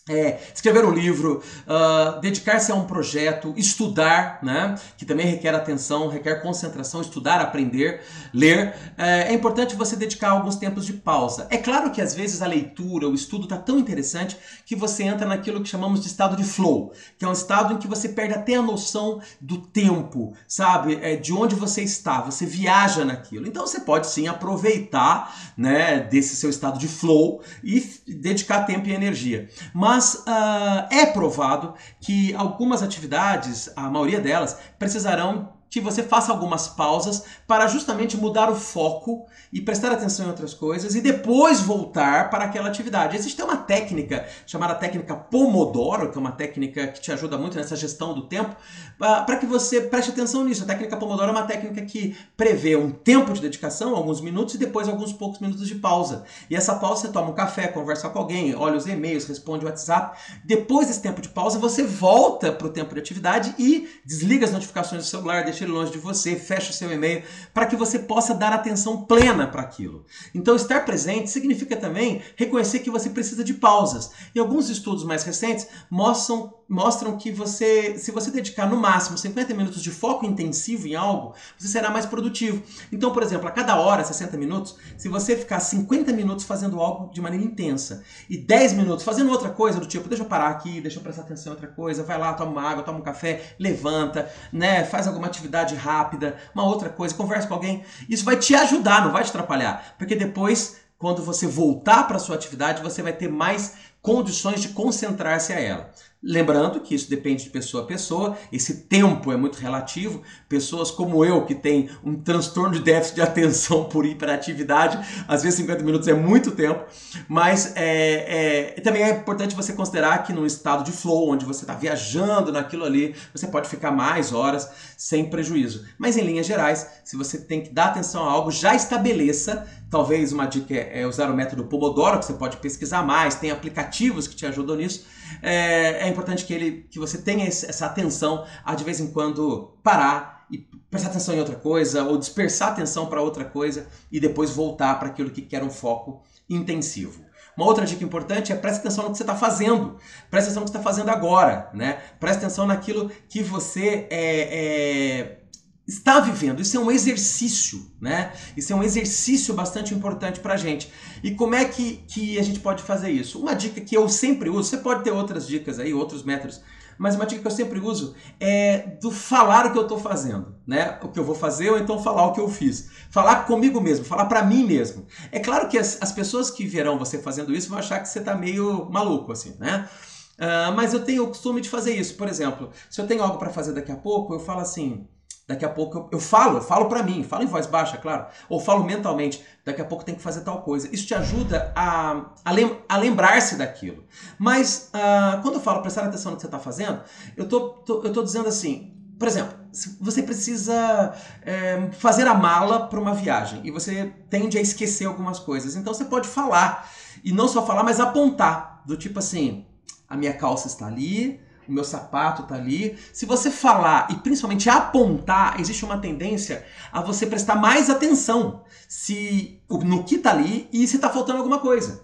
é, 0.07 0.39
escrever 0.53 0.85
um 0.85 0.91
livro, 0.91 1.41
uh, 1.65 2.21
dedicar-se 2.21 2.71
a 2.71 2.75
um 2.75 2.85
projeto, 2.85 3.55
estudar, 3.57 4.37
né, 4.43 4.75
que 4.95 5.03
também 5.03 5.25
requer 5.25 5.55
atenção, 5.55 6.09
requer 6.09 6.43
concentração, 6.43 7.01
estudar, 7.01 7.41
aprender, 7.41 8.01
ler. 8.31 8.75
É, 8.99 9.31
é, 9.31 9.33
importante 9.33 9.75
você 9.75 9.95
dedicar 9.95 10.29
alguns 10.29 10.57
tempos 10.57 10.85
de 10.85 10.93
pausa. 10.93 11.47
É 11.49 11.57
claro 11.57 11.89
que 11.89 12.01
às 12.01 12.13
vezes 12.13 12.43
a 12.43 12.47
leitura, 12.47 13.09
o 13.09 13.15
estudo 13.15 13.45
está 13.45 13.57
tão 13.57 13.79
interessante 13.79 14.37
que 14.63 14.75
você 14.75 15.03
entra 15.03 15.27
naquilo 15.27 15.63
que 15.63 15.69
chamamos 15.69 16.01
de 16.01 16.07
estado 16.07 16.35
de 16.35 16.43
flow, 16.43 16.93
que 17.17 17.25
é 17.25 17.27
um 17.27 17.33
estado 17.33 17.73
em 17.73 17.77
que 17.77 17.87
você 17.87 18.09
perde 18.09 18.35
até 18.35 18.53
a 18.53 18.61
noção 18.61 19.19
do 19.41 19.57
tempo, 19.57 20.35
sabe, 20.47 20.99
é, 21.01 21.15
de 21.15 21.33
onde 21.33 21.55
você 21.55 21.81
está, 21.81 22.21
você 22.21 22.45
viaja 22.45 23.03
naquilo. 23.03 23.47
Então 23.47 23.65
você 23.65 23.79
pode 23.79 24.05
sim 24.05 24.27
aproveitar, 24.27 25.53
né, 25.57 25.99
desse 25.99 26.35
seu 26.35 26.51
estado 26.51 26.77
de 26.77 26.87
flow 26.87 27.41
e 27.63 27.83
dedicar 28.07 28.65
tempo 28.65 28.87
e 28.87 28.93
energia. 28.93 29.49
Mas 29.73 29.94
mas 29.95 30.15
uh, 30.27 30.93
é 30.93 31.05
provado 31.05 31.73
que 32.01 32.35
algumas 32.35 32.83
atividades, 32.83 33.71
a 33.77 33.89
maioria 33.89 34.19
delas, 34.19 34.57
precisarão 34.77 35.53
que 35.69 35.81
você 35.81 36.03
faça 36.03 36.31
algumas 36.31 36.67
pausas 36.67 37.23
para 37.47 37.67
justamente 37.67 38.15
mudar 38.15 38.49
o 38.49 38.55
foco 38.55 39.25
e 39.51 39.61
prestar 39.61 39.91
atenção 39.91 40.25
em 40.25 40.29
outras 40.29 40.53
coisas 40.53 40.95
e 40.95 41.01
depois 41.01 41.59
voltar 41.59 42.29
para 42.29 42.45
aquela 42.45 42.69
atividade. 42.69 43.15
Existe 43.15 43.41
uma 43.41 43.57
técnica 43.57 44.25
chamada 44.45 44.75
técnica 44.75 45.15
Pomodoro, 45.15 46.11
que 46.11 46.17
é 46.17 46.21
uma 46.21 46.31
técnica 46.31 46.87
que 46.87 47.01
te 47.01 47.11
ajuda 47.11 47.37
muito 47.37 47.57
nessa 47.57 47.75
gestão 47.75 48.13
do 48.13 48.27
tempo, 48.27 48.55
para 48.97 49.37
que 49.37 49.45
você 49.45 49.81
preste 49.81 50.11
atenção 50.11 50.43
nisso. 50.45 50.63
A 50.63 50.67
técnica 50.67 50.97
Pomodoro 50.97 51.29
é 51.29 51.31
uma 51.31 51.43
técnica 51.43 51.81
que 51.81 52.15
prevê 52.37 52.75
um 52.75 52.91
tempo 52.91 53.33
de 53.33 53.41
dedicação, 53.41 53.95
alguns 53.95 54.21
minutos, 54.21 54.55
e 54.55 54.57
depois 54.57 54.87
alguns 54.87 55.11
poucos 55.11 55.39
minutos 55.39 55.67
de 55.67 55.75
pausa. 55.75 56.23
E 56.49 56.55
essa 56.55 56.75
pausa 56.75 57.01
você 57.01 57.07
toma 57.09 57.31
um 57.31 57.33
café, 57.33 57.67
conversa 57.67 58.09
com 58.09 58.19
alguém, 58.19 58.55
olha 58.55 58.77
os 58.77 58.87
e-mails, 58.87 59.25
responde 59.25 59.65
o 59.65 59.67
WhatsApp. 59.67 60.17
Depois 60.43 60.87
desse 60.87 61.01
tempo 61.01 61.21
de 61.21 61.29
pausa, 61.29 61.59
você 61.59 61.83
volta 61.83 62.51
para 62.51 62.67
o 62.67 62.69
tempo 62.69 62.93
de 62.93 62.99
atividade 62.99 63.55
e 63.57 63.89
desliga 64.05 64.45
as 64.45 64.51
notificações 64.51 65.03
do 65.03 65.07
celular, 65.07 65.43
ele 65.63 65.71
longe 65.71 65.91
de 65.91 65.97
você, 65.97 66.35
fecha 66.35 66.71
o 66.71 66.73
seu 66.73 66.91
e-mail, 66.91 67.23
para 67.53 67.65
que 67.65 67.75
você 67.75 67.99
possa 67.99 68.33
dar 68.33 68.53
atenção 68.53 69.05
plena 69.05 69.47
para 69.47 69.61
aquilo. 69.61 70.05
Então, 70.33 70.55
estar 70.55 70.83
presente 70.85 71.29
significa 71.29 71.75
também 71.75 72.21
reconhecer 72.35 72.79
que 72.79 72.89
você 72.89 73.09
precisa 73.09 73.43
de 73.43 73.53
pausas. 73.53 74.11
E 74.33 74.39
alguns 74.39 74.69
estudos 74.69 75.03
mais 75.03 75.23
recentes 75.23 75.67
mostram 75.89 76.53
mostram 76.67 77.17
que 77.17 77.31
você, 77.31 77.97
se 77.97 78.11
você 78.11 78.31
dedicar 78.31 78.67
no 78.67 78.77
máximo 78.77 79.17
50 79.17 79.53
minutos 79.53 79.81
de 79.81 79.91
foco 79.91 80.25
intensivo 80.25 80.87
em 80.87 80.95
algo, 80.95 81.33
você 81.57 81.67
será 81.67 81.89
mais 81.89 82.05
produtivo. 82.05 82.63
Então, 82.91 83.11
por 83.11 83.23
exemplo, 83.23 83.47
a 83.47 83.51
cada 83.51 83.75
hora, 83.77 84.03
60 84.03 84.37
minutos, 84.37 84.75
se 84.97 85.07
você 85.07 85.35
ficar 85.35 85.59
50 85.59 86.11
minutos 86.11 86.45
fazendo 86.45 86.79
algo 86.79 87.13
de 87.13 87.21
maneira 87.21 87.45
intensa 87.45 88.03
e 88.29 88.37
10 88.37 88.73
minutos 88.73 89.05
fazendo 89.05 89.31
outra 89.31 89.49
coisa 89.49 89.79
do 89.79 89.85
tipo, 89.85 90.09
deixa 90.09 90.23
eu 90.23 90.27
parar 90.27 90.49
aqui, 90.49 90.81
deixa 90.81 90.97
eu 90.97 91.03
prestar 91.03 91.21
atenção 91.21 91.53
em 91.53 91.55
outra 91.55 91.67
coisa, 91.67 92.03
vai 92.03 92.17
lá, 92.17 92.33
toma 92.33 92.51
uma 92.51 92.69
água, 92.69 92.83
toma 92.83 92.99
um 92.99 93.03
café, 93.03 93.55
levanta, 93.59 94.29
né, 94.51 94.83
faz 94.83 95.07
alguma 95.07 95.27
atividade 95.27 95.75
rápida, 95.75 96.35
uma 96.53 96.65
outra 96.65 96.89
coisa, 96.89 97.13
conversa 97.13 97.47
com 97.47 97.53
alguém, 97.53 97.83
isso 98.09 98.25
vai 98.25 98.37
te 98.37 98.55
ajudar, 98.55 99.03
não 99.03 99.11
vai 99.11 99.23
te 99.23 99.29
atrapalhar, 99.29 99.95
porque 99.97 100.15
depois 100.15 100.77
quando 100.97 101.21
você 101.21 101.45
voltar 101.45 102.07
para 102.07 102.19
sua 102.19 102.35
atividade, 102.35 102.81
você 102.81 103.01
vai 103.01 103.13
ter 103.13 103.27
mais 103.27 103.75
condições 104.01 104.61
de 104.61 104.69
concentrar-se 104.69 105.51
a 105.51 105.59
ela. 105.59 105.91
Lembrando 106.27 106.79
que 106.79 106.95
isso 106.95 107.07
depende 107.07 107.43
de 107.43 107.51
pessoa 107.51 107.83
a 107.83 107.85
pessoa, 107.85 108.35
esse 108.51 108.87
tempo 108.87 109.31
é 109.31 109.37
muito 109.37 109.59
relativo. 109.59 110.23
Pessoas 110.49 110.89
como 110.89 111.23
eu, 111.23 111.45
que 111.45 111.53
tem 111.53 111.87
um 112.03 112.15
transtorno 112.15 112.73
de 112.73 112.79
déficit 112.79 113.15
de 113.15 113.21
atenção 113.21 113.83
por 113.85 114.07
hiperatividade, 114.07 114.97
às 115.27 115.43
vezes 115.43 115.59
50 115.59 115.83
minutos 115.83 116.07
é 116.07 116.15
muito 116.15 116.49
tempo, 116.49 116.83
mas 117.27 117.73
é, 117.75 118.73
é, 118.77 118.81
também 118.81 119.03
é 119.03 119.11
importante 119.11 119.55
você 119.55 119.73
considerar 119.73 120.23
que 120.23 120.33
num 120.33 120.47
estado 120.47 120.83
de 120.83 120.91
flow, 120.91 121.29
onde 121.29 121.45
você 121.45 121.63
está 121.63 121.75
viajando 121.75 122.51
naquilo 122.51 122.85
ali, 122.85 123.13
você 123.31 123.45
pode 123.45 123.69
ficar 123.69 123.91
mais 123.91 124.33
horas 124.33 124.67
sem 124.97 125.29
prejuízo. 125.29 125.85
Mas 125.95 126.17
em 126.17 126.21
linhas 126.21 126.47
gerais, 126.47 126.87
se 127.03 127.15
você 127.15 127.37
tem 127.37 127.61
que 127.61 127.69
dar 127.69 127.85
atenção 127.85 128.27
a 128.27 128.31
algo, 128.31 128.49
já 128.49 128.73
estabeleça. 128.73 129.67
Talvez 129.91 130.33
uma 130.33 130.47
dica 130.47 130.73
é, 130.73 131.01
é 131.01 131.07
usar 131.07 131.29
o 131.29 131.35
método 131.35 131.65
Pomodoro, 131.65 132.17
que 132.17 132.25
você 132.25 132.33
pode 132.33 132.57
pesquisar 132.57 133.03
mais, 133.03 133.35
tem 133.35 133.51
aplicativos 133.51 134.27
que 134.27 134.35
te 134.35 134.47
ajudam 134.47 134.75
nisso. 134.75 135.05
É, 135.41 136.05
é 136.05 136.07
importante 136.07 136.45
que, 136.45 136.53
ele, 136.53 136.87
que 136.89 136.99
você 136.99 137.17
tenha 137.17 137.47
essa 137.47 137.85
atenção 137.85 138.45
a 138.63 138.75
de 138.75 138.83
vez 138.83 138.99
em 138.99 139.07
quando 139.07 139.77
parar 139.83 140.45
e 140.51 140.59
prestar 140.89 141.09
atenção 141.09 141.35
em 141.35 141.39
outra 141.39 141.55
coisa, 141.55 142.03
ou 142.03 142.17
dispersar 142.17 142.69
atenção 142.69 143.07
para 143.07 143.21
outra 143.21 143.45
coisa 143.45 143.87
e 144.11 144.19
depois 144.19 144.51
voltar 144.51 144.97
para 144.99 145.09
aquilo 145.09 145.31
que 145.31 145.41
quer 145.41 145.63
um 145.63 145.69
foco 145.69 146.21
intensivo. 146.49 147.25
Uma 147.57 147.65
outra 147.65 147.85
dica 147.85 148.03
importante 148.03 148.51
é 148.51 148.55
preste 148.55 148.79
atenção 148.79 149.05
no 149.05 149.11
que 149.11 149.17
você 149.17 149.23
está 149.23 149.35
fazendo. 149.35 149.97
Preste 150.29 150.47
atenção 150.47 150.61
no 150.61 150.65
que 150.65 150.71
você 150.71 150.77
está 150.77 150.81
fazendo 150.81 151.09
agora. 151.09 151.69
Né? 151.73 151.99
Preste 152.19 152.39
atenção 152.39 152.67
naquilo 152.67 153.09
que 153.29 153.41
você 153.41 154.07
é, 154.09 155.19
é, 155.21 155.39
está 155.87 156.19
vivendo. 156.19 156.61
Isso 156.61 156.77
é 156.77 156.79
um 156.79 156.91
exercício, 156.91 157.85
né? 158.01 158.33
Isso 158.57 158.73
é 158.73 158.75
um 158.75 158.83
exercício 158.83 159.53
bastante 159.53 159.93
importante 159.93 160.39
para 160.39 160.55
a 160.55 160.57
gente. 160.57 160.91
E 161.23 161.31
como 161.31 161.55
é 161.55 161.65
que, 161.65 161.97
que 162.07 162.39
a 162.39 162.43
gente 162.43 162.59
pode 162.59 162.83
fazer 162.83 163.11
isso? 163.11 163.39
Uma 163.39 163.53
dica 163.53 163.79
que 163.81 163.95
eu 163.95 164.09
sempre 164.09 164.49
uso, 164.49 164.69
você 164.69 164.77
pode 164.77 165.03
ter 165.03 165.11
outras 165.11 165.47
dicas 165.47 165.79
aí, 165.79 165.93
outros 165.93 166.23
métodos, 166.23 166.61
mas 166.97 167.15
uma 167.15 167.25
dica 167.25 167.41
que 167.41 167.47
eu 167.47 167.51
sempre 167.51 167.79
uso 167.79 168.15
é 168.39 168.97
do 169.01 169.11
falar 169.11 169.65
o 169.65 169.71
que 169.73 169.77
eu 169.77 169.83
estou 169.83 169.99
fazendo, 169.99 170.55
né? 170.65 170.97
O 171.03 171.09
que 171.09 171.19
eu 171.19 171.23
vou 171.23 171.35
fazer 171.35 171.69
ou 171.69 171.77
então 171.77 172.01
falar 172.01 172.25
o 172.25 172.33
que 172.33 172.39
eu 172.39 172.49
fiz. 172.49 172.89
Falar 173.11 173.45
comigo 173.45 173.81
mesmo, 173.81 174.05
falar 174.05 174.25
para 174.25 174.43
mim 174.43 174.65
mesmo. 174.65 175.05
É 175.31 175.39
claro 175.39 175.67
que 175.67 175.77
as, 175.77 176.01
as, 176.01 176.11
pessoas 176.11 176.49
que 176.49 176.65
verão 176.65 176.97
você 176.97 177.19
fazendo 177.19 177.53
isso 177.53 177.69
vão 177.69 177.79
achar 177.79 177.99
que 177.99 178.07
você 178.07 178.19
está 178.19 178.33
meio 178.33 178.89
maluco, 178.89 179.31
assim, 179.31 179.55
né? 179.59 179.89
Uh, 180.37 180.73
mas 180.75 180.93
eu 180.93 181.03
tenho 181.03 181.23
o 181.23 181.27
costume 181.27 181.61
de 181.61 181.69
fazer 181.69 181.95
isso. 181.95 182.15
Por 182.15 182.27
exemplo, 182.27 182.71
se 182.89 182.99
eu 182.99 183.07
tenho 183.07 183.23
algo 183.23 183.37
para 183.37 183.49
fazer 183.49 183.73
daqui 183.73 183.91
a 183.91 183.95
pouco, 183.95 184.33
eu 184.33 184.39
falo 184.39 184.61
assim: 184.61 185.07
Daqui 185.47 185.63
a 185.63 185.69
pouco 185.69 185.97
eu, 185.97 186.09
eu 186.13 186.19
falo, 186.19 186.57
eu 186.57 186.61
falo 186.61 186.87
para 186.87 187.03
mim, 187.03 187.23
falo 187.23 187.43
em 187.43 187.47
voz 187.47 187.67
baixa, 187.67 187.97
claro, 187.97 188.25
ou 188.49 188.59
falo 188.59 188.83
mentalmente, 188.83 189.45
daqui 189.63 189.79
a 189.79 189.85
pouco 189.85 190.03
tem 190.03 190.15
que 190.15 190.21
fazer 190.21 190.41
tal 190.41 190.63
coisa. 190.63 190.89
Isso 190.91 191.05
te 191.05 191.13
ajuda 191.13 191.71
a, 191.75 192.25
a, 192.43 192.51
lem, 192.51 192.79
a 192.89 192.97
lembrar-se 192.97 193.55
daquilo. 193.55 194.03
Mas 194.39 194.89
uh, 194.93 195.41
quando 195.43 195.55
eu 195.55 195.61
falo 195.61 195.81
prestar 195.81 196.05
atenção 196.05 196.31
no 196.31 196.37
que 196.37 196.41
você 196.41 196.47
está 196.47 196.57
fazendo, 196.57 197.01
eu 197.37 197.47
tô, 197.47 197.69
tô, 197.69 198.03
eu 198.03 198.11
tô 198.11 198.23
dizendo 198.23 198.47
assim, 198.47 198.95
por 199.19 199.27
exemplo, 199.27 199.55
você 200.01 200.23
precisa 200.23 201.13
é, 201.43 201.89
fazer 201.91 202.27
a 202.27 202.33
mala 202.33 202.87
para 202.87 202.99
uma 202.99 203.13
viagem 203.13 203.61
e 203.63 203.69
você 203.69 204.13
tende 204.29 204.57
a 204.57 204.61
esquecer 204.61 205.05
algumas 205.05 205.37
coisas. 205.37 205.75
Então 205.75 205.93
você 205.93 206.05
pode 206.05 206.27
falar, 206.27 206.89
e 207.23 207.31
não 207.31 207.47
só 207.47 207.65
falar, 207.65 207.83
mas 207.83 207.99
apontar, 207.99 208.81
do 208.85 208.97
tipo 208.97 209.19
assim, 209.19 209.65
a 210.09 210.17
minha 210.17 210.33
calça 210.33 210.67
está 210.67 210.87
ali, 210.87 211.39
o 211.67 211.71
meu 211.71 211.83
sapato 211.83 212.43
tá 212.43 212.55
ali. 212.55 212.97
Se 213.13 213.25
você 213.25 213.49
falar 213.49 214.07
e 214.11 214.15
principalmente 214.15 214.69
apontar, 214.69 215.59
existe 215.59 215.83
uma 215.83 215.97
tendência 215.97 216.65
a 216.91 217.01
você 217.01 217.25
prestar 217.25 217.55
mais 217.55 217.89
atenção 217.89 218.63
se 218.87 219.59
no 219.69 220.03
que 220.03 220.17
tá 220.17 220.31
ali 220.31 220.69
e 220.71 220.87
se 220.87 220.99
tá 220.99 221.09
faltando 221.09 221.39
alguma 221.39 221.59
coisa. 221.59 222.03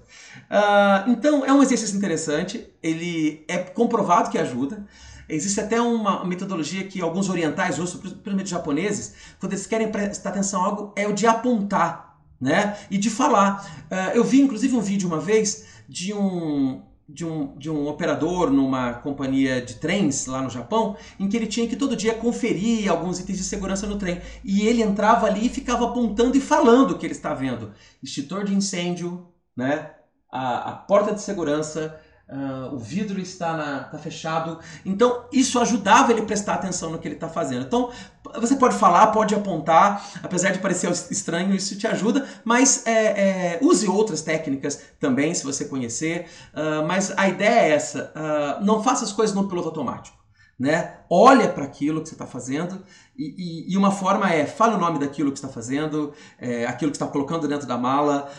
Uh, 0.50 1.10
então 1.10 1.46
é 1.46 1.54
um 1.54 1.62
exercício 1.62 1.98
interessante, 1.98 2.68
ele 2.82 3.44
é 3.48 3.58
comprovado 3.58 4.30
que 4.30 4.38
ajuda. 4.38 4.86
Existe 5.30 5.62
até 5.62 5.80
uma 5.80 6.26
metodologia 6.26 6.84
que 6.86 7.02
alguns 7.02 7.30
orientais 7.30 7.80
usam, 7.80 8.02
principalmente 8.02 8.50
japoneses, 8.50 9.14
quando 9.40 9.54
eles 9.54 9.66
querem 9.66 9.90
prestar 9.90 10.30
atenção 10.30 10.62
a 10.62 10.66
algo, 10.66 10.94
é 10.96 11.08
o 11.08 11.14
de 11.14 11.26
apontar, 11.26 12.18
né? 12.40 12.78
E 12.90 12.98
de 12.98 13.10
falar. 13.10 13.66
Uh, 13.90 14.16
eu 14.18 14.24
vi 14.26 14.42
inclusive 14.42 14.76
um 14.76 14.82
vídeo 14.82 15.08
uma 15.08 15.20
vez 15.20 15.66
de 15.88 16.14
um, 16.14 16.82
de 17.14 17.26
um, 17.26 17.58
de 17.58 17.70
um 17.70 17.88
operador 17.88 18.50
numa 18.50 18.94
companhia 18.94 19.62
de 19.62 19.76
trens 19.76 20.26
lá 20.26 20.42
no 20.42 20.50
Japão, 20.50 20.96
em 21.20 21.28
que 21.28 21.38
ele 21.38 21.48
tinha 21.48 21.68
que 21.68 21.76
todo 21.76 21.96
dia 21.96 22.14
conferir 22.14 22.90
alguns 22.90 23.20
itens 23.20 23.38
de 23.38 23.44
segurança 23.44 23.86
no 23.88 23.98
trem. 23.98 24.22
E 24.44 24.68
ele 24.68 24.82
entrava 24.82 25.28
ali 25.28 25.46
e 25.46 25.50
ficava 25.50 25.86
apontando 25.86 26.38
e 26.38 26.42
falando 26.42 26.92
o 26.92 26.98
que 26.98 27.06
ele 27.06 27.14
está 27.14 27.34
vendo. 27.34 27.74
Extintor 28.02 28.46
de 28.46 28.56
incêndio, 28.56 29.28
né? 29.56 29.92
a, 30.32 30.70
a 30.70 30.72
porta 30.72 31.14
de 31.14 31.22
segurança, 31.22 32.00
Uh, 32.32 32.76
o 32.76 32.80
vidro 32.80 33.20
está, 33.20 33.58
na, 33.58 33.82
está 33.82 33.98
fechado. 33.98 34.58
Então, 34.86 35.26
isso 35.34 35.60
ajudava 35.60 36.14
ele 36.14 36.22
a 36.22 36.26
prestar 36.26 36.54
atenção 36.54 36.90
no 36.90 36.98
que 36.98 37.06
ele 37.06 37.16
está 37.16 37.28
fazendo. 37.28 37.66
Então, 37.66 37.92
você 38.40 38.56
pode 38.56 38.76
falar, 38.76 39.08
pode 39.08 39.36
apontar, 39.36 40.02
apesar 40.24 40.52
de 40.52 40.60
parecer 40.60 40.90
estranho, 41.12 41.54
isso 41.54 41.78
te 41.78 41.86
ajuda, 41.88 42.26
mas 42.46 42.88
é, 42.88 43.56
é, 43.56 43.60
use 43.62 43.86
outras 43.86 44.22
técnicas 44.22 44.82
também, 44.98 45.34
se 45.34 45.44
você 45.44 45.66
conhecer. 45.66 46.28
Uh, 46.54 46.88
mas 46.88 47.12
a 47.18 47.28
ideia 47.28 47.60
é 47.60 47.72
essa: 47.72 48.14
uh, 48.16 48.64
não 48.64 48.82
faça 48.82 49.04
as 49.04 49.12
coisas 49.12 49.36
no 49.36 49.50
piloto 49.50 49.68
automático. 49.68 50.18
né? 50.58 51.00
Olha 51.10 51.50
para 51.50 51.66
aquilo 51.66 52.02
que 52.02 52.08
você 52.08 52.16
está 52.16 52.28
fazendo 52.28 52.82
e, 53.18 53.66
e, 53.68 53.74
e, 53.74 53.78
uma 53.78 53.92
forma 53.92 54.32
é 54.32 54.46
fale 54.46 54.76
o 54.76 54.78
nome 54.78 55.00
daquilo 55.00 55.32
que 55.32 55.38
está 55.38 55.50
fazendo, 55.50 56.14
é, 56.40 56.66
aquilo 56.66 56.92
que 56.92 56.96
está 56.96 57.08
colocando 57.08 57.46
dentro 57.46 57.68
da 57.68 57.78
mala, 57.78 58.32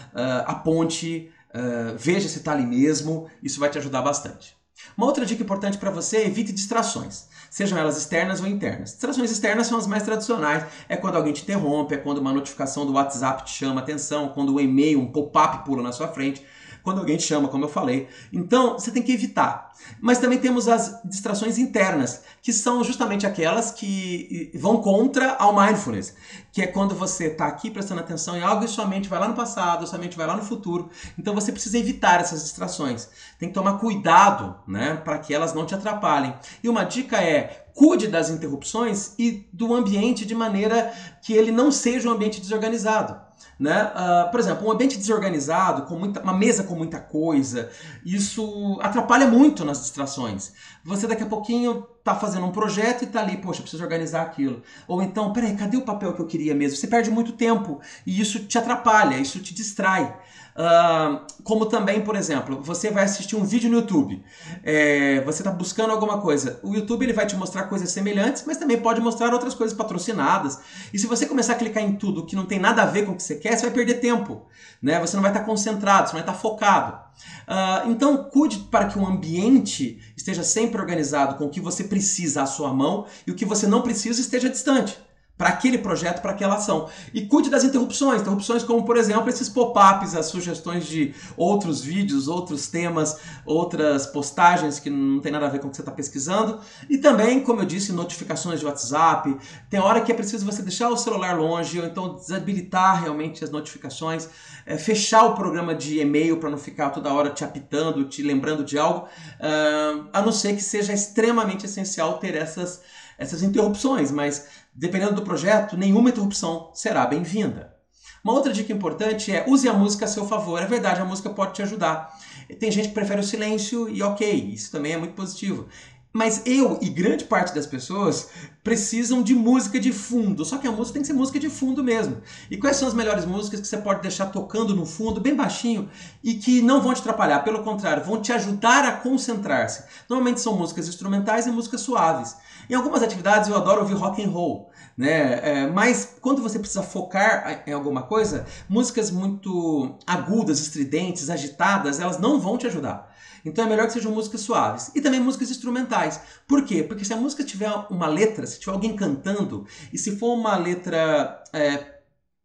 aponte, 0.46 1.30
uh, 1.54 1.96
veja 1.96 2.28
se 2.28 2.38
está 2.38 2.52
ali 2.52 2.66
mesmo. 2.66 3.28
Isso 3.42 3.60
vai 3.60 3.70
te 3.70 3.78
ajudar 3.78 4.02
bastante. 4.02 4.56
Uma 4.96 5.06
outra 5.06 5.24
dica 5.24 5.42
importante 5.42 5.78
para 5.78 5.90
você 5.90 6.18
é 6.18 6.26
evite 6.26 6.52
distrações, 6.52 7.28
sejam 7.50 7.78
elas 7.78 7.96
externas 7.96 8.40
ou 8.40 8.46
internas. 8.46 8.90
Distrações 8.90 9.30
externas 9.30 9.68
são 9.68 9.78
as 9.78 9.86
mais 9.86 10.02
tradicionais, 10.02 10.64
é 10.88 10.96
quando 10.96 11.16
alguém 11.16 11.32
te 11.32 11.42
interrompe, 11.42 11.94
é 11.94 11.98
quando 11.98 12.18
uma 12.18 12.32
notificação 12.32 12.84
do 12.84 12.94
WhatsApp 12.94 13.44
te 13.44 13.52
chama 13.52 13.80
atenção, 13.80 14.30
quando 14.30 14.54
um 14.54 14.60
e-mail, 14.60 15.00
um 15.00 15.12
pop-up 15.12 15.64
pula 15.64 15.82
na 15.82 15.92
sua 15.92 16.08
frente 16.08 16.44
quando 16.82 16.98
alguém 16.98 17.16
te 17.16 17.24
chama, 17.24 17.48
como 17.48 17.64
eu 17.64 17.68
falei. 17.68 18.08
Então, 18.32 18.74
você 18.74 18.90
tem 18.90 19.02
que 19.02 19.12
evitar. 19.12 19.72
Mas 20.00 20.18
também 20.18 20.38
temos 20.38 20.68
as 20.68 21.00
distrações 21.04 21.58
internas, 21.58 22.22
que 22.40 22.52
são 22.52 22.84
justamente 22.84 23.26
aquelas 23.26 23.70
que 23.70 24.50
vão 24.54 24.76
contra 24.78 25.34
ao 25.34 25.54
mindfulness, 25.54 26.14
que 26.52 26.62
é 26.62 26.66
quando 26.66 26.94
você 26.94 27.26
está 27.26 27.46
aqui 27.46 27.70
prestando 27.70 28.00
atenção 28.00 28.36
em 28.36 28.42
algo 28.42 28.64
e 28.64 28.68
sua 28.68 28.86
mente 28.86 29.08
vai 29.08 29.18
lá 29.18 29.28
no 29.28 29.34
passado, 29.34 29.86
sua 29.86 29.98
mente 29.98 30.16
vai 30.16 30.26
lá 30.26 30.36
no 30.36 30.42
futuro. 30.42 30.90
Então, 31.18 31.34
você 31.34 31.50
precisa 31.50 31.78
evitar 31.78 32.20
essas 32.20 32.42
distrações. 32.42 33.08
Tem 33.38 33.48
que 33.48 33.54
tomar 33.54 33.78
cuidado, 33.78 34.56
né, 34.66 35.00
para 35.04 35.18
que 35.18 35.34
elas 35.34 35.52
não 35.52 35.66
te 35.66 35.74
atrapalhem. 35.74 36.34
E 36.62 36.68
uma 36.68 36.84
dica 36.84 37.22
é 37.22 37.66
cuide 37.74 38.06
das 38.06 38.30
interrupções 38.30 39.14
e 39.18 39.48
do 39.52 39.74
ambiente 39.74 40.26
de 40.26 40.34
maneira 40.34 40.92
que 41.22 41.32
ele 41.32 41.50
não 41.50 41.72
seja 41.72 42.08
um 42.08 42.12
ambiente 42.12 42.40
desorganizado. 42.40 43.20
Né? 43.58 43.92
Uh, 43.94 44.30
por 44.30 44.40
exemplo, 44.40 44.66
um 44.66 44.72
ambiente 44.72 44.98
desorganizado, 44.98 45.82
com 45.82 45.96
muita, 45.96 46.20
uma 46.20 46.32
mesa 46.32 46.64
com 46.64 46.74
muita 46.74 46.98
coisa, 46.98 47.70
isso 48.04 48.78
atrapalha 48.82 49.26
muito 49.26 49.64
nas 49.64 49.80
distrações. 49.80 50.52
Você 50.84 51.06
daqui 51.06 51.22
a 51.22 51.26
pouquinho 51.26 51.86
tá 52.02 52.14
fazendo 52.14 52.44
um 52.44 52.50
projeto 52.50 53.04
e 53.04 53.06
tá 53.06 53.20
ali, 53.20 53.36
poxa, 53.36 53.62
preciso 53.62 53.82
organizar 53.82 54.22
aquilo. 54.22 54.62
Ou 54.88 55.02
então, 55.02 55.32
peraí, 55.32 55.56
cadê 55.56 55.76
o 55.76 55.82
papel 55.82 56.12
que 56.12 56.20
eu 56.20 56.26
queria 56.26 56.54
mesmo? 56.54 56.76
Você 56.76 56.86
perde 56.86 57.10
muito 57.10 57.32
tempo 57.32 57.80
e 58.06 58.20
isso 58.20 58.40
te 58.40 58.58
atrapalha, 58.58 59.16
isso 59.16 59.38
te 59.38 59.54
distrai. 59.54 60.16
Uh, 60.54 61.24
como 61.42 61.64
também, 61.64 62.02
por 62.02 62.14
exemplo, 62.14 62.60
você 62.60 62.90
vai 62.90 63.04
assistir 63.04 63.36
um 63.36 63.44
vídeo 63.44 63.70
no 63.70 63.78
YouTube, 63.78 64.22
é, 64.62 65.22
você 65.22 65.40
está 65.40 65.50
buscando 65.50 65.92
alguma 65.92 66.20
coisa. 66.20 66.60
O 66.62 66.74
YouTube 66.74 67.04
ele 67.04 67.12
vai 67.12 67.26
te 67.26 67.34
mostrar 67.36 67.64
coisas 67.64 67.90
semelhantes, 67.90 68.44
mas 68.46 68.58
também 68.58 68.78
pode 68.78 69.00
mostrar 69.00 69.32
outras 69.32 69.54
coisas 69.54 69.74
patrocinadas. 69.76 70.60
E 70.92 70.98
se 70.98 71.06
você 71.06 71.24
começar 71.24 71.54
a 71.54 71.56
clicar 71.56 71.82
em 71.82 71.94
tudo 71.96 72.26
que 72.26 72.36
não 72.36 72.44
tem 72.44 72.58
nada 72.58 72.82
a 72.82 72.86
ver 72.86 73.06
com 73.06 73.12
o 73.12 73.16
que 73.16 73.22
você 73.22 73.36
quer, 73.36 73.56
você 73.56 73.62
vai 73.62 73.70
perder 73.70 73.94
tempo. 73.94 74.42
Né? 74.82 75.00
Você 75.00 75.16
não 75.16 75.22
vai 75.22 75.30
estar 75.30 75.40
tá 75.40 75.46
concentrado, 75.46 76.08
você 76.08 76.16
não 76.16 76.22
vai 76.22 76.22
estar 76.22 76.32
tá 76.34 76.38
focado. 76.38 77.00
Uh, 77.42 77.90
então, 77.90 78.24
cuide 78.24 78.58
para 78.70 78.86
que 78.86 78.98
o 78.98 79.06
ambiente 79.06 80.00
esteja 80.16 80.42
sempre 80.42 80.80
organizado 80.80 81.36
com 81.36 81.44
o 81.44 81.50
que 81.50 81.60
você 81.60 81.84
precisa 81.84 82.42
à 82.42 82.46
sua 82.46 82.72
mão 82.72 83.06
e 83.26 83.30
o 83.30 83.34
que 83.34 83.44
você 83.44 83.66
não 83.66 83.82
precisa 83.82 84.20
esteja 84.20 84.48
distante 84.48 84.98
para 85.42 85.48
aquele 85.48 85.76
projeto, 85.76 86.22
para 86.22 86.30
aquela 86.30 86.54
ação. 86.54 86.88
E 87.12 87.22
cuide 87.22 87.50
das 87.50 87.64
interrupções, 87.64 88.20
interrupções 88.20 88.62
como, 88.62 88.84
por 88.84 88.96
exemplo, 88.96 89.28
esses 89.28 89.48
pop-ups, 89.48 90.14
as 90.14 90.26
sugestões 90.26 90.86
de 90.86 91.12
outros 91.36 91.80
vídeos, 91.80 92.28
outros 92.28 92.68
temas, 92.68 93.18
outras 93.44 94.06
postagens 94.06 94.78
que 94.78 94.88
não 94.88 95.18
tem 95.18 95.32
nada 95.32 95.46
a 95.46 95.48
ver 95.48 95.58
com 95.58 95.66
o 95.66 95.70
que 95.70 95.74
você 95.74 95.82
está 95.82 95.90
pesquisando. 95.90 96.60
E 96.88 96.96
também, 96.96 97.40
como 97.40 97.60
eu 97.60 97.64
disse, 97.64 97.92
notificações 97.92 98.60
de 98.60 98.66
WhatsApp. 98.66 99.36
Tem 99.68 99.80
hora 99.80 100.00
que 100.00 100.12
é 100.12 100.14
preciso 100.14 100.46
você 100.46 100.62
deixar 100.62 100.90
o 100.90 100.96
celular 100.96 101.36
longe, 101.36 101.80
ou 101.80 101.86
então 101.86 102.14
desabilitar 102.14 103.02
realmente 103.02 103.42
as 103.42 103.50
notificações, 103.50 104.28
é, 104.64 104.78
fechar 104.78 105.24
o 105.24 105.34
programa 105.34 105.74
de 105.74 105.98
e-mail 105.98 106.36
para 106.36 106.50
não 106.50 106.58
ficar 106.58 106.90
toda 106.90 107.12
hora 107.12 107.30
te 107.30 107.42
apitando, 107.42 108.04
te 108.04 108.22
lembrando 108.22 108.62
de 108.62 108.78
algo, 108.78 109.08
uh, 109.40 110.06
a 110.12 110.22
não 110.22 110.30
ser 110.30 110.54
que 110.54 110.62
seja 110.62 110.92
extremamente 110.92 111.66
essencial 111.66 112.18
ter 112.18 112.36
essas, 112.36 112.80
essas 113.18 113.42
interrupções, 113.42 114.12
mas 114.12 114.61
Dependendo 114.74 115.14
do 115.14 115.22
projeto, 115.22 115.76
nenhuma 115.76 116.08
interrupção 116.08 116.70
será 116.72 117.04
bem-vinda. 117.06 117.76
Uma 118.24 118.32
outra 118.32 118.52
dica 118.52 118.72
importante 118.72 119.30
é 119.30 119.44
use 119.46 119.68
a 119.68 119.72
música 119.72 120.06
a 120.06 120.08
seu 120.08 120.26
favor. 120.26 120.62
É 120.62 120.66
verdade, 120.66 121.00
a 121.00 121.04
música 121.04 121.28
pode 121.28 121.54
te 121.54 121.62
ajudar. 121.62 122.10
Tem 122.58 122.70
gente 122.70 122.88
que 122.88 122.94
prefere 122.94 123.20
o 123.20 123.24
silêncio 123.24 123.88
e 123.88 124.02
ok, 124.02 124.32
isso 124.32 124.72
também 124.72 124.92
é 124.92 124.96
muito 124.96 125.14
positivo. 125.14 125.68
Mas 126.12 126.42
eu 126.44 126.78
e 126.82 126.90
grande 126.90 127.24
parte 127.24 127.54
das 127.54 127.66
pessoas 127.66 128.28
precisam 128.62 129.22
de 129.22 129.34
música 129.34 129.80
de 129.80 129.92
fundo. 129.92 130.44
Só 130.44 130.58
que 130.58 130.68
a 130.68 130.72
música 130.72 130.94
tem 130.94 131.02
que 131.02 131.08
ser 131.08 131.14
música 131.14 131.38
de 131.38 131.48
fundo 131.48 131.82
mesmo. 131.82 132.18
E 132.50 132.56
quais 132.56 132.76
são 132.76 132.86
as 132.86 132.94
melhores 132.94 133.24
músicas 133.24 133.60
que 133.60 133.66
você 133.66 133.78
pode 133.78 134.02
deixar 134.02 134.26
tocando 134.26 134.76
no 134.76 134.84
fundo, 134.84 135.20
bem 135.20 135.34
baixinho, 135.34 135.88
e 136.22 136.34
que 136.34 136.60
não 136.60 136.82
vão 136.82 136.92
te 136.92 137.00
atrapalhar? 137.00 137.40
Pelo 137.40 137.62
contrário, 137.62 138.04
vão 138.04 138.20
te 138.20 138.30
ajudar 138.32 138.84
a 138.84 138.92
concentrar-se. 138.92 139.84
Normalmente 140.08 140.40
são 140.40 140.56
músicas 140.56 140.86
instrumentais 140.86 141.46
e 141.46 141.50
músicas 141.50 141.80
suaves. 141.80 142.36
Em 142.68 142.74
algumas 142.74 143.02
atividades 143.02 143.48
eu 143.48 143.56
adoro 143.56 143.80
ouvir 143.80 143.94
rock 143.94 144.22
and 144.22 144.30
roll, 144.30 144.70
né? 144.96 145.40
É, 145.42 145.66
mas 145.66 146.16
quando 146.20 146.42
você 146.42 146.58
precisa 146.58 146.82
focar 146.82 147.64
em 147.66 147.72
alguma 147.72 148.02
coisa, 148.02 148.46
músicas 148.68 149.10
muito 149.10 149.98
agudas, 150.06 150.60
estridentes, 150.60 151.28
agitadas, 151.28 151.98
elas 151.98 152.18
não 152.18 152.38
vão 152.38 152.56
te 152.56 152.66
ajudar. 152.66 153.11
Então 153.44 153.64
é 153.64 153.68
melhor 153.68 153.86
que 153.86 153.92
sejam 153.92 154.12
músicas 154.12 154.40
suaves. 154.40 154.90
E 154.94 155.00
também 155.00 155.20
músicas 155.20 155.50
instrumentais. 155.50 156.20
Por 156.46 156.64
quê? 156.64 156.82
Porque 156.82 157.04
se 157.04 157.12
a 157.12 157.16
música 157.16 157.44
tiver 157.44 157.70
uma 157.90 158.06
letra, 158.06 158.46
se 158.46 158.60
tiver 158.60 158.72
alguém 158.72 158.94
cantando, 158.94 159.66
e 159.92 159.98
se 159.98 160.16
for 160.16 160.34
uma 160.34 160.56
letra 160.56 161.42
é, 161.52 161.92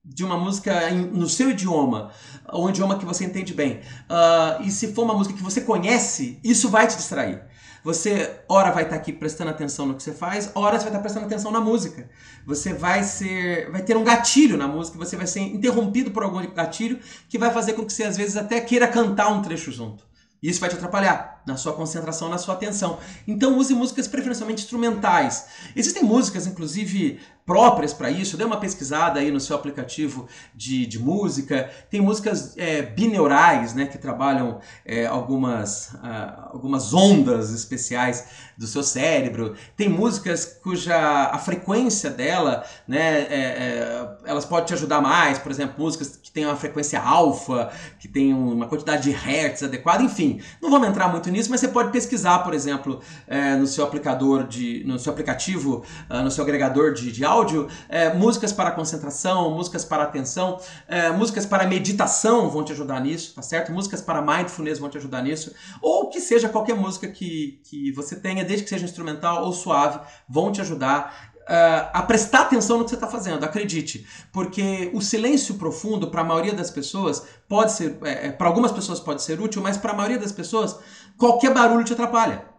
de 0.04 0.24
uma 0.24 0.38
música 0.38 0.90
no 0.92 1.28
seu 1.28 1.50
idioma, 1.50 2.12
ou 2.50 2.66
um 2.66 2.70
idioma 2.70 2.98
que 2.98 3.06
você 3.06 3.26
entende 3.26 3.54
bem, 3.54 3.82
uh, 4.10 4.64
e 4.64 4.72
se 4.72 4.94
for 4.94 5.04
uma 5.04 5.14
música 5.14 5.36
que 5.36 5.44
você 5.44 5.62
conhece, 5.62 6.40
isso 6.44 6.70
vai 6.70 6.88
te 6.88 6.96
distrair. 6.96 7.44
Você, 7.84 8.42
ora, 8.50 8.72
vai 8.72 8.84
estar 8.84 8.96
aqui 8.96 9.14
prestando 9.14 9.52
atenção 9.52 9.86
no 9.86 9.96
que 9.96 10.04
você 10.04 10.12
faz, 10.12 10.52
ora, 10.56 10.78
você 10.78 10.84
vai 10.84 10.90
estar 10.90 11.00
prestando 11.00 11.26
atenção 11.26 11.52
na 11.52 11.62
música. 11.62 12.10
Você 12.46 12.74
vai 12.74 13.04
ser, 13.04 13.70
vai 13.72 13.82
ter 13.82 13.96
um 13.96 14.04
gatilho 14.04 14.58
na 14.58 14.68
música, 14.68 14.98
você 14.98 15.16
vai 15.16 15.28
ser 15.28 15.42
interrompido 15.42 16.12
por 16.12 16.24
algum 16.24 16.46
gatilho 16.54 17.00
que 17.30 17.38
vai 17.38 17.52
fazer 17.52 17.74
com 17.74 17.86
que 17.86 17.94
você, 17.94 18.04
às 18.04 18.18
vezes, 18.18 18.36
até 18.36 18.60
queira 18.60 18.88
cantar 18.88 19.30
um 19.30 19.42
trecho 19.42 19.72
junto. 19.72 20.07
Isso 20.42 20.60
vai 20.60 20.70
te 20.70 20.76
atrapalhar 20.76 21.42
na 21.46 21.58
sua 21.58 21.74
concentração, 21.74 22.30
na 22.30 22.38
sua 22.38 22.54
atenção. 22.54 23.00
Então 23.28 23.58
use 23.58 23.74
músicas 23.74 24.08
preferencialmente 24.08 24.62
instrumentais. 24.64 25.48
Existem 25.76 26.04
músicas, 26.04 26.46
inclusive, 26.46 27.20
próprias 27.48 27.94
para 27.94 28.12
isso. 28.12 28.36
Dê 28.36 28.44
uma 28.44 28.60
pesquisada 28.60 29.22
aí 29.22 29.32
no 29.32 29.40
seu 29.40 29.56
aplicativo 29.56 30.28
de, 30.54 30.86
de 30.86 31.00
música. 31.00 31.72
Tem 31.90 32.02
músicas 32.02 32.54
é, 32.58 32.82
bineurais, 32.82 33.74
né, 33.74 33.86
que 33.86 33.98
trabalham 33.98 34.60
é, 34.86 35.06
algumas, 35.06 35.94
uh, 35.94 36.52
algumas 36.52 36.94
ondas 36.94 37.52
especiais 37.52 38.28
do 38.58 38.68
seu 38.68 38.84
cérebro. 38.84 39.56
Tem 39.78 39.88
músicas 39.88 40.60
cuja 40.62 40.98
a 41.32 41.38
frequência 41.40 42.10
dela, 42.10 42.66
né, 42.86 43.22
é, 43.22 43.38
é 43.40 44.18
elas 44.26 44.44
podem 44.44 44.66
te 44.66 44.74
ajudar 44.74 45.00
mais. 45.00 45.40
Por 45.40 45.50
exemplo, 45.50 45.82
músicas 45.82 46.20
que 46.22 46.30
têm 46.30 46.46
uma 46.46 46.58
frequência 46.58 47.00
alfa, 47.00 47.72
que 47.98 48.10
tem 48.10 48.34
uma 48.34 48.68
quantidade 48.68 49.04
de 49.04 49.12
hertz 49.12 49.64
adequada. 49.64 50.04
Enfim, 50.04 50.42
não 50.62 50.70
vamos 50.70 50.90
entrar 50.90 51.08
muito 51.08 51.30
nisso, 51.30 51.50
mas 51.50 51.62
você 51.62 51.70
pode 51.70 51.94
pesquisar, 51.94 52.40
por 52.40 52.54
exemplo, 52.54 53.00
é, 53.26 53.56
no 53.56 53.66
seu 53.66 53.86
aplicador 53.86 54.46
de, 54.46 54.84
no 54.86 55.00
seu 55.00 55.14
aplicativo, 55.14 55.86
uh, 56.10 56.22
no 56.22 56.30
seu 56.30 56.44
agregador 56.44 56.94
de, 56.94 57.10
de 57.10 57.24
áudio 57.24 57.37
áudio, 57.38 57.68
é, 57.88 58.14
músicas 58.14 58.52
para 58.52 58.72
concentração, 58.72 59.52
músicas 59.52 59.86
para 59.86 60.04
atenção, 60.04 60.60
é, 60.88 61.10
músicas 61.12 61.46
para 61.46 61.68
meditação 61.68 62.50
vão 62.50 62.64
te 62.64 62.72
ajudar 62.72 63.00
nisso, 63.00 63.34
tá 63.36 63.42
certo? 63.42 63.72
Músicas 63.72 64.02
para 64.02 64.22
mindfulness 64.22 64.80
vão 64.80 64.90
te 64.90 64.98
ajudar 64.98 65.22
nisso, 65.22 65.54
ou 65.82 66.10
que 66.10 66.20
seja 66.20 66.50
qualquer 66.50 66.76
música 66.76 67.08
que, 67.08 67.62
que 67.64 67.92
você 67.92 68.16
tenha, 68.16 68.44
desde 68.44 68.64
que 68.64 68.70
seja 68.70 68.86
instrumental 68.86 69.46
ou 69.46 69.54
suave, 69.54 70.00
vão 70.28 70.52
te 70.52 70.62
ajudar 70.62 71.38
Uh, 71.48 71.88
a 71.94 72.02
prestar 72.02 72.42
atenção 72.42 72.78
no 72.78 72.84
que 72.84 72.90
você 72.90 72.98
está 72.98 73.08
fazendo, 73.08 73.42
acredite, 73.46 74.06
porque 74.34 74.92
o 74.94 75.00
silêncio 75.00 75.56
profundo 75.56 76.12
para 76.12 76.20
a 76.20 76.24
maioria 76.26 76.52
das 76.52 76.70
pessoas 76.70 77.26
pode 77.48 77.72
ser, 77.72 77.98
é, 78.04 78.28
é 78.28 78.32
para 78.34 78.48
algumas 78.50 78.74
pessoas 78.74 79.00
pode 79.00 79.24
ser 79.24 79.40
útil, 79.40 79.62
mas 79.62 79.78
para 79.78 79.94
a 79.94 79.96
maioria 79.96 80.20
das 80.20 80.34
pessoas 80.34 80.78
qualquer 81.18 81.54
barulho 81.54 81.86
te 81.86 81.94
atrapalha. 81.94 82.57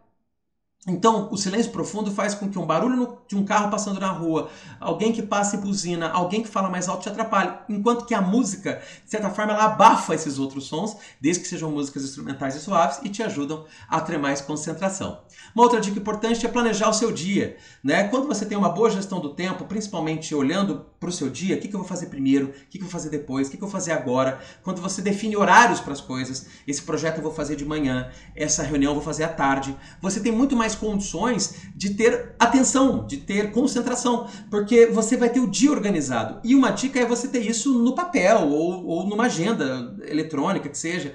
Então, 0.86 1.28
o 1.32 1.36
silêncio 1.36 1.72
profundo 1.72 2.10
faz 2.12 2.34
com 2.34 2.48
que 2.48 2.58
um 2.58 2.64
barulho 2.64 3.18
de 3.26 3.36
um 3.36 3.44
carro 3.44 3.68
passando 3.68 3.98
na 3.98 4.12
rua, 4.12 4.48
alguém 4.78 5.12
que 5.12 5.20
passa 5.20 5.56
e 5.56 5.58
buzina, 5.58 6.08
alguém 6.08 6.40
que 6.40 6.48
fala 6.48 6.70
mais 6.70 6.88
alto 6.88 7.02
te 7.02 7.08
atrapalhe. 7.08 7.52
Enquanto 7.68 8.06
que 8.06 8.14
a 8.14 8.22
música, 8.22 8.80
de 9.04 9.10
certa 9.10 9.28
forma, 9.28 9.52
ela 9.52 9.64
abafa 9.64 10.14
esses 10.14 10.38
outros 10.38 10.66
sons, 10.66 10.96
desde 11.20 11.42
que 11.42 11.48
sejam 11.48 11.70
músicas 11.70 12.04
instrumentais 12.04 12.54
e 12.54 12.60
suaves, 12.60 13.00
e 13.02 13.08
te 13.08 13.22
ajudam 13.24 13.64
a 13.88 14.00
ter 14.00 14.18
mais 14.18 14.40
concentração. 14.40 15.20
Uma 15.54 15.64
outra 15.64 15.80
dica 15.80 15.98
importante 15.98 16.46
é 16.46 16.48
planejar 16.48 16.88
o 16.88 16.94
seu 16.94 17.10
dia. 17.10 17.56
Né? 17.82 18.04
Quando 18.04 18.28
você 18.28 18.46
tem 18.46 18.56
uma 18.56 18.68
boa 18.68 18.88
gestão 18.88 19.20
do 19.20 19.34
tempo, 19.34 19.64
principalmente 19.64 20.32
olhando 20.34 20.86
para 21.00 21.08
o 21.08 21.12
seu 21.12 21.28
dia, 21.28 21.56
o 21.56 21.60
que, 21.60 21.68
que 21.68 21.74
eu 21.74 21.80
vou 21.80 21.88
fazer 21.88 22.06
primeiro, 22.06 22.48
o 22.48 22.52
que, 22.52 22.78
que 22.78 22.78
eu 22.78 22.82
vou 22.82 22.90
fazer 22.90 23.10
depois, 23.10 23.46
o 23.46 23.50
que, 23.50 23.56
que 23.56 23.62
eu 23.62 23.68
vou 23.68 23.72
fazer 23.72 23.92
agora, 23.92 24.40
quando 24.62 24.80
você 24.80 25.00
define 25.00 25.36
horários 25.36 25.80
para 25.80 25.92
as 25.92 26.00
coisas, 26.00 26.46
esse 26.66 26.82
projeto 26.82 27.18
eu 27.18 27.22
vou 27.22 27.32
fazer 27.32 27.56
de 27.56 27.64
manhã, 27.64 28.10
essa 28.34 28.62
reunião 28.62 28.90
eu 28.90 28.94
vou 28.94 29.04
fazer 29.04 29.24
à 29.24 29.28
tarde, 29.28 29.76
você 30.00 30.20
tem 30.20 30.32
muito 30.32 30.56
mais 30.56 30.67
mais 30.68 30.74
condições 30.74 31.54
de 31.74 31.94
ter 31.94 32.34
atenção, 32.38 33.06
de 33.06 33.16
ter 33.16 33.52
concentração, 33.52 34.28
porque 34.50 34.86
você 34.86 35.16
vai 35.16 35.30
ter 35.30 35.40
o 35.40 35.50
dia 35.50 35.70
organizado. 35.70 36.40
E 36.44 36.54
uma 36.54 36.70
dica 36.70 37.00
é 37.00 37.06
você 37.06 37.28
ter 37.28 37.40
isso 37.40 37.78
no 37.78 37.94
papel 37.94 38.48
ou, 38.48 38.86
ou 38.86 39.06
numa 39.06 39.24
agenda 39.24 39.96
eletrônica, 40.06 40.68
que 40.68 40.76
seja, 40.76 41.14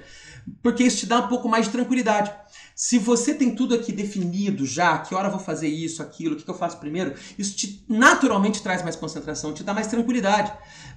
porque 0.60 0.82
isso 0.82 0.98
te 0.98 1.06
dá 1.06 1.20
um 1.20 1.28
pouco 1.28 1.48
mais 1.48 1.66
de 1.66 1.72
tranquilidade. 1.72 2.32
Se 2.74 2.98
você 2.98 3.32
tem 3.32 3.54
tudo 3.54 3.74
aqui 3.76 3.92
definido 3.92 4.66
já, 4.66 4.98
que 4.98 5.14
hora 5.14 5.30
vou 5.30 5.38
fazer 5.38 5.68
isso, 5.68 6.02
aquilo, 6.02 6.34
o 6.34 6.36
que, 6.36 6.50
eu 6.50 6.54
faço 6.54 6.78
primeiro, 6.78 7.14
isso 7.38 7.54
te, 7.54 7.84
naturalmente 7.88 8.60
traz 8.60 8.82
mais 8.82 8.96
concentração, 8.96 9.54
te 9.54 9.62
dá 9.62 9.72
mais 9.72 9.86
tranquilidade 9.86 10.52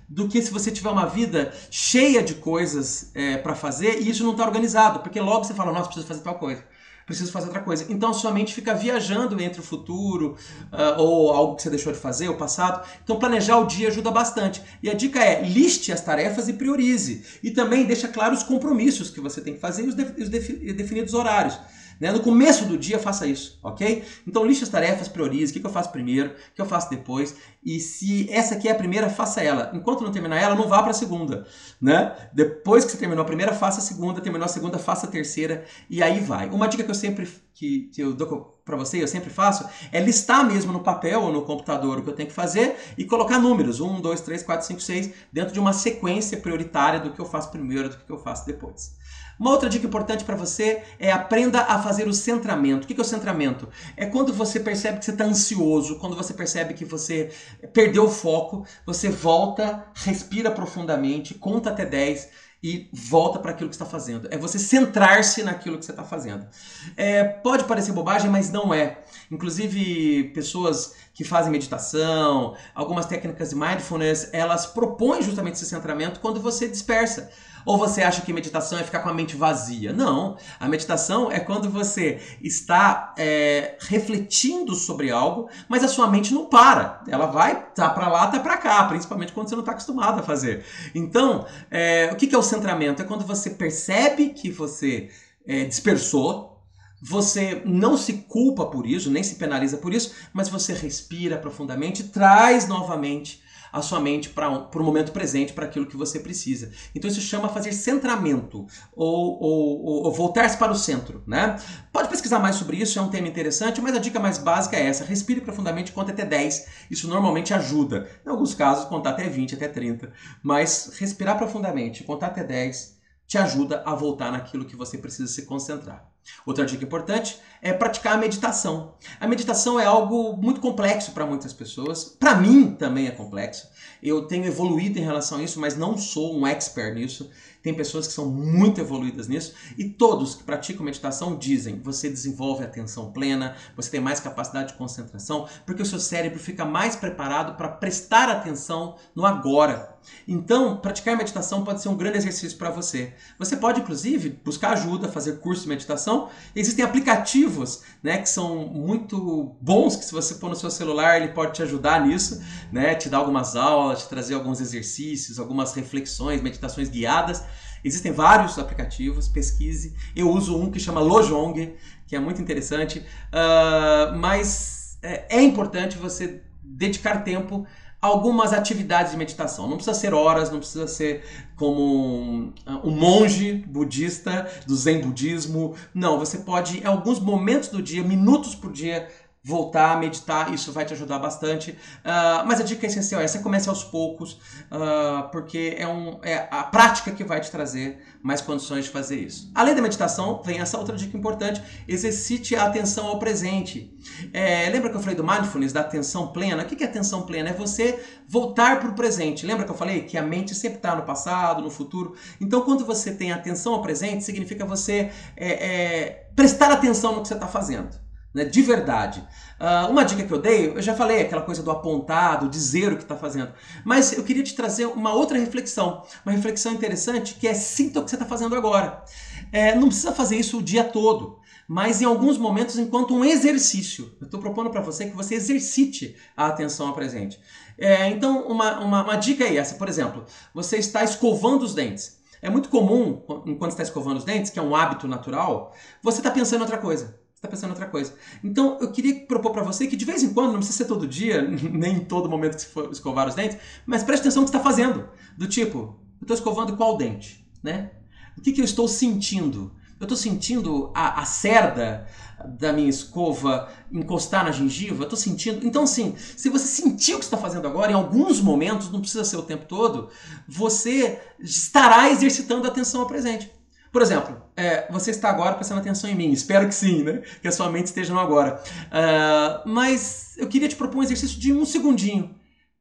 do 0.09 0.27
que 0.27 0.41
se 0.41 0.49
você 0.49 0.71
tiver 0.71 0.89
uma 0.89 1.05
vida 1.05 1.53
cheia 1.69 2.23
de 2.23 2.35
coisas 2.35 3.11
é, 3.13 3.37
para 3.37 3.53
fazer 3.53 4.01
e 4.01 4.09
isso 4.09 4.23
não 4.23 4.31
está 4.31 4.43
organizado, 4.43 5.01
porque 5.01 5.21
logo 5.21 5.43
você 5.43 5.53
fala, 5.53 5.71
nossa, 5.71 5.85
preciso 5.85 6.07
fazer 6.07 6.21
tal 6.21 6.39
coisa 6.39 6.63
preciso 7.07 7.31
fazer 7.31 7.47
outra 7.47 7.61
coisa. 7.61 7.85
Então 7.89 8.13
sua 8.13 8.31
mente 8.31 8.53
fica 8.53 8.75
viajando 8.75 9.41
entre 9.41 9.61
o 9.61 9.63
futuro 9.63 10.35
uh, 10.73 11.01
ou 11.01 11.31
algo 11.31 11.55
que 11.55 11.63
você 11.63 11.69
deixou 11.69 11.93
de 11.93 11.97
fazer, 11.97 12.27
o 12.27 12.35
passado. 12.35 12.85
Então 13.01 13.17
planejar 13.17 13.57
o 13.57 13.65
dia 13.65 13.87
ajuda 13.87 14.11
bastante. 14.11 14.61
E 14.83 14.89
a 14.89 14.93
dica 14.93 15.23
é 15.23 15.41
liste 15.41 15.91
as 15.91 16.01
tarefas 16.01 16.49
e 16.49 16.53
priorize. 16.53 17.23
E 17.41 17.49
também 17.49 17.85
deixa 17.85 18.09
claro 18.09 18.33
os 18.33 18.43
compromissos 18.43 19.09
que 19.09 19.21
você 19.21 19.39
tem 19.39 19.53
que 19.53 19.59
fazer 19.59 19.85
e 19.85 19.87
os, 19.87 19.95
de, 19.95 20.03
os 20.03 20.29
definidos 20.29 21.13
horários. 21.13 21.57
Né? 21.99 22.11
No 22.11 22.19
começo 22.19 22.65
do 22.65 22.77
dia, 22.77 22.99
faça 22.99 23.25
isso, 23.25 23.59
ok? 23.63 24.03
Então, 24.27 24.45
liste 24.45 24.63
as 24.63 24.69
tarefas, 24.69 25.07
priorize, 25.07 25.51
o 25.51 25.53
que, 25.53 25.59
que 25.59 25.65
eu 25.65 25.71
faço 25.71 25.91
primeiro, 25.91 26.29
o 26.29 26.55
que 26.55 26.61
eu 26.61 26.65
faço 26.65 26.89
depois. 26.89 27.35
E 27.63 27.79
se 27.79 28.31
essa 28.31 28.55
aqui 28.55 28.67
é 28.67 28.71
a 28.71 28.75
primeira, 28.75 29.09
faça 29.09 29.41
ela. 29.41 29.71
Enquanto 29.73 30.03
não 30.03 30.11
terminar 30.11 30.37
ela, 30.39 30.55
não 30.55 30.67
vá 30.67 30.81
para 30.81 30.91
a 30.91 30.93
segunda, 30.93 31.45
né? 31.81 32.15
Depois 32.33 32.85
que 32.85 32.91
você 32.91 32.97
terminou 32.97 33.23
a 33.23 33.25
primeira, 33.25 33.53
faça 33.53 33.79
a 33.79 33.83
segunda, 33.83 34.21
terminou 34.21 34.45
a 34.45 34.49
segunda, 34.49 34.77
faça 34.77 35.07
a 35.07 35.09
terceira 35.09 35.65
e 35.89 36.01
aí 36.03 36.19
vai. 36.19 36.49
Uma 36.49 36.67
dica 36.67 36.83
que 36.83 36.91
eu 36.91 36.95
sempre 36.95 37.27
que, 37.57 37.89
que 37.91 38.01
eu 38.01 38.13
dou 38.13 38.61
para 38.63 38.77
você, 38.77 39.01
eu 39.01 39.07
sempre 39.07 39.31
faço, 39.31 39.67
é 39.91 39.99
listar 39.99 40.45
mesmo 40.45 40.71
no 40.71 40.81
papel 40.81 41.23
ou 41.23 41.31
no 41.31 41.41
computador 41.41 41.97
o 41.97 42.03
que 42.03 42.09
eu 42.09 42.13
tenho 42.13 42.29
que 42.29 42.35
fazer 42.35 42.75
e 42.95 43.03
colocar 43.03 43.39
números, 43.39 43.79
1, 43.79 43.99
2, 43.99 44.21
3, 44.21 44.43
4, 44.43 44.67
5, 44.67 44.79
6, 44.79 45.13
dentro 45.33 45.53
de 45.53 45.59
uma 45.59 45.73
sequência 45.73 46.37
prioritária 46.37 46.99
do 46.99 47.11
que 47.11 47.19
eu 47.19 47.25
faço 47.25 47.49
primeiro, 47.49 47.89
do 47.89 47.97
que 47.97 48.11
eu 48.11 48.19
faço 48.19 48.45
depois. 48.45 48.96
Uma 49.39 49.51
outra 49.51 49.69
dica 49.69 49.85
importante 49.85 50.23
para 50.23 50.35
você 50.35 50.83
é 50.99 51.11
aprenda 51.11 51.61
a 51.61 51.81
fazer 51.81 52.07
o 52.07 52.13
centramento. 52.13 52.85
O 52.85 52.87
que 52.87 52.99
é 52.99 53.01
o 53.01 53.05
centramento? 53.05 53.69
É 53.95 54.05
quando 54.05 54.33
você 54.33 54.59
percebe 54.59 54.99
que 54.99 55.05
você 55.05 55.11
está 55.11 55.25
ansioso, 55.25 55.99
quando 55.99 56.15
você 56.15 56.33
percebe 56.33 56.73
que 56.73 56.85
você 56.85 57.31
perdeu 57.73 58.05
o 58.05 58.09
foco, 58.09 58.65
você 58.85 59.09
volta, 59.09 59.85
respira 59.93 60.49
profundamente, 60.49 61.33
conta 61.35 61.69
até 61.69 61.85
10 61.85 62.47
e 62.61 62.89
volta 62.91 63.37
para 63.37 63.51
aquilo 63.51 63.69
que 63.69 63.75
está 63.75 63.85
fazendo. 63.85 64.27
É 64.31 64.37
você 64.37 64.57
centrar-se 64.57 65.43
naquilo 65.43 65.77
que 65.77 65.85
você 65.85 65.91
está 65.91 66.03
fazendo. 66.03 66.47
É, 66.95 67.23
pode 67.23 67.65
parecer 67.65 67.91
bobagem, 67.91 68.29
mas 68.29 68.51
não 68.51 68.73
é. 68.73 69.03
Inclusive, 69.29 70.31
pessoas 70.33 70.95
que 71.13 71.23
fazem 71.23 71.51
meditação, 71.51 72.55
algumas 72.73 73.05
técnicas 73.05 73.51
de 73.51 73.55
mindfulness, 73.55 74.29
elas 74.33 74.65
propõem 74.65 75.21
justamente 75.21 75.55
esse 75.55 75.65
centramento 75.65 76.19
quando 76.19 76.41
você 76.41 76.67
dispersa. 76.67 77.29
Ou 77.67 77.77
você 77.77 78.01
acha 78.01 78.21
que 78.21 78.31
meditação 78.31 78.79
é 78.79 78.83
ficar 78.83 78.99
com 78.99 79.09
a 79.09 79.13
mente 79.13 79.35
vazia? 79.35 79.91
Não. 79.91 80.37
A 80.57 80.69
meditação 80.69 81.29
é 81.29 81.37
quando 81.37 81.69
você 81.69 82.17
está 82.41 83.13
é, 83.17 83.77
refletindo 83.81 84.73
sobre 84.73 85.11
algo, 85.11 85.49
mas 85.67 85.83
a 85.83 85.89
sua 85.89 86.07
mente 86.07 86.33
não 86.33 86.45
para. 86.45 87.03
Ela 87.09 87.25
vai 87.25 87.67
tá 87.75 87.89
para 87.89 88.07
lá, 88.07 88.27
tá 88.27 88.39
para 88.39 88.55
cá, 88.55 88.85
principalmente 88.85 89.33
quando 89.33 89.49
você 89.49 89.55
não 89.55 89.63
está 89.63 89.73
acostumado 89.73 90.21
a 90.21 90.23
fazer. 90.23 90.63
Então, 90.95 91.45
é, 91.69 92.09
o 92.13 92.15
que 92.15 92.33
é 92.33 92.37
o 92.37 92.41
centramento? 92.41 93.01
É 93.01 93.05
quando 93.05 93.25
você 93.25 93.49
percebe 93.49 94.29
que 94.29 94.49
você 94.49 95.09
é, 95.45 95.65
dispersou, 95.65 96.63
você 97.01 97.61
não 97.65 97.97
se 97.97 98.13
culpa 98.29 98.65
por 98.67 98.87
isso, 98.87 99.11
nem 99.11 99.23
se 99.23 99.35
penaliza 99.35 99.75
por 99.75 99.93
isso, 99.93 100.13
mas 100.31 100.47
você 100.47 100.73
respira 100.73 101.37
profundamente, 101.37 102.05
traz 102.05 102.65
novamente 102.65 103.41
a 103.71 103.81
sua 103.81 103.99
mente 103.99 104.29
para 104.29 104.49
um, 104.49 104.69
o 104.73 104.83
momento 104.83 105.11
presente, 105.11 105.53
para 105.53 105.65
aquilo 105.65 105.85
que 105.85 105.97
você 105.97 106.19
precisa. 106.19 106.71
Então 106.93 107.09
isso 107.09 107.21
chama 107.21 107.49
fazer 107.49 107.71
centramento 107.71 108.65
ou, 108.95 109.41
ou, 109.41 109.85
ou, 109.85 110.03
ou 110.05 110.13
voltar-se 110.13 110.57
para 110.57 110.71
o 110.71 110.75
centro, 110.75 111.23
né? 111.25 111.57
Pode 111.91 112.09
pesquisar 112.09 112.39
mais 112.39 112.55
sobre 112.55 112.77
isso, 112.77 112.99
é 112.99 113.01
um 113.01 113.09
tema 113.09 113.27
interessante, 113.27 113.81
mas 113.81 113.95
a 113.95 113.99
dica 113.99 114.19
mais 114.19 114.37
básica 114.37 114.77
é 114.77 114.85
essa: 114.85 115.03
respire 115.03 115.41
profundamente, 115.41 115.91
conta 115.91 116.11
até 116.11 116.25
10. 116.25 116.67
Isso 116.89 117.07
normalmente 117.07 117.53
ajuda. 117.53 118.09
Em 118.25 118.29
alguns 118.29 118.53
casos, 118.53 118.85
contar 118.85 119.11
até 119.11 119.27
20, 119.27 119.55
até 119.55 119.67
30. 119.67 120.11
Mas 120.43 120.93
respirar 120.97 121.37
profundamente, 121.37 122.03
contar 122.03 122.27
até 122.27 122.43
10 122.43 122.97
te 123.27 123.37
ajuda 123.37 123.83
a 123.85 123.93
voltar 123.93 124.31
naquilo 124.31 124.65
que 124.65 124.75
você 124.75 124.97
precisa 124.97 125.27
se 125.27 125.45
concentrar. 125.45 126.09
Outra 126.45 126.65
dica 126.65 126.83
importante 126.83 127.39
é 127.61 127.73
praticar 127.73 128.15
a 128.15 128.17
meditação. 128.17 128.95
A 129.19 129.27
meditação 129.27 129.79
é 129.79 129.85
algo 129.85 130.35
muito 130.37 130.61
complexo 130.61 131.11
para 131.11 131.25
muitas 131.25 131.53
pessoas. 131.53 132.05
Para 132.05 132.35
mim 132.35 132.71
também 132.71 133.07
é 133.07 133.11
complexo. 133.11 133.69
Eu 134.01 134.27
tenho 134.27 134.45
evoluído 134.45 134.99
em 134.99 135.03
relação 135.03 135.39
a 135.39 135.43
isso, 135.43 135.59
mas 135.59 135.75
não 135.75 135.97
sou 135.97 136.37
um 136.37 136.45
expert 136.45 136.93
nisso. 136.93 137.29
Tem 137.61 137.73
pessoas 137.73 138.07
que 138.07 138.13
são 138.13 138.29
muito 138.31 138.79
evoluídas 138.79 139.27
nisso 139.27 139.53
e 139.77 139.89
todos 139.89 140.35
que 140.35 140.43
praticam 140.43 140.85
meditação 140.85 141.37
dizem: 141.37 141.81
você 141.81 142.09
desenvolve 142.09 142.63
atenção 142.63 143.11
plena, 143.11 143.55
você 143.75 143.91
tem 143.91 143.99
mais 143.99 144.19
capacidade 144.19 144.69
de 144.69 144.77
concentração, 144.77 145.47
porque 145.65 145.81
o 145.81 145.85
seu 145.85 145.99
cérebro 145.99 146.39
fica 146.39 146.63
mais 146.63 146.95
preparado 146.95 147.57
para 147.57 147.67
prestar 147.67 148.29
atenção 148.29 148.95
no 149.15 149.25
agora. 149.25 149.96
Então, 150.27 150.77
praticar 150.77 151.15
meditação 151.15 151.63
pode 151.63 151.81
ser 151.81 151.89
um 151.89 151.95
grande 151.95 152.17
exercício 152.17 152.57
para 152.57 152.69
você. 152.69 153.13
Você 153.39 153.55
pode, 153.57 153.81
inclusive, 153.81 154.39
buscar 154.43 154.71
ajuda, 154.71 155.07
fazer 155.07 155.39
curso 155.39 155.63
de 155.63 155.69
meditação. 155.69 156.29
Existem 156.55 156.83
aplicativos 156.83 157.81
né, 158.01 158.17
que 158.17 158.29
são 158.29 158.67
muito 158.67 159.55
bons, 159.61 159.95
que 159.95 160.05
se 160.05 160.11
você 160.11 160.35
pôr 160.35 160.49
no 160.49 160.55
seu 160.55 160.69
celular, 160.69 161.21
ele 161.21 161.33
pode 161.33 161.53
te 161.53 161.63
ajudar 161.63 162.05
nisso, 162.05 162.41
né, 162.71 162.95
te 162.95 163.09
dar 163.09 163.17
algumas 163.17 163.55
aulas, 163.55 164.03
te 164.03 164.09
trazer 164.09 164.33
alguns 164.33 164.59
exercícios, 164.59 165.39
algumas 165.39 165.73
reflexões, 165.73 166.41
meditações 166.41 166.89
guiadas. 166.89 167.43
Existem 167.83 168.11
vários 168.11 168.57
aplicativos, 168.59 169.27
pesquise. 169.27 169.95
Eu 170.15 170.29
uso 170.29 170.57
um 170.57 170.71
que 170.71 170.79
chama 170.79 170.99
Lojong, 170.99 171.75
que 172.05 172.15
é 172.15 172.19
muito 172.19 172.41
interessante, 172.41 172.99
uh, 172.99 174.17
mas 174.17 174.97
é, 175.01 175.37
é 175.37 175.41
importante 175.41 175.97
você 175.97 176.41
dedicar 176.63 177.23
tempo 177.23 177.65
algumas 178.01 178.53
atividades 178.53 179.11
de 179.11 179.17
meditação. 179.17 179.67
Não 179.67 179.75
precisa 179.75 179.97
ser 179.97 180.13
horas, 180.13 180.51
não 180.51 180.59
precisa 180.59 180.87
ser 180.87 181.23
como 181.55 181.81
um, 181.81 182.53
um, 182.83 182.91
monge 182.91 183.53
budista 183.67 184.49
do 184.65 184.75
Zen 184.75 185.01
budismo. 185.01 185.75
Não, 185.93 186.19
você 186.19 186.39
pode, 186.39 186.79
em 186.79 186.85
alguns 186.85 187.19
momentos 187.19 187.69
do 187.69 187.81
dia, 187.81 188.03
minutos 188.03 188.53
por 188.53 188.71
dia, 188.71 189.07
voltar 189.47 189.93
a 189.93 189.97
meditar, 189.97 190.53
isso 190.53 190.73
vai 190.73 190.83
te 190.83 190.93
ajudar 190.93 191.19
bastante. 191.19 191.71
Uh, 191.71 192.45
mas 192.45 192.59
a 192.59 192.63
dica 192.63 192.85
essencial 192.85 193.21
é 193.21 193.27
você 193.27 193.39
comece 193.39 193.69
aos 193.69 193.81
poucos, 193.81 194.33
uh, 194.33 195.29
porque 195.31 195.73
é, 195.79 195.87
um, 195.87 196.19
é 196.21 196.49
a 196.51 196.63
prática 196.63 197.11
que 197.11 197.23
vai 197.23 197.39
te 197.39 197.49
trazer 197.49 197.97
mais 198.21 198.41
condições 198.41 198.83
de 198.83 198.91
fazer 198.91 199.15
isso. 199.15 199.49
Além 199.55 199.73
da 199.73 199.81
meditação, 199.81 200.41
vem 200.43 200.59
essa 200.59 200.77
outra 200.77 200.97
dica 200.97 201.17
importante: 201.17 201.63
exercite 201.87 202.57
a 202.57 202.65
atenção 202.65 203.07
ao 203.07 203.19
presente. 203.19 203.97
É, 204.33 204.69
lembra 204.69 204.89
que 204.89 204.97
eu 204.97 204.99
falei 204.99 205.15
do 205.15 205.23
mindfulness, 205.23 205.71
da 205.71 205.79
atenção 205.79 206.27
plena? 206.33 206.63
O 206.63 206.65
que 206.65 206.83
é 206.83 206.87
atenção 206.87 207.21
plena? 207.21 207.49
É 207.49 207.53
você 207.53 208.03
voltar 208.27 208.81
para 208.81 208.89
o 208.89 208.95
presente. 208.95 209.45
Lembra 209.45 209.63
que 209.63 209.71
eu 209.71 209.77
falei 209.77 210.01
que 210.01 210.17
a 210.17 210.21
mente 210.21 210.53
sempre 210.53 210.79
está 210.79 210.93
no 210.93 211.03
passado, 211.03 211.61
no 211.61 211.69
futuro? 211.69 212.15
Então, 212.41 212.63
quando 212.63 212.85
você 212.85 213.13
tem 213.13 213.31
atenção 213.31 213.75
ao 213.75 213.81
presente, 213.81 214.25
significa 214.25 214.65
você 214.65 215.09
é, 215.37 215.51
é, 215.51 216.27
prestar 216.35 216.69
atenção 216.69 217.15
no 217.15 217.21
que 217.21 217.29
você 217.29 217.33
está 217.33 217.47
fazendo 217.47 218.06
né, 218.37 218.45
de 218.45 218.61
verdade. 218.61 219.27
Uh, 219.59 219.89
uma 219.89 220.05
dica 220.05 220.23
que 220.23 220.31
eu 220.31 220.39
dei, 220.39 220.69
eu 220.69 220.81
já 220.81 220.93
falei 220.93 221.21
aquela 221.21 221.41
coisa 221.41 221.63
do 221.63 221.71
apontado, 221.71 222.47
dizer 222.47 222.93
o 222.93 222.95
que 222.95 223.01
está 223.01 223.15
fazendo, 223.15 223.51
mas 223.83 224.13
eu 224.13 224.23
queria 224.23 224.43
te 224.43 224.53
trazer 224.53 224.85
uma 224.85 225.11
outra 225.11 225.39
reflexão, 225.39 226.03
uma 226.23 226.31
reflexão 226.31 226.71
interessante 226.71 227.33
que 227.33 227.47
é 227.47 227.55
sinta 227.55 227.99
o 227.99 228.03
que 228.03 228.11
você 228.11 228.15
está 228.15 228.25
fazendo 228.25 228.55
agora. 228.55 229.03
É, 229.51 229.73
não 229.73 229.87
precisa 229.87 230.13
fazer 230.13 230.37
isso 230.37 230.59
o 230.59 230.61
dia 230.61 230.83
todo, 230.83 231.39
mas 231.67 232.01
em 232.01 232.05
alguns 232.05 232.37
momentos 232.37 232.77
enquanto 232.77 233.15
um 233.15 233.25
exercício. 233.25 234.15
Eu 234.21 234.25
estou 234.25 234.39
propondo 234.39 234.69
para 234.69 234.81
você 234.81 235.07
que 235.07 235.15
você 235.15 235.33
exercite 235.33 236.15
a 236.35 236.45
atenção 236.45 236.89
ao 236.89 236.93
presente. 236.93 237.39
É, 237.75 238.07
então, 238.09 238.47
uma, 238.47 238.79
uma, 238.79 239.03
uma 239.03 239.15
dica 239.15 239.43
é 239.43 239.55
essa, 239.55 239.75
por 239.75 239.89
exemplo, 239.89 240.23
você 240.53 240.77
está 240.77 241.03
escovando 241.03 241.63
os 241.63 241.73
dentes. 241.73 242.17
É 242.39 242.51
muito 242.51 242.69
comum, 242.69 243.23
enquanto 243.47 243.71
está 243.71 243.81
escovando 243.81 244.17
os 244.17 244.23
dentes, 244.23 244.51
que 244.51 244.59
é 244.59 244.61
um 244.61 244.75
hábito 244.75 245.07
natural, 245.07 245.73
você 246.03 246.19
está 246.19 246.29
pensando 246.29 246.59
em 246.59 246.61
outra 246.61 246.77
coisa 246.77 247.25
está 247.47 247.55
pensando 247.55 247.69
em 247.69 247.73
outra 247.73 247.87
coisa. 247.87 248.13
Então, 248.43 248.77
eu 248.79 248.91
queria 248.91 249.25
propor 249.25 249.51
para 249.51 249.63
você 249.63 249.87
que 249.87 249.95
de 249.95 250.05
vez 250.05 250.21
em 250.23 250.33
quando, 250.33 250.51
não 250.51 250.57
precisa 250.57 250.77
ser 250.77 250.85
todo 250.85 251.07
dia, 251.07 251.41
nem 251.71 251.97
em 251.97 252.05
todo 252.05 252.29
momento 252.29 252.55
que 252.55 252.61
você 252.61 252.67
for 252.67 252.91
escovar 252.91 253.27
os 253.27 253.35
dentes, 253.35 253.57
mas 253.85 254.03
preste 254.03 254.21
atenção 254.21 254.43
no 254.43 254.49
que 254.49 254.55
está 254.55 254.63
fazendo. 254.63 255.07
Do 255.37 255.47
tipo, 255.47 255.95
eu 256.19 256.23
estou 256.23 256.35
escovando 256.35 256.75
qual 256.75 256.97
dente, 256.97 257.45
né? 257.63 257.91
O 258.37 258.41
que, 258.41 258.51
que 258.51 258.61
eu 258.61 258.65
estou 258.65 258.87
sentindo? 258.87 259.71
Eu 259.99 260.03
estou 260.03 260.17
sentindo 260.17 260.91
a, 260.93 261.21
a 261.21 261.25
cerda 261.25 262.07
da 262.45 262.71
minha 262.71 262.89
escova 262.89 263.69
encostar 263.91 264.45
na 264.45 264.51
gengiva? 264.51 265.05
Eu 265.05 265.15
sentindo. 265.15 265.65
Então, 265.65 265.83
assim, 265.83 266.15
se 266.35 266.49
você 266.49 266.67
sentir 266.67 267.15
o 267.15 267.17
que 267.17 267.23
está 267.23 267.37
fazendo 267.37 267.67
agora, 267.67 267.91
em 267.91 267.95
alguns 267.95 268.39
momentos, 268.39 268.91
não 268.91 269.01
precisa 269.01 269.23
ser 269.23 269.37
o 269.37 269.41
tempo 269.41 269.65
todo, 269.65 270.09
você 270.47 271.19
estará 271.39 272.11
exercitando 272.11 272.67
a 272.67 272.69
atenção 272.69 273.01
ao 273.01 273.07
presente. 273.07 273.51
Por 273.91 274.01
exemplo, 274.01 274.41
é, 274.55 274.91
você 274.91 275.11
está 275.11 275.29
agora 275.29 275.55
prestando 275.55 275.81
atenção 275.81 276.09
em 276.09 276.15
mim, 276.15 276.31
espero 276.31 276.67
que 276.67 276.75
sim, 276.75 277.03
né? 277.03 277.21
Que 277.41 277.47
a 277.47 277.51
sua 277.51 277.69
mente 277.69 277.87
esteja 277.87 278.13
no 278.13 278.19
agora. 278.19 278.61
Uh, 278.87 279.69
mas 279.69 280.35
eu 280.37 280.47
queria 280.47 280.67
te 280.67 280.75
propor 280.75 280.99
um 280.99 281.03
exercício 281.03 281.39
de 281.39 281.53
um 281.53 281.65
segundinho. 281.65 282.35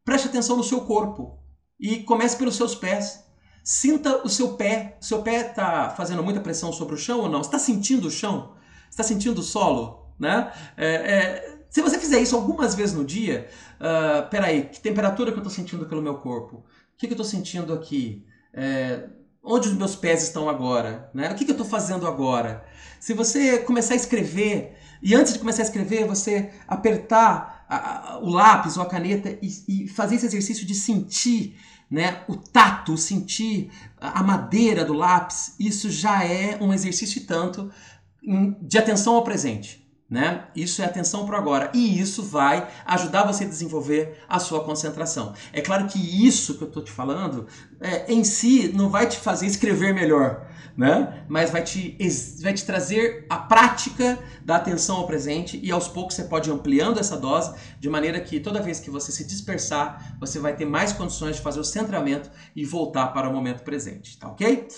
Preste 0.04 0.28
atenção 0.28 0.56
no 0.56 0.64
seu 0.64 0.80
corpo 0.82 1.38
e 1.78 2.02
comece 2.02 2.36
pelos 2.36 2.56
seus 2.56 2.74
pés. 2.74 3.24
Sinta 3.62 4.22
o 4.24 4.28
seu 4.28 4.54
pé. 4.54 4.96
Seu 5.00 5.22
pé 5.22 5.48
está 5.48 5.90
fazendo 5.90 6.22
muita 6.22 6.40
pressão 6.40 6.72
sobre 6.72 6.94
o 6.94 6.98
chão 6.98 7.20
ou 7.20 7.28
não? 7.28 7.40
Está 7.40 7.58
sentindo 7.58 8.08
o 8.08 8.10
chão? 8.10 8.54
Está 8.90 9.02
sentindo 9.02 9.40
o 9.40 9.42
solo? 9.42 10.14
Né? 10.18 10.50
É, 10.76 10.86
é, 10.86 11.58
se 11.68 11.82
você 11.82 11.98
fizer 11.98 12.20
isso 12.20 12.34
algumas 12.36 12.74
vezes 12.74 12.94
no 12.94 13.04
dia, 13.04 13.48
uh, 13.80 14.30
peraí, 14.30 14.62
que 14.66 14.80
temperatura 14.80 15.30
que 15.30 15.38
eu 15.38 15.42
estou 15.42 15.52
sentindo 15.52 15.84
pelo 15.86 16.00
meu 16.00 16.14
corpo? 16.14 16.58
O 16.58 16.64
que, 16.96 17.06
que 17.06 17.12
eu 17.12 17.16
estou 17.16 17.26
sentindo 17.26 17.74
aqui? 17.74 18.24
É, 18.54 19.10
onde 19.46 19.68
os 19.68 19.74
meus 19.74 19.94
pés 19.94 20.24
estão 20.24 20.48
agora? 20.48 21.08
Né? 21.14 21.30
O 21.30 21.34
que, 21.36 21.44
que 21.44 21.52
eu 21.52 21.54
estou 21.54 21.66
fazendo 21.66 22.06
agora? 22.06 22.64
Se 22.98 23.14
você 23.14 23.58
começar 23.58 23.94
a 23.94 23.96
escrever, 23.96 24.76
e 25.00 25.14
antes 25.14 25.32
de 25.32 25.38
começar 25.38 25.62
a 25.62 25.66
escrever, 25.66 26.06
você 26.06 26.50
apertar 26.66 27.64
a, 27.68 28.14
a, 28.14 28.18
o 28.18 28.28
lápis 28.28 28.76
ou 28.76 28.82
a 28.82 28.86
caneta 28.86 29.38
e, 29.40 29.84
e, 29.84 29.88
fazer 29.88 30.16
esse 30.16 30.26
exercício 30.26 30.66
de 30.66 30.74
sentir 30.74 31.56
né, 31.88 32.24
o 32.26 32.34
tato, 32.34 32.96
sentir 32.96 33.70
a 34.00 34.22
madeira 34.22 34.84
do 34.84 34.92
lápis, 34.92 35.54
isso 35.60 35.88
já 35.88 36.24
é 36.24 36.58
um 36.60 36.74
exercício 36.74 37.24
tanto 37.24 37.70
de 38.60 38.76
atenção 38.76 39.14
ao 39.14 39.22
presente. 39.22 39.85
Né? 40.08 40.44
Isso 40.54 40.80
é 40.82 40.84
atenção 40.84 41.26
para 41.26 41.36
agora 41.36 41.68
e 41.74 42.00
isso 42.00 42.22
vai 42.22 42.68
ajudar 42.86 43.24
você 43.24 43.42
a 43.42 43.48
desenvolver 43.48 44.22
a 44.28 44.38
sua 44.38 44.62
concentração. 44.62 45.34
É 45.52 45.60
claro 45.60 45.88
que 45.88 45.98
isso 45.98 46.56
que 46.56 46.62
eu 46.62 46.68
estou 46.68 46.84
te 46.84 46.92
falando 46.92 47.48
é, 47.80 48.12
em 48.12 48.22
si 48.22 48.70
não 48.72 48.88
vai 48.88 49.08
te 49.08 49.18
fazer 49.18 49.46
escrever 49.46 49.92
melhor, 49.92 50.46
né? 50.76 51.24
mas 51.28 51.50
vai 51.50 51.64
te, 51.64 51.98
vai 52.40 52.52
te 52.52 52.64
trazer 52.64 53.26
a 53.28 53.36
prática 53.36 54.16
da 54.44 54.54
atenção 54.54 54.98
ao 54.98 55.08
presente 55.08 55.58
e 55.60 55.72
aos 55.72 55.88
poucos 55.88 56.14
você 56.14 56.22
pode 56.22 56.48
ir 56.48 56.52
ampliando 56.52 57.00
essa 57.00 57.16
dose 57.16 57.52
de 57.80 57.90
maneira 57.90 58.20
que 58.20 58.38
toda 58.38 58.62
vez 58.62 58.78
que 58.78 58.90
você 58.90 59.10
se 59.10 59.24
dispersar, 59.24 60.16
você 60.20 60.38
vai 60.38 60.54
ter 60.54 60.66
mais 60.66 60.92
condições 60.92 61.34
de 61.34 61.42
fazer 61.42 61.58
o 61.58 61.64
centramento 61.64 62.30
e 62.54 62.64
voltar 62.64 63.08
para 63.08 63.28
o 63.28 63.32
momento 63.32 63.64
presente, 63.64 64.16
tá 64.16 64.28
ok? 64.28 64.68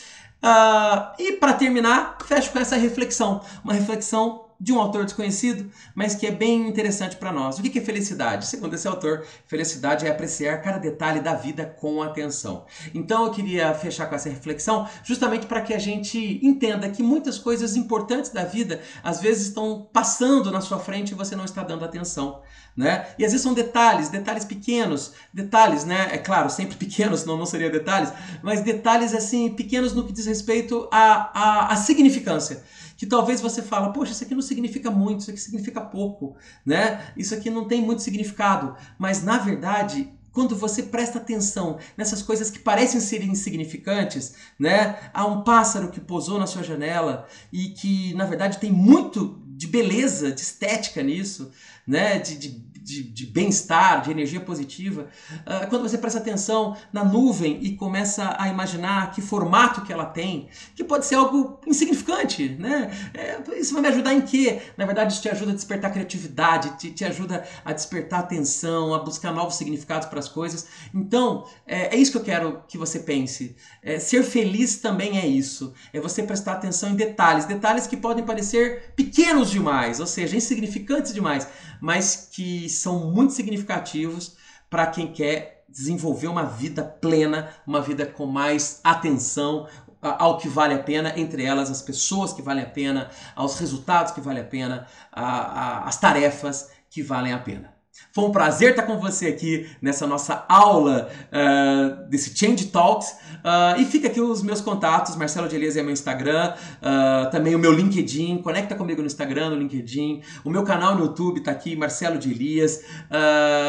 Uh, 0.43 1.12
e 1.18 1.33
para 1.33 1.53
terminar, 1.53 2.16
fecho 2.24 2.51
com 2.51 2.59
essa 2.59 2.76
reflexão, 2.76 3.43
uma 3.62 3.74
reflexão 3.74 4.47
de 4.61 4.72
um 4.72 4.80
autor 4.80 5.04
desconhecido, 5.04 5.70
mas 5.94 6.14
que 6.14 6.26
é 6.26 6.30
bem 6.32 6.66
interessante 6.68 7.16
para 7.16 7.32
nós. 7.32 7.59
O 7.59 7.62
que 7.62 7.78
é 7.78 7.82
felicidade? 7.82 8.46
Segundo 8.46 8.74
esse 8.74 8.88
autor, 8.88 9.24
felicidade 9.46 10.04
é 10.04 10.11
apreciar 10.11 10.61
cada 10.62 10.78
detalhe 10.78 11.20
da 11.20 11.34
vida 11.34 11.64
com 11.64 12.02
atenção. 12.02 12.66
Então 12.92 13.26
eu 13.26 13.30
queria 13.30 13.72
fechar 13.74 14.06
com 14.06 14.16
essa 14.16 14.28
reflexão, 14.28 14.88
justamente 15.04 15.46
para 15.46 15.61
que 15.61 15.72
a 15.72 15.78
gente 15.78 16.40
entenda 16.42 16.88
que 16.88 17.02
muitas 17.02 17.38
coisas 17.38 17.76
importantes 17.76 18.30
da 18.30 18.44
vida 18.44 18.80
às 19.02 19.20
vezes 19.20 19.48
estão 19.48 19.88
passando 19.92 20.50
na 20.50 20.61
sua 20.61 20.78
frente 20.78 21.12
e 21.12 21.14
você 21.14 21.36
não 21.36 21.44
está 21.44 21.62
dando 21.62 21.84
atenção. 21.84 22.42
Né? 22.76 23.09
E 23.18 23.24
às 23.24 23.32
vezes 23.32 23.42
são 23.42 23.54
detalhes, 23.54 24.09
detalhes 24.09 24.44
pequenos, 24.44 25.12
detalhes, 25.34 25.84
né? 25.84 26.11
É 26.12 26.18
claro, 26.18 26.48
sempre 26.48 26.76
pequenos, 26.78 27.20
senão 27.20 27.36
não 27.36 27.46
seria 27.46 27.68
detalhes, 27.68 28.12
mas 28.40 28.61
detalhes 28.61 29.14
assim, 29.14 29.50
pequenos 29.50 29.92
no 29.94 30.04
que 30.04 30.12
diz 30.12 30.26
respeito 30.26 30.88
à, 30.92 31.30
à, 31.34 31.72
à 31.72 31.76
significância 31.76 32.62
que 32.99 33.07
talvez 33.07 33.40
você 33.40 33.62
fala, 33.62 33.92
poxa, 33.92 34.11
isso 34.11 34.24
aqui 34.24 34.34
não 34.34 34.42
significa 34.42 34.90
muito, 34.90 35.20
isso 35.20 35.30
aqui 35.30 35.40
significa 35.40 35.80
pouco, 35.80 36.36
né? 36.66 37.12
Isso 37.16 37.32
aqui 37.32 37.49
não 37.49 37.66
tem 37.66 37.80
muito 37.80 38.03
significado, 38.03 38.76
mas 38.99 39.22
na 39.22 39.38
verdade 39.38 40.12
quando 40.32 40.55
você 40.55 40.84
presta 40.84 41.18
atenção 41.18 41.78
nessas 41.96 42.22
coisas 42.22 42.51
que 42.51 42.59
parecem 42.59 43.01
ser 43.01 43.24
insignificantes, 43.24 44.34
né? 44.59 45.11
Há 45.12 45.26
um 45.26 45.42
pássaro 45.42 45.90
que 45.90 46.01
pousou 46.01 46.38
na 46.38 46.46
sua 46.46 46.62
janela 46.62 47.26
e 47.53 47.70
que, 47.70 48.14
na 48.14 48.24
verdade, 48.24 48.59
tem 48.59 48.70
muito 48.70 49.42
de 49.46 49.66
beleza, 49.66 50.30
de 50.30 50.40
estética 50.42 51.03
nisso, 51.03 51.51
né? 51.84 52.20
De, 52.20 52.36
de 52.36 52.51
de, 52.89 53.03
de 53.03 53.26
bem-estar, 53.26 54.01
de 54.03 54.11
energia 54.11 54.41
positiva, 54.41 55.09
uh, 55.47 55.68
quando 55.68 55.82
você 55.82 55.99
presta 55.99 56.18
atenção 56.18 56.74
na 56.91 57.05
nuvem 57.05 57.59
e 57.62 57.76
começa 57.76 58.34
a 58.39 58.49
imaginar 58.49 59.12
que 59.12 59.20
formato 59.20 59.82
que 59.82 59.93
ela 59.93 60.07
tem, 60.07 60.49
que 60.74 60.82
pode 60.82 61.05
ser 61.05 61.16
algo 61.16 61.61
insignificante, 61.66 62.49
né? 62.59 62.91
É, 63.12 63.59
isso 63.59 63.74
vai 63.74 63.82
me 63.82 63.89
ajudar 63.89 64.14
em 64.14 64.22
quê? 64.22 64.62
Na 64.76 64.86
verdade, 64.86 65.12
isso 65.12 65.20
te 65.20 65.28
ajuda 65.28 65.53
a 65.53 65.55
despertar 65.55 65.93
criatividade, 65.93 66.78
te, 66.78 66.91
te 66.91 67.05
ajuda 67.05 67.45
a 67.62 67.72
despertar 67.74 68.20
atenção, 68.20 68.95
a 68.95 68.99
buscar 68.99 69.32
novos 69.32 69.57
significados 69.57 70.09
para 70.09 70.18
as 70.18 70.28
coisas. 70.28 70.66
Então, 70.95 71.45
é, 71.66 71.95
é, 71.95 71.97
isso 71.99 72.12
que 72.12 72.18
eu 72.18 72.24
quero 72.24 72.62
que 72.66 72.78
você 72.78 73.01
pense. 73.01 73.55
É, 73.82 73.99
ser 73.99 74.22
feliz 74.22 74.78
também 74.78 75.18
é 75.18 75.26
isso. 75.26 75.74
É 75.93 76.01
você 76.01 76.22
prestar 76.22 76.53
atenção 76.53 76.91
em 76.91 76.95
detalhes, 76.95 77.45
detalhes 77.45 77.86
que 77.86 77.97
podem 77.97 78.24
parecer 78.24 78.93
pequenos 78.97 79.51
demais, 79.51 80.01
ou 80.01 80.07
seja, 80.07 80.36
insignificantes 80.36 81.12
demais, 81.12 81.47
mas 81.80 82.28
que 82.32 82.68
são 82.79 83.11
muito 83.11 83.33
significativos 83.33 84.37
para 84.70 84.87
quem 84.87 85.12
quer 85.12 85.64
desenvolver 85.68 86.29
uma 86.29 86.45
vida 86.45 86.83
plena, 86.83 87.51
uma 87.66 87.81
vida 87.81 88.07
com 88.07 88.26
mais 88.26 88.81
atenção 88.83 89.68
ao 90.01 90.39
que 90.39 90.49
vale 90.49 90.74
a 90.74 90.83
pena, 90.83 91.18
entre 91.18 91.45
elas 91.45 91.70
as 91.70 91.83
pessoas 91.83 92.33
que 92.33 92.41
valem 92.41 92.64
a 92.64 92.68
pena, 92.68 93.11
aos 93.35 93.59
resultados 93.59 94.12
que 94.12 94.20
valem 94.20 94.43
a 94.43 94.47
pena, 94.47 94.87
às 95.12 95.99
tarefas 95.99 96.70
que 96.89 97.03
valem 97.03 97.33
a 97.33 97.39
pena. 97.39 97.78
Foi 98.12 98.24
um 98.24 98.32
prazer 98.32 98.70
estar 98.70 98.82
com 98.82 98.99
você 98.99 99.28
aqui 99.28 99.68
nessa 99.80 100.07
nossa 100.07 100.44
aula 100.49 101.09
uh, 101.28 102.09
desse 102.09 102.36
Change 102.36 102.66
Talks. 102.66 103.16
Uh, 103.38 103.80
e 103.80 103.84
fica 103.84 104.09
aqui 104.09 104.20
os 104.20 104.42
meus 104.42 104.61
contatos, 104.61 105.14
Marcelo 105.14 105.46
de 105.46 105.55
Elias 105.55 105.76
é 105.76 105.82
meu 105.82 105.92
Instagram, 105.92 106.55
uh, 106.82 107.30
também 107.30 107.55
o 107.55 107.59
meu 107.59 107.72
LinkedIn, 107.72 108.38
conecta 108.38 108.74
comigo 108.74 109.01
no 109.01 109.07
Instagram, 109.07 109.51
no 109.51 109.57
LinkedIn, 109.57 110.22
o 110.44 110.51
meu 110.51 110.64
canal 110.64 110.96
no 110.96 111.05
YouTube 111.05 111.38
está 111.38 111.53
aqui, 111.53 111.76
Marcelo 111.76 112.18
de 112.18 112.30
Elias, 112.32 112.82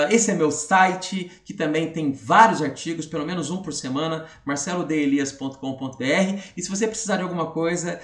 esse 0.09 0.31
é 0.31 0.33
meu 0.33 0.49
site, 0.49 1.31
que 1.45 1.53
também 1.53 1.91
tem 1.91 2.11
vários 2.11 2.63
artigos, 2.63 3.05
pelo 3.05 3.25
menos 3.25 3.51
um 3.51 3.61
por 3.61 3.71
semana, 3.71 4.25
marcelodelias.com.br 4.43 6.39
e 6.57 6.61
se 6.61 6.69
você 6.69 6.87
precisar 6.87 7.17
de 7.17 7.23
alguma 7.23 7.51
coisa, 7.51 7.99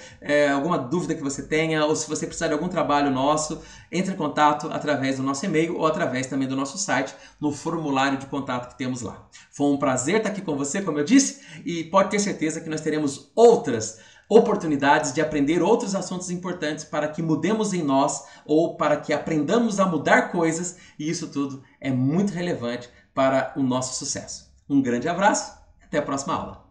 alguma 0.54 0.78
dúvida 0.78 1.14
que 1.14 1.22
você 1.22 1.42
tenha, 1.42 1.84
ou 1.84 1.96
se 1.96 2.08
você 2.08 2.26
precisar 2.26 2.46
de 2.46 2.52
algum 2.52 2.68
trabalho 2.68 3.10
nosso, 3.10 3.60
entre 3.90 4.14
em 4.14 4.16
contato 4.16 4.68
através 4.72 5.16
do 5.16 5.22
nosso 5.22 5.44
e-mail 5.44 5.76
ou 5.76 5.86
através 5.86 6.26
também 6.26 6.48
do 6.48 6.56
nosso 6.56 6.78
site, 6.78 7.14
no 7.40 7.52
formulário 7.52 8.18
de 8.18 8.26
contato 8.26 8.68
que 8.68 8.78
temos 8.78 9.02
lá. 9.02 9.28
Foi 9.50 9.66
um 9.66 9.78
prazer 9.78 10.16
estar 10.16 10.30
aqui 10.30 10.42
com 10.42 10.56
você, 10.56 10.82
como 10.82 10.98
eu 10.98 11.04
disse, 11.04 11.40
e 11.64 11.84
pode 11.84 12.10
ter 12.10 12.18
certeza 12.18 12.60
que 12.60 12.70
nós 12.70 12.80
teremos 12.80 13.30
outras 13.34 13.98
oportunidades 14.28 15.12
de 15.12 15.20
aprender 15.20 15.62
outros 15.62 15.94
assuntos 15.94 16.30
importantes 16.30 16.84
para 16.84 17.08
que 17.08 17.22
mudemos 17.22 17.72
em 17.72 17.82
nós 17.82 18.24
ou 18.44 18.76
para 18.76 18.96
que 18.96 19.12
aprendamos 19.12 19.78
a 19.78 19.86
mudar 19.86 20.32
coisas, 20.32 20.76
e 20.98 21.08
isso 21.08 21.28
tudo 21.28 21.62
é 21.80 21.90
muito 21.90 22.32
relevante 22.32 22.88
para 23.14 23.52
o 23.56 23.62
nosso 23.62 23.96
sucesso. 23.98 24.52
Um 24.68 24.82
grande 24.82 25.08
abraço, 25.08 25.56
até 25.80 25.98
a 25.98 26.02
próxima 26.02 26.34
aula. 26.34 26.65